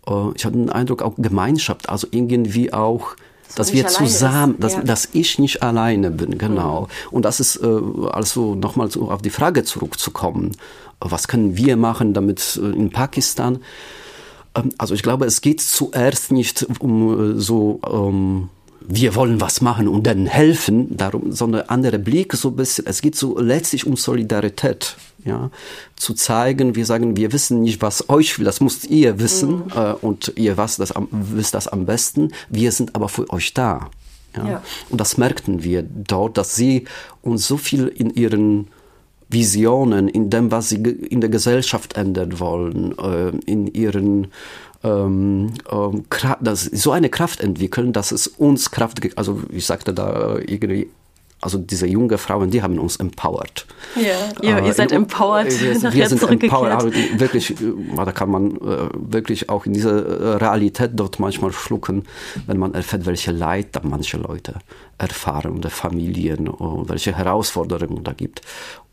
äh, 0.08 0.32
ich 0.36 0.46
hatte 0.46 0.58
den 0.58 0.70
Eindruck 0.70 1.02
auch 1.02 1.14
Gemeinschaft, 1.18 1.90
also 1.90 2.08
irgendwie 2.12 2.74
auch, 2.74 3.16
dass 3.56 3.74
wir 3.74 3.88
zusammen, 3.88 4.56
dass, 4.60 4.74
ja. 4.74 4.82
dass 4.82 5.10
ich 5.14 5.40
nicht 5.40 5.64
alleine 5.64 6.12
bin, 6.12 6.38
genau. 6.38 6.82
Mhm. 6.82 6.88
Und 7.12 7.26
das 7.26 7.40
ist 7.40 7.58
äh, 7.58 7.82
also 8.12 8.56
nochmal 8.56 8.90
so 8.92 9.12
auf 9.12 9.22
die 9.22 9.30
Frage 9.30 9.64
zurückzukommen, 9.64 10.52
was 11.00 11.28
können 11.28 11.56
wir 11.56 11.78
machen, 11.78 12.14
damit 12.14 12.60
äh, 12.62 12.76
in 12.76 12.90
Pakistan, 12.90 13.60
ähm, 14.56 14.72
also 14.78 14.96
ich 14.96 15.04
glaube, 15.04 15.26
es 15.26 15.42
geht 15.42 15.62
zuerst 15.62 16.32
nicht 16.32 16.66
um 16.80 17.40
so 17.40 17.80
ähm, 17.88 18.50
wir 18.88 19.16
wollen 19.16 19.42
was 19.42 19.62
machen 19.62 19.88
und 19.88 20.06
dann 20.06 20.26
helfen, 20.26 20.96
darum, 20.98 21.32
sondern 21.32 21.64
andere 21.68 22.00
Blick 22.00 22.34
so 22.34 22.50
ein 22.50 22.56
bisschen, 22.56 22.86
es 22.88 23.02
geht 23.02 23.16
so 23.16 23.40
letztlich 23.40 23.86
um 23.86 23.96
Solidarität, 23.96 24.96
ja, 25.24 25.50
zu 25.96 26.14
zeigen, 26.14 26.76
wir 26.76 26.86
sagen, 26.86 27.18
wir 27.18 27.34
wissen 27.34 27.62
nicht, 27.62 27.82
was 27.82 28.10
euch 28.10 28.38
will, 28.38 28.46
das 28.46 28.62
müsst 28.62 28.86
ihr 28.86 29.20
wissen, 29.20 29.66
mhm. 29.66 29.72
äh, 29.76 29.94
und 29.94 30.34
ihr 30.36 30.58
was, 30.58 30.78
das 30.78 30.92
am, 30.92 31.08
wisst 31.12 31.54
das 31.54 31.68
am 31.68 31.86
besten, 31.86 32.32
wir 32.50 32.72
sind 32.72 32.96
aber 32.96 33.10
für 33.10 33.30
euch 33.32 33.54
da. 33.54 33.90
Ja? 34.36 34.48
ja. 34.48 34.64
Und 34.90 35.02
das 35.02 35.18
merkten 35.18 35.64
wir 35.64 35.84
dort, 35.84 36.38
dass 36.38 36.56
sie 36.56 36.86
uns 37.22 37.48
so 37.48 37.58
viel 37.58 37.88
in 37.88 38.12
ihren 38.12 38.68
Visionen, 39.30 40.08
in 40.08 40.30
dem, 40.30 40.52
was 40.52 40.70
sie 40.70 40.76
in 40.76 41.20
der 41.20 41.30
Gesellschaft 41.30 41.98
ändern 41.98 42.40
wollen, 42.40 42.98
äh, 42.98 43.30
in 43.46 43.68
ihren 43.68 44.28
ähm, 44.86 45.54
ähm, 45.72 46.04
das, 46.40 46.64
so 46.64 46.92
eine 46.92 47.10
Kraft 47.10 47.40
entwickeln, 47.40 47.92
dass 47.94 48.12
es 48.12 48.28
uns 48.28 48.72
Kraft 48.72 49.02
gibt. 49.02 49.18
Also 49.18 49.42
ich 49.50 49.66
sagte 49.66 49.94
da 49.94 50.38
irgendwie, 50.38 50.90
also 51.42 51.58
diese 51.58 51.86
junge 51.86 52.18
Frauen, 52.18 52.50
die 52.50 52.62
haben 52.62 52.80
uns 52.80 52.96
empowered. 52.96 53.66
Ja, 53.96 54.02
ja 54.42 54.60
ihr 54.60 54.66
äh, 54.66 54.74
seid 54.74 54.92
empowered. 54.92 55.48
Wir, 55.62 55.94
wir 55.94 56.10
sind 56.10 56.24
empowered. 56.24 57.20
Wirklich, 57.20 57.52
äh, 57.52 57.56
da 57.96 58.12
kann 58.12 58.32
man 58.32 58.56
äh, 58.56 58.90
wirklich 58.94 59.50
auch 59.50 59.66
in 59.66 59.74
dieser 59.74 60.06
äh, 60.06 60.36
Realität 60.38 60.92
dort 60.96 61.20
manchmal 61.20 61.52
schlucken, 61.52 62.04
wenn 62.48 62.58
man 62.58 62.74
erfährt, 62.74 63.06
welche 63.06 63.32
Leid 63.32 63.68
da 63.74 63.82
manche 63.84 64.18
Leute 64.18 64.56
erfahren, 64.98 65.62
der 65.62 65.72
Familien, 65.72 66.50
welche 66.88 67.16
Herausforderungen 67.16 68.04
da 68.04 68.14
gibt 68.14 68.42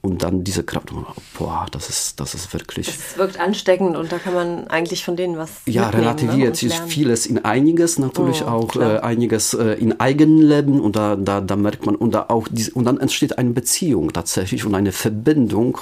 und 0.05 0.25
dann 0.25 0.43
diese 0.43 0.65
Kraft, 0.65 0.93
boah, 1.39 1.67
das 1.71 1.89
ist, 1.89 2.19
das 2.19 2.35
ist 2.35 2.53
wirklich. 2.53 2.89
Es 2.89 3.17
wirkt 3.17 3.39
ansteckend 3.39 3.97
und 3.97 4.11
da 4.11 4.19
kann 4.19 4.35
man 4.35 4.67
eigentlich 4.67 5.05
von 5.05 5.15
denen 5.15 5.39
was. 5.39 5.61
Ja, 5.67 5.93
ne, 5.93 5.99
relativiert 5.99 6.57
sich 6.57 6.77
ne? 6.77 6.87
vieles 6.89 7.25
in 7.25 7.45
einiges, 7.45 8.01
natürlich 8.01 8.43
oh, 8.43 8.49
auch 8.49 8.77
äh, 8.77 8.99
einiges 8.99 9.55
äh, 9.55 9.75
in 9.75 10.01
Eigenleben 10.01 10.81
und 10.81 10.97
da, 10.97 11.15
da, 11.15 11.41
da 11.41 11.55
merkt 11.55 11.87
man 11.87 11.95
und 11.95 12.11
da 12.15 12.27
auch 12.31 12.49
diese, 12.51 12.73
und 12.73 12.85
dann 12.85 12.99
entsteht 12.99 13.39
eine 13.39 13.51
Beziehung 13.51 14.13
tatsächlich 14.13 14.65
und 14.65 14.75
eine 14.75 14.91
Verbindung. 14.91 15.79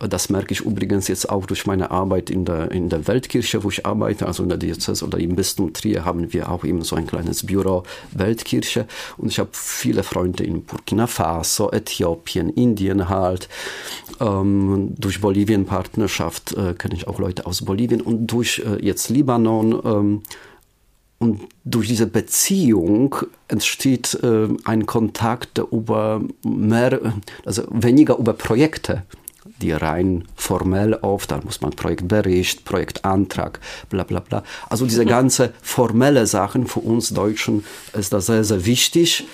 Äh, 0.00 0.08
das 0.08 0.28
merke 0.28 0.52
ich 0.52 0.62
übrigens 0.62 1.06
jetzt 1.06 1.30
auch 1.30 1.46
durch 1.46 1.66
meine 1.66 1.92
Arbeit 1.92 2.30
in 2.30 2.44
der, 2.44 2.72
in 2.72 2.88
der 2.88 3.06
Weltkirche, 3.06 3.62
wo 3.62 3.68
ich 3.68 3.86
arbeite, 3.86 4.26
also 4.26 4.42
in 4.42 4.48
der 4.48 4.58
Diözese 4.58 5.04
oder 5.04 5.18
im 5.18 5.36
Bistum 5.36 5.72
Trier 5.72 6.04
haben 6.04 6.32
wir 6.32 6.50
auch 6.50 6.64
eben 6.64 6.82
so 6.82 6.96
ein 6.96 7.06
kleines 7.06 7.46
Büro 7.46 7.84
Weltkirche 8.10 8.86
und 9.20 9.28
ich 9.28 9.38
habe 9.38 9.50
viele 9.52 10.02
Freunde 10.02 10.44
in 10.44 10.64
Burkina 10.64 11.06
Faso, 11.06 11.70
Äthiopien, 11.70 12.48
Indien, 12.50 13.08
halt. 13.08 13.48
Ähm, 14.18 14.94
durch 14.96 15.20
Bolivien-Partnerschaft 15.20 16.56
äh, 16.56 16.74
kenne 16.74 16.94
ich 16.94 17.06
auch 17.06 17.18
Leute 17.18 17.46
aus 17.46 17.64
Bolivien 17.64 18.00
und 18.00 18.26
durch 18.28 18.62
äh, 18.64 18.84
jetzt 18.84 19.10
Libanon. 19.10 19.80
Ähm, 19.84 20.22
und 21.18 21.42
durch 21.66 21.86
diese 21.88 22.06
Beziehung 22.06 23.14
entsteht 23.48 24.18
äh, 24.22 24.48
ein 24.64 24.86
Kontakt 24.86 25.58
über 25.70 26.22
mehr, 26.42 26.98
also 27.44 27.64
weniger 27.68 28.16
über 28.16 28.32
Projekte, 28.32 29.02
die 29.44 29.72
rein 29.72 30.24
formell 30.36 30.94
oft, 30.94 31.30
da 31.30 31.40
muss 31.42 31.60
man 31.60 31.70
Projektbericht, 31.70 32.64
Projektantrag, 32.64 33.60
bla 33.88 34.04
bla 34.04 34.20
bla. 34.20 34.42
Also 34.68 34.86
diese 34.86 35.06
ganze 35.06 35.52
formelle 35.62 36.26
Sachen 36.26 36.66
für 36.66 36.80
uns 36.80 37.10
Deutschen 37.10 37.64
ist 37.92 38.12
da 38.12 38.20
sehr, 38.20 38.44
sehr 38.44 38.66
wichtig. 38.66 39.26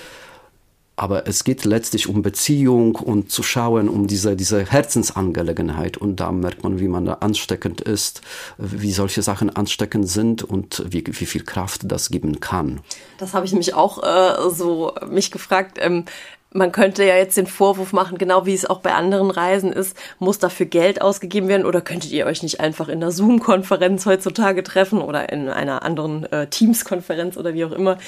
Aber 0.99 1.29
es 1.29 1.45
geht 1.45 1.67
letztlich 1.67 2.09
um 2.09 2.23
Beziehung 2.23 2.95
und 2.95 3.31
zu 3.31 3.43
schauen, 3.43 3.91
um 3.91 4.07
diese, 4.07 4.35
diese 4.35 4.65
Herzensangelegenheit. 4.65 5.99
Und 5.99 6.21
da 6.21 6.33
merkt 6.33 6.65
man, 6.65 6.81
wie 6.81 6.89
man 6.89 7.05
da 7.05 7.15
ansteckend 7.21 7.83
ist, 7.83 8.23
wie 8.57 8.93
solche 8.93 9.21
Sachen 9.21 9.55
ansteckend 9.55 10.09
sind 10.09 10.43
und 10.43 10.83
wie, 10.89 11.05
wie 11.07 11.27
viel 11.27 11.45
Kraft 11.45 11.83
das 11.85 12.09
geben 12.09 12.41
kann. 12.41 12.81
Das 13.19 13.35
habe 13.35 13.45
ich 13.45 13.53
mich 13.53 13.75
auch 13.75 14.03
äh, 14.03 14.51
so 14.51 14.95
mich 15.11 15.31
gefragt. 15.31 15.77
Ähm, 15.79 16.07
man 16.57 16.73
könnte 16.73 17.05
ja 17.05 17.17
jetzt 17.17 17.37
den 17.37 17.47
Vorwurf 17.47 17.93
machen, 17.93 18.19
genau 18.19 18.47
wie 18.47 18.55
es 18.55 18.67
auch 18.67 18.81
bei 18.81 18.93
anderen 18.93 19.31
Reisen 19.31 19.73
ist, 19.73 19.97
muss 20.19 20.39
dafür 20.39 20.67
Geld 20.67 21.03
ausgegeben 21.03 21.49
werden 21.49 21.67
oder 21.67 21.81
könntet 21.81 22.11
ihr 22.13 22.27
euch 22.27 22.43
nicht 22.43 22.61
einfach 22.61 22.89
in 22.89 23.03
einer 23.03 23.13
Zoom-Konferenz 23.13 24.07
heutzutage 24.07 24.63
treffen 24.63 25.01
oder 25.01 25.31
in 25.33 25.49
einer 25.49 25.83
anderen 25.83 26.25
äh, 26.33 26.47
Teams-Konferenz 26.49 27.37
oder 27.37 27.55
wie 27.55 27.65
auch 27.65 27.73
immer. 27.73 27.99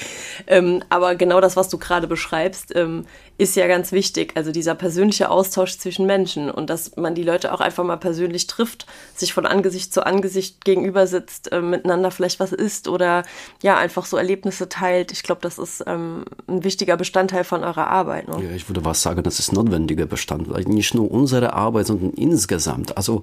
Ähm, 0.47 0.83
aber 0.89 1.15
genau 1.15 1.41
das, 1.41 1.57
was 1.57 1.69
du 1.69 1.79
gerade 1.79 2.07
beschreibst, 2.07 2.75
ähm, 2.75 3.05
ist 3.39 3.55
ja 3.55 3.69
ganz 3.69 3.93
wichtig. 3.93 4.33
Also 4.35 4.51
dieser 4.51 4.75
persönliche 4.75 5.31
Austausch 5.31 5.79
zwischen 5.79 6.07
Menschen 6.07 6.51
und 6.51 6.69
dass 6.69 6.97
man 6.97 7.15
die 7.15 7.23
Leute 7.23 7.55
auch 7.55 7.61
einfach 7.61 7.85
mal 7.85 7.97
persönlich 7.97 8.49
trifft, 8.49 8.87
sich 9.15 9.33
von 9.33 9.47
Angesicht 9.47 9.95
zu 9.95 10.05
Angesicht 10.05 10.65
gegenüber 10.65 11.07
sitzt, 11.07 11.53
äh, 11.53 11.63
miteinander 11.63 12.11
vielleicht 12.11 12.41
was 12.41 12.53
isst 12.53 12.89
oder 12.89 13.23
ja, 13.63 13.79
einfach 13.79 14.07
so 14.07 14.17
Erlebnisse 14.17 14.69
teilt. 14.69 15.13
Ich 15.13 15.23
glaube, 15.23 15.41
das 15.41 15.59
ist 15.59 15.85
ähm, 15.87 16.25
ein 16.49 16.65
wichtiger 16.65 16.97
Bestandteil 16.97 17.45
von 17.45 17.63
eurer 17.63 17.87
Arbeit. 17.87 18.27
Ne? 18.27 18.43
Ja, 18.43 18.51
ich 18.51 18.69
würde 18.69 18.85
was 18.85 19.03
sagen, 19.03 19.23
das 19.23 19.39
ist 19.39 19.53
notwendiger 19.53 20.07
Bestandteil. 20.07 20.65
Nicht 20.65 20.95
nur 20.95 21.09
unsere 21.09 21.53
Arbeit, 21.53 21.87
sondern 21.87 22.11
insgesamt. 22.15 22.97
Also 22.97 23.23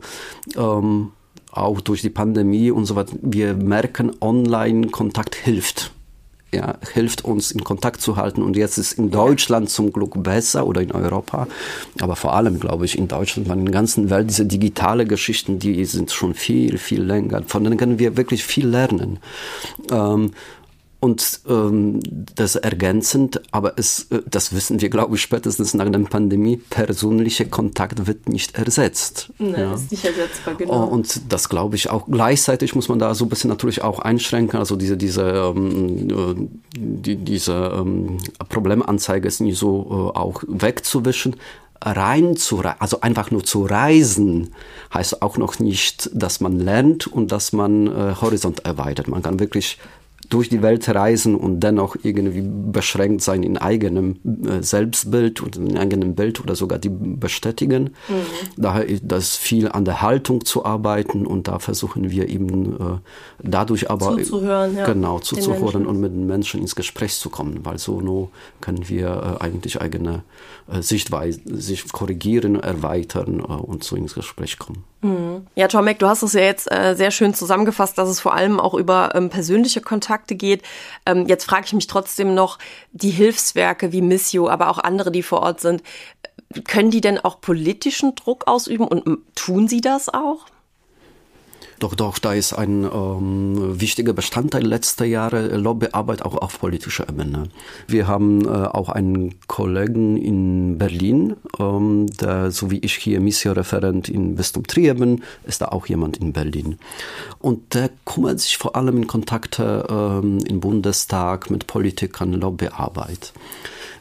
ähm, 0.55 1.11
auch 1.51 1.81
durch 1.81 2.01
die 2.01 2.09
Pandemie 2.09 2.71
und 2.71 2.85
so 2.85 2.95
weiter. 2.95 3.17
Wir 3.21 3.53
merken, 3.53 4.13
Online-Kontakt 4.21 5.35
hilft 5.35 5.91
ja, 6.53 6.75
hilft 6.93 7.25
uns 7.25 7.51
in 7.51 7.63
Kontakt 7.63 8.01
zu 8.01 8.15
halten. 8.15 8.41
Und 8.41 8.55
jetzt 8.55 8.77
ist 8.77 8.93
in 8.93 9.11
Deutschland 9.11 9.69
zum 9.69 9.91
Glück 9.91 10.21
besser 10.21 10.65
oder 10.65 10.81
in 10.81 10.91
Europa, 10.91 11.47
aber 11.99 12.15
vor 12.15 12.33
allem 12.33 12.59
glaube 12.59 12.85
ich 12.85 12.97
in 12.97 13.07
Deutschland, 13.07 13.49
weil 13.49 13.59
in 13.59 13.65
der 13.65 13.73
ganzen 13.73 14.09
Welt 14.09 14.29
diese 14.29 14.45
digitale 14.45 15.05
Geschichten, 15.05 15.59
die 15.59 15.83
sind 15.85 16.11
schon 16.11 16.33
viel, 16.33 16.77
viel 16.77 17.03
länger. 17.03 17.43
Von 17.47 17.63
denen 17.63 17.77
können 17.77 17.99
wir 17.99 18.17
wirklich 18.17 18.43
viel 18.43 18.67
lernen. 18.67 19.19
Ähm, 19.91 20.31
Und 20.99 21.41
ähm, 21.47 21.99
das 22.35 22.55
ergänzend, 22.55 23.41
aber 23.51 23.73
es, 23.77 24.07
äh, 24.11 24.21
das 24.29 24.53
wissen 24.53 24.81
wir, 24.81 24.89
glaube 24.89 25.15
ich, 25.15 25.21
spätestens 25.21 25.73
nach 25.73 25.89
der 25.89 25.99
Pandemie, 25.99 26.57
persönlicher 26.57 27.45
Kontakt 27.45 28.07
wird 28.07 28.27
nicht 28.29 28.57
ersetzt. 28.57 29.29
Nein, 29.37 29.53
ja. 29.59 29.73
ist 29.75 29.91
nicht 29.91 30.05
ersetzbar, 30.05 30.55
genau. 30.55 30.85
Und 30.85 31.31
das 31.31 31.49
glaube 31.49 31.75
ich 31.75 31.89
auch. 31.89 32.07
Gleichzeitig 32.07 32.75
muss 32.75 32.89
man 32.89 32.97
da 32.97 33.13
so 33.13 33.25
ein 33.25 33.29
bisschen 33.29 33.49
natürlich 33.49 33.83
auch 33.83 33.99
einschränken. 33.99 34.57
Also 34.57 34.75
diese, 34.75 34.97
diese, 34.97 35.53
ähm, 35.55 36.09
äh, 36.09 36.47
die, 36.77 37.17
diese 37.17 37.53
ähm, 37.77 38.17
Problemanzeige 38.49 39.27
ist 39.27 39.41
nicht 39.41 39.59
so 39.59 40.11
äh, 40.15 40.17
auch 40.17 40.43
wegzuwischen 40.47 41.35
rein 41.81 42.35
zu, 42.35 42.63
also 42.79 43.01
einfach 43.01 43.31
nur 43.31 43.43
zu 43.43 43.65
reisen, 43.65 44.53
heißt 44.93 45.21
auch 45.21 45.37
noch 45.37 45.59
nicht, 45.59 46.09
dass 46.13 46.39
man 46.39 46.59
lernt 46.59 47.05
und 47.05 47.31
dass 47.31 47.53
man 47.53 47.87
äh, 47.87 48.15
Horizont 48.19 48.65
erweitert. 48.65 49.07
Man 49.07 49.21
kann 49.21 49.39
wirklich 49.39 49.77
durch 50.29 50.49
die 50.49 50.61
Welt 50.61 50.87
reisen 50.89 51.35
und 51.35 51.59
dennoch 51.59 51.95
irgendwie 52.03 52.43
beschränkt 52.71 53.21
sein 53.21 53.43
in 53.43 53.57
eigenem 53.57 54.17
äh, 54.23 54.61
Selbstbild 54.61 55.41
und 55.41 55.57
in 55.57 55.77
eigenem 55.77 56.15
Bild 56.15 56.41
oder 56.41 56.55
sogar 56.55 56.79
die 56.79 56.89
bestätigen. 56.89 57.91
Mhm. 58.07 58.13
Daher 58.57 58.85
ist 58.85 59.03
das 59.05 59.35
viel 59.35 59.69
an 59.69 59.85
der 59.85 60.01
Haltung 60.01 60.45
zu 60.45 60.65
arbeiten 60.65 61.25
und 61.25 61.47
da 61.47 61.59
versuchen 61.59 62.09
wir 62.09 62.29
eben 62.29 62.73
äh, 62.73 62.97
dadurch 63.43 63.89
aber 63.89 64.17
zuzuhören, 64.17 64.75
ja, 64.75 64.85
genau 64.85 65.19
zuzuhören 65.19 65.85
und 65.85 65.99
mit 65.99 66.11
den 66.11 66.27
Menschen 66.27 66.61
ins 66.61 66.75
Gespräch 66.75 67.15
zu 67.15 67.29
kommen, 67.29 67.59
weil 67.63 67.77
so 67.77 68.01
nur 68.01 68.29
können 68.61 68.87
wir 68.89 69.37
äh, 69.39 69.43
eigentlich 69.43 69.81
eigene 69.81 70.23
Sichtweise 70.79 71.41
sich 71.45 71.91
korrigieren, 71.91 72.55
erweitern 72.55 73.39
und 73.39 73.83
so 73.83 73.95
ins 73.95 74.15
Gespräch 74.15 74.57
kommen. 74.57 74.83
Mhm. 75.05 75.45
Ja, 75.53 75.67
Tomek, 75.67 75.99
du 75.99 76.07
hast 76.07 76.23
es 76.23 76.33
ja 76.33 76.41
jetzt 76.41 76.71
äh, 76.71 76.95
sehr 76.95 77.11
schön 77.11 77.35
zusammengefasst, 77.35 77.95
dass 77.99 78.09
es 78.09 78.19
vor 78.19 78.33
allem 78.33 78.59
auch 78.59 78.73
über 78.73 79.13
ähm, 79.13 79.29
persönliche 79.29 79.81
Kontakte 79.81 80.35
geht. 80.35 80.63
Ähm, 81.05 81.27
jetzt 81.27 81.45
frage 81.45 81.65
ich 81.67 81.73
mich 81.73 81.85
trotzdem 81.85 82.33
noch, 82.33 82.57
die 82.91 83.11
Hilfswerke 83.11 83.91
wie 83.91 84.01
Missio, 84.01 84.49
aber 84.49 84.69
auch 84.69 84.79
andere, 84.79 85.11
die 85.11 85.21
vor 85.21 85.41
Ort 85.41 85.61
sind, 85.61 85.83
können 86.67 86.89
die 86.89 87.01
denn 87.01 87.19
auch 87.19 87.39
politischen 87.39 88.15
Druck 88.15 88.47
ausüben 88.47 88.87
und 88.87 89.19
tun 89.35 89.67
sie 89.67 89.81
das 89.81 90.11
auch? 90.11 90.47
Doch, 91.79 91.93
doch, 91.93 92.19
da 92.19 92.33
ist 92.33 92.53
ein 92.53 92.85
ähm, 92.85 93.79
wichtiger 93.81 94.13
Bestandteil 94.13 94.65
letzter 94.65 95.03
Jahre 95.03 95.49
äh, 95.49 95.57
Lobbyarbeit 95.57 96.21
auch 96.21 96.35
auf 96.35 96.59
politischer 96.59 97.07
Ebene. 97.09 97.49
Wir 97.87 98.07
haben 98.07 98.45
äh, 98.45 98.49
auch 98.49 98.87
einen 98.89 99.35
Kollegen 99.47 100.15
in 100.15 100.77
Berlin, 100.77 101.35
ähm, 101.59 102.07
der, 102.07 102.51
so 102.51 102.71
wie 102.71 102.79
ich 102.79 102.95
hier 102.95 103.19
Mission-Referent 103.19 104.07
in 104.07 104.35
Bistum 104.35 104.65
Trier 104.65 104.93
bin, 104.93 105.23
ist 105.45 105.61
da 105.61 105.67
auch 105.67 105.87
jemand 105.87 106.17
in 106.17 106.31
Berlin. 106.31 106.79
Und 107.39 107.73
der 107.73 107.89
kümmert 108.05 108.39
sich 108.39 108.57
vor 108.57 108.77
allem 108.77 108.97
in 108.97 109.07
Kontakte 109.07 109.85
ähm, 109.89 110.39
im 110.47 110.61
Bundestag 110.61 111.49
mit 111.49 111.67
Politikern, 111.67 112.31
Lobbyarbeit. 112.33 113.33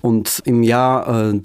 Und 0.00 0.42
im 0.44 0.62
Jahr 0.62 1.30
äh, 1.30 1.42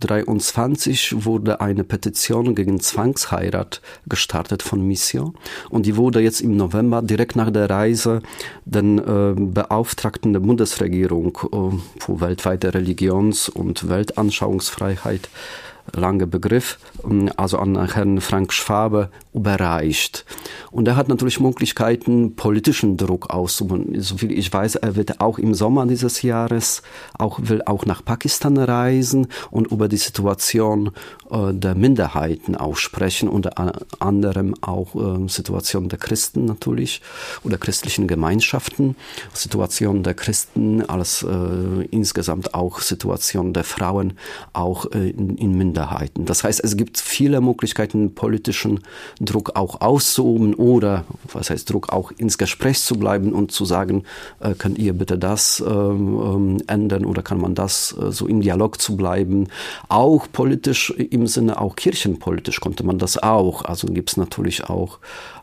2023 0.00 1.24
wurde 1.24 1.60
eine 1.60 1.82
Petition 1.82 2.54
gegen 2.54 2.80
Zwangsheirat 2.80 3.80
gestartet 4.06 4.62
von 4.62 4.86
Mission. 4.86 5.34
Und 5.70 5.86
die 5.86 5.96
wurde 5.96 6.20
jetzt 6.20 6.40
im 6.40 6.56
November 6.56 7.00
direkt 7.00 7.36
nach 7.36 7.50
der 7.50 7.70
Reise 7.70 8.20
den 8.64 8.98
äh, 8.98 9.34
Beauftragten 9.34 10.32
der 10.32 10.40
Bundesregierung 10.40 11.38
äh, 11.52 12.00
für 12.00 12.20
weltweite 12.20 12.74
Religions- 12.74 13.48
und 13.48 13.88
Weltanschauungsfreiheit 13.88 15.30
lange 15.94 16.26
Begriff, 16.26 16.78
ähm, 17.04 17.30
also 17.36 17.58
an 17.58 17.92
Herrn 17.92 18.20
Frank 18.20 18.52
Schwabe 18.52 19.10
überreicht. 19.32 20.24
Und 20.70 20.88
er 20.88 20.96
hat 20.96 21.08
natürlich 21.08 21.40
Möglichkeiten, 21.40 22.36
politischen 22.36 22.96
Druck 22.96 23.30
auszuüben. 23.30 24.00
Soviel 24.00 24.32
ich 24.32 24.52
weiß, 24.52 24.76
er 24.76 24.96
wird 24.96 25.20
auch 25.20 25.38
im 25.38 25.54
Sommer 25.54 25.86
dieses 25.86 26.22
Jahres 26.22 26.82
auch, 27.18 27.38
will 27.42 27.62
auch 27.64 27.86
nach 27.86 28.04
Pakistan 28.04 28.56
reisen 28.56 29.28
und 29.50 29.70
über 29.70 29.85
die 29.88 29.96
Situation 29.96 30.90
äh, 31.30 31.52
der 31.52 31.74
Minderheiten 31.74 32.56
auch 32.56 32.76
sprechen, 32.76 33.28
unter 33.28 33.52
anderem 33.98 34.54
auch 34.60 34.94
äh, 34.94 35.28
Situation 35.28 35.88
der 35.88 35.98
Christen 35.98 36.44
natürlich 36.44 37.02
oder 37.44 37.58
christlichen 37.58 38.06
Gemeinschaften, 38.06 38.96
Situation 39.32 40.02
der 40.02 40.14
Christen 40.14 40.82
als 40.82 41.22
äh, 41.22 41.84
insgesamt 41.90 42.54
auch 42.54 42.80
Situation 42.80 43.52
der 43.52 43.64
Frauen 43.64 44.14
auch 44.52 44.86
äh, 44.92 45.10
in, 45.10 45.36
in 45.36 45.56
Minderheiten. 45.56 46.24
Das 46.24 46.44
heißt, 46.44 46.62
es 46.62 46.76
gibt 46.76 46.98
viele 46.98 47.40
Möglichkeiten, 47.40 48.14
politischen 48.14 48.80
Druck 49.20 49.56
auch 49.56 49.80
auszuüben 49.80 50.54
oder, 50.54 51.04
was 51.32 51.50
heißt 51.50 51.70
Druck, 51.70 51.90
auch 51.90 52.12
ins 52.12 52.38
Gespräch 52.38 52.80
zu 52.80 52.96
bleiben 52.96 53.32
und 53.32 53.52
zu 53.52 53.64
sagen, 53.64 54.04
könnt 54.58 54.78
ihr 54.78 54.92
bitte 54.92 55.18
das 55.18 55.62
ähm, 55.66 56.58
ändern 56.66 57.04
oder 57.04 57.22
kann 57.22 57.40
man 57.40 57.54
das 57.54 57.94
so 58.10 58.26
im 58.26 58.40
Dialog 58.40 58.80
zu 58.80 58.96
bleiben. 58.96 59.48
Auch 59.88 60.26
politisch 60.32 60.90
im 60.90 61.26
Sinne, 61.26 61.60
auch 61.60 61.76
kirchenpolitisch 61.76 62.60
konnte 62.60 62.84
man 62.84 62.98
das 62.98 63.22
auch. 63.22 63.64
Also 63.64 63.86
gibt 63.88 64.10
es 64.10 64.16
natürlich 64.16 64.64
auch 64.64 64.98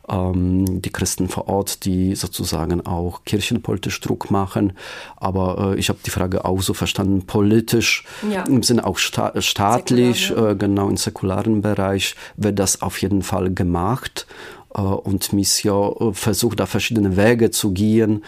ähm, 0.10 0.82
die 0.82 0.92
Christen 0.92 1.30
vor 1.30 1.48
Ort, 1.48 1.86
die 1.86 2.16
sozusagen 2.16 2.86
auch 2.86 3.24
kirchenpolitisch 3.26 4.00
Druck 4.02 4.32
machen. 4.32 4.74
Aber 5.16 5.74
äh, 5.76 5.80
ich 5.80 5.90
habe 5.90 6.00
die 6.06 6.10
Frage 6.10 6.46
auch 6.46 6.62
so 6.62 6.74
verstanden, 6.74 7.26
politisch, 7.26 8.06
ja. 8.30 8.44
im 8.44 8.64
Sinne 8.64 8.86
auch 8.86 8.98
sta 8.98 9.40
staatlich, 9.42 10.28
Säkular, 10.28 10.46
ja. 10.46 10.52
äh, 10.52 10.56
genau 10.56 10.90
im 10.90 10.98
säkularen 10.98 11.62
Bereich 11.62 12.16
wird 12.36 12.60
das 12.60 12.82
auf 12.82 13.02
jeden 13.02 13.22
Fall 13.22 13.54
gemacht. 13.54 14.28
Äh, 14.76 14.82
und 14.82 15.34
Mission 15.34 15.96
äh, 16.00 16.14
versucht 16.14 16.60
da 16.60 16.66
verschiedene 16.66 17.18
Wege 17.18 17.52
zu 17.52 17.72
gehen, 17.72 18.24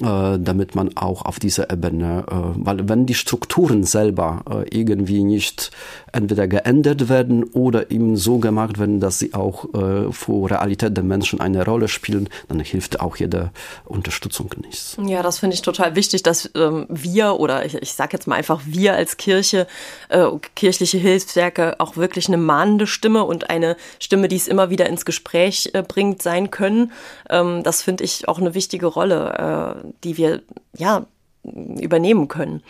äh, 0.00 0.38
damit 0.38 0.74
man 0.74 0.96
auch 0.96 1.22
auf 1.22 1.38
dieser 1.38 1.70
Ebene, 1.70 2.24
weil 2.28 2.88
wenn 2.88 3.06
die 3.06 3.14
Strukturen 3.14 3.84
selber 3.84 4.42
irgendwie 4.70 5.22
nicht 5.22 5.70
entweder 6.12 6.48
geändert 6.48 7.08
werden 7.08 7.44
oder 7.44 7.90
eben 7.90 8.16
so 8.16 8.38
gemacht 8.38 8.78
werden, 8.78 9.00
dass 9.00 9.18
sie 9.18 9.34
auch 9.34 9.66
für 10.10 10.50
Realität 10.50 10.96
der 10.96 11.04
Menschen 11.04 11.40
eine 11.40 11.64
Rolle 11.64 11.88
spielen, 11.88 12.28
dann 12.48 12.60
hilft 12.60 13.00
auch 13.00 13.16
jede 13.16 13.50
Unterstützung 13.84 14.50
nichts. 14.62 14.96
Ja, 15.04 15.22
das 15.22 15.38
finde 15.38 15.54
ich 15.54 15.62
total 15.62 15.94
wichtig, 15.96 16.22
dass 16.22 16.50
ähm, 16.54 16.86
wir 16.88 17.34
oder 17.34 17.64
ich, 17.64 17.74
ich 17.74 17.92
sage 17.92 18.10
jetzt 18.14 18.26
mal 18.26 18.36
einfach 18.36 18.60
wir 18.66 18.94
als 18.94 19.16
Kirche, 19.16 19.66
kirchliche 20.54 20.98
Hilfswerke 20.98 21.80
auch 21.80 21.96
wirklich 21.96 22.28
eine 22.28 22.36
mahnende 22.36 22.86
Stimme 22.86 23.24
und 23.24 23.50
eine 23.50 23.76
Stimme, 23.98 24.28
die 24.28 24.36
es 24.36 24.48
immer 24.48 24.70
wieder 24.70 24.86
ins 24.86 25.04
Gespräch 25.04 25.70
bringt 25.88 26.22
sein 26.22 26.50
können. 26.50 26.92
Ähm, 27.30 27.62
das 27.62 27.82
finde 27.82 28.04
ich 28.04 28.28
auch 28.28 28.38
eine 28.38 28.54
wichtige 28.54 28.86
Rolle, 28.86 29.82
äh, 29.82 29.88
die 30.04 30.16
wir 30.16 30.42
ja 30.76 31.06
übernehmen 31.44 32.28
können. 32.28 32.62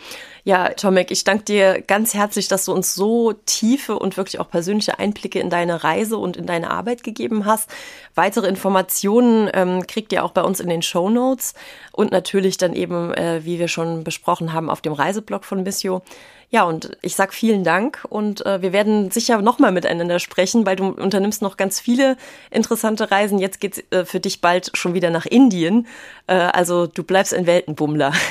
Ja, 0.43 0.69
Tomek, 0.69 1.11
ich 1.11 1.23
danke 1.23 1.43
dir 1.43 1.81
ganz 1.81 2.13
herzlich, 2.13 2.47
dass 2.47 2.65
du 2.65 2.73
uns 2.73 2.95
so 2.95 3.33
tiefe 3.33 3.97
und 3.99 4.17
wirklich 4.17 4.39
auch 4.39 4.49
persönliche 4.49 4.99
Einblicke 4.99 5.39
in 5.39 5.49
deine 5.49 5.83
Reise 5.83 6.17
und 6.17 6.37
in 6.37 6.45
deine 6.45 6.71
Arbeit 6.71 7.03
gegeben 7.03 7.45
hast. 7.45 7.69
Weitere 8.15 8.47
Informationen 8.47 9.49
ähm, 9.53 9.85
kriegt 9.85 10.13
ihr 10.13 10.23
auch 10.23 10.31
bei 10.31 10.41
uns 10.41 10.59
in 10.59 10.69
den 10.69 10.81
Show 10.81 11.09
Notes 11.09 11.53
und 11.99 12.13
natürlich 12.13 12.55
dann 12.55 12.71
eben, 12.71 13.13
äh, 13.13 13.41
wie 13.43 13.59
wir 13.59 13.67
schon 13.67 14.05
besprochen 14.05 14.53
haben, 14.53 14.69
auf 14.69 14.79
dem 14.79 14.93
Reiseblog 14.93 15.43
von 15.43 15.63
Missio. 15.63 16.01
Ja, 16.49 16.63
und 16.63 16.97
ich 17.01 17.13
sag 17.13 17.33
vielen 17.33 17.65
Dank 17.65 18.07
und 18.07 18.45
äh, 18.45 18.61
wir 18.61 18.71
werden 18.71 19.11
sicher 19.11 19.41
nochmal 19.41 19.73
miteinander 19.73 20.17
sprechen, 20.19 20.65
weil 20.65 20.77
du 20.77 20.87
unternimmst 20.87 21.41
noch 21.41 21.57
ganz 21.57 21.81
viele 21.81 22.15
interessante 22.51 23.11
Reisen. 23.11 23.37
Jetzt 23.37 23.59
geht's 23.59 23.83
äh, 23.91 24.05
für 24.05 24.21
dich 24.21 24.39
bald 24.39 24.71
schon 24.75 24.93
wieder 24.93 25.09
nach 25.09 25.25
Indien. 25.25 25.87
Äh, 26.27 26.35
also 26.35 26.87
du 26.87 27.03
bleibst 27.03 27.33
ein 27.33 27.45
Weltenbummler. 27.45 28.13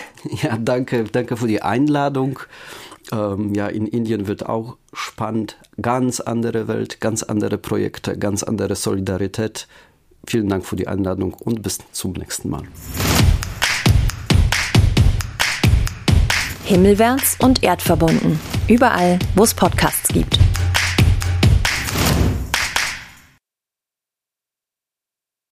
Ja, 0.43 0.59
danke, 0.59 1.05
danke 1.05 1.37
für 1.37 1.47
die 1.47 1.63
Einladung. 1.63 2.41
Ähm, 3.13 3.55
ja, 3.55 3.69
in 3.69 3.87
Indien 3.87 4.27
wird 4.27 4.47
auch 4.47 4.77
spannend. 4.93 5.59
Ganz 5.81 6.19
andere 6.21 6.67
Welt, 6.69 7.01
ganz 7.01 7.23
andere 7.23 7.57
Projekte, 7.57 8.19
ganz 8.19 8.43
andere 8.43 8.75
Solidarität. 8.75 9.69
Vielen 10.27 10.49
Dank 10.49 10.67
für 10.67 10.77
die 10.77 10.89
Einladung 10.89 11.35
und 11.35 11.63
bis 11.63 11.79
zum 11.93 12.13
nächsten 12.13 12.51
Mal. 12.51 12.65
Himmelwärts 16.69 17.39
und 17.41 17.63
erdverbunden. 17.63 18.39
Überall, 18.69 19.19
wo 19.35 19.45
es 19.45 19.55
Podcasts 19.55 20.09
gibt. 20.09 20.39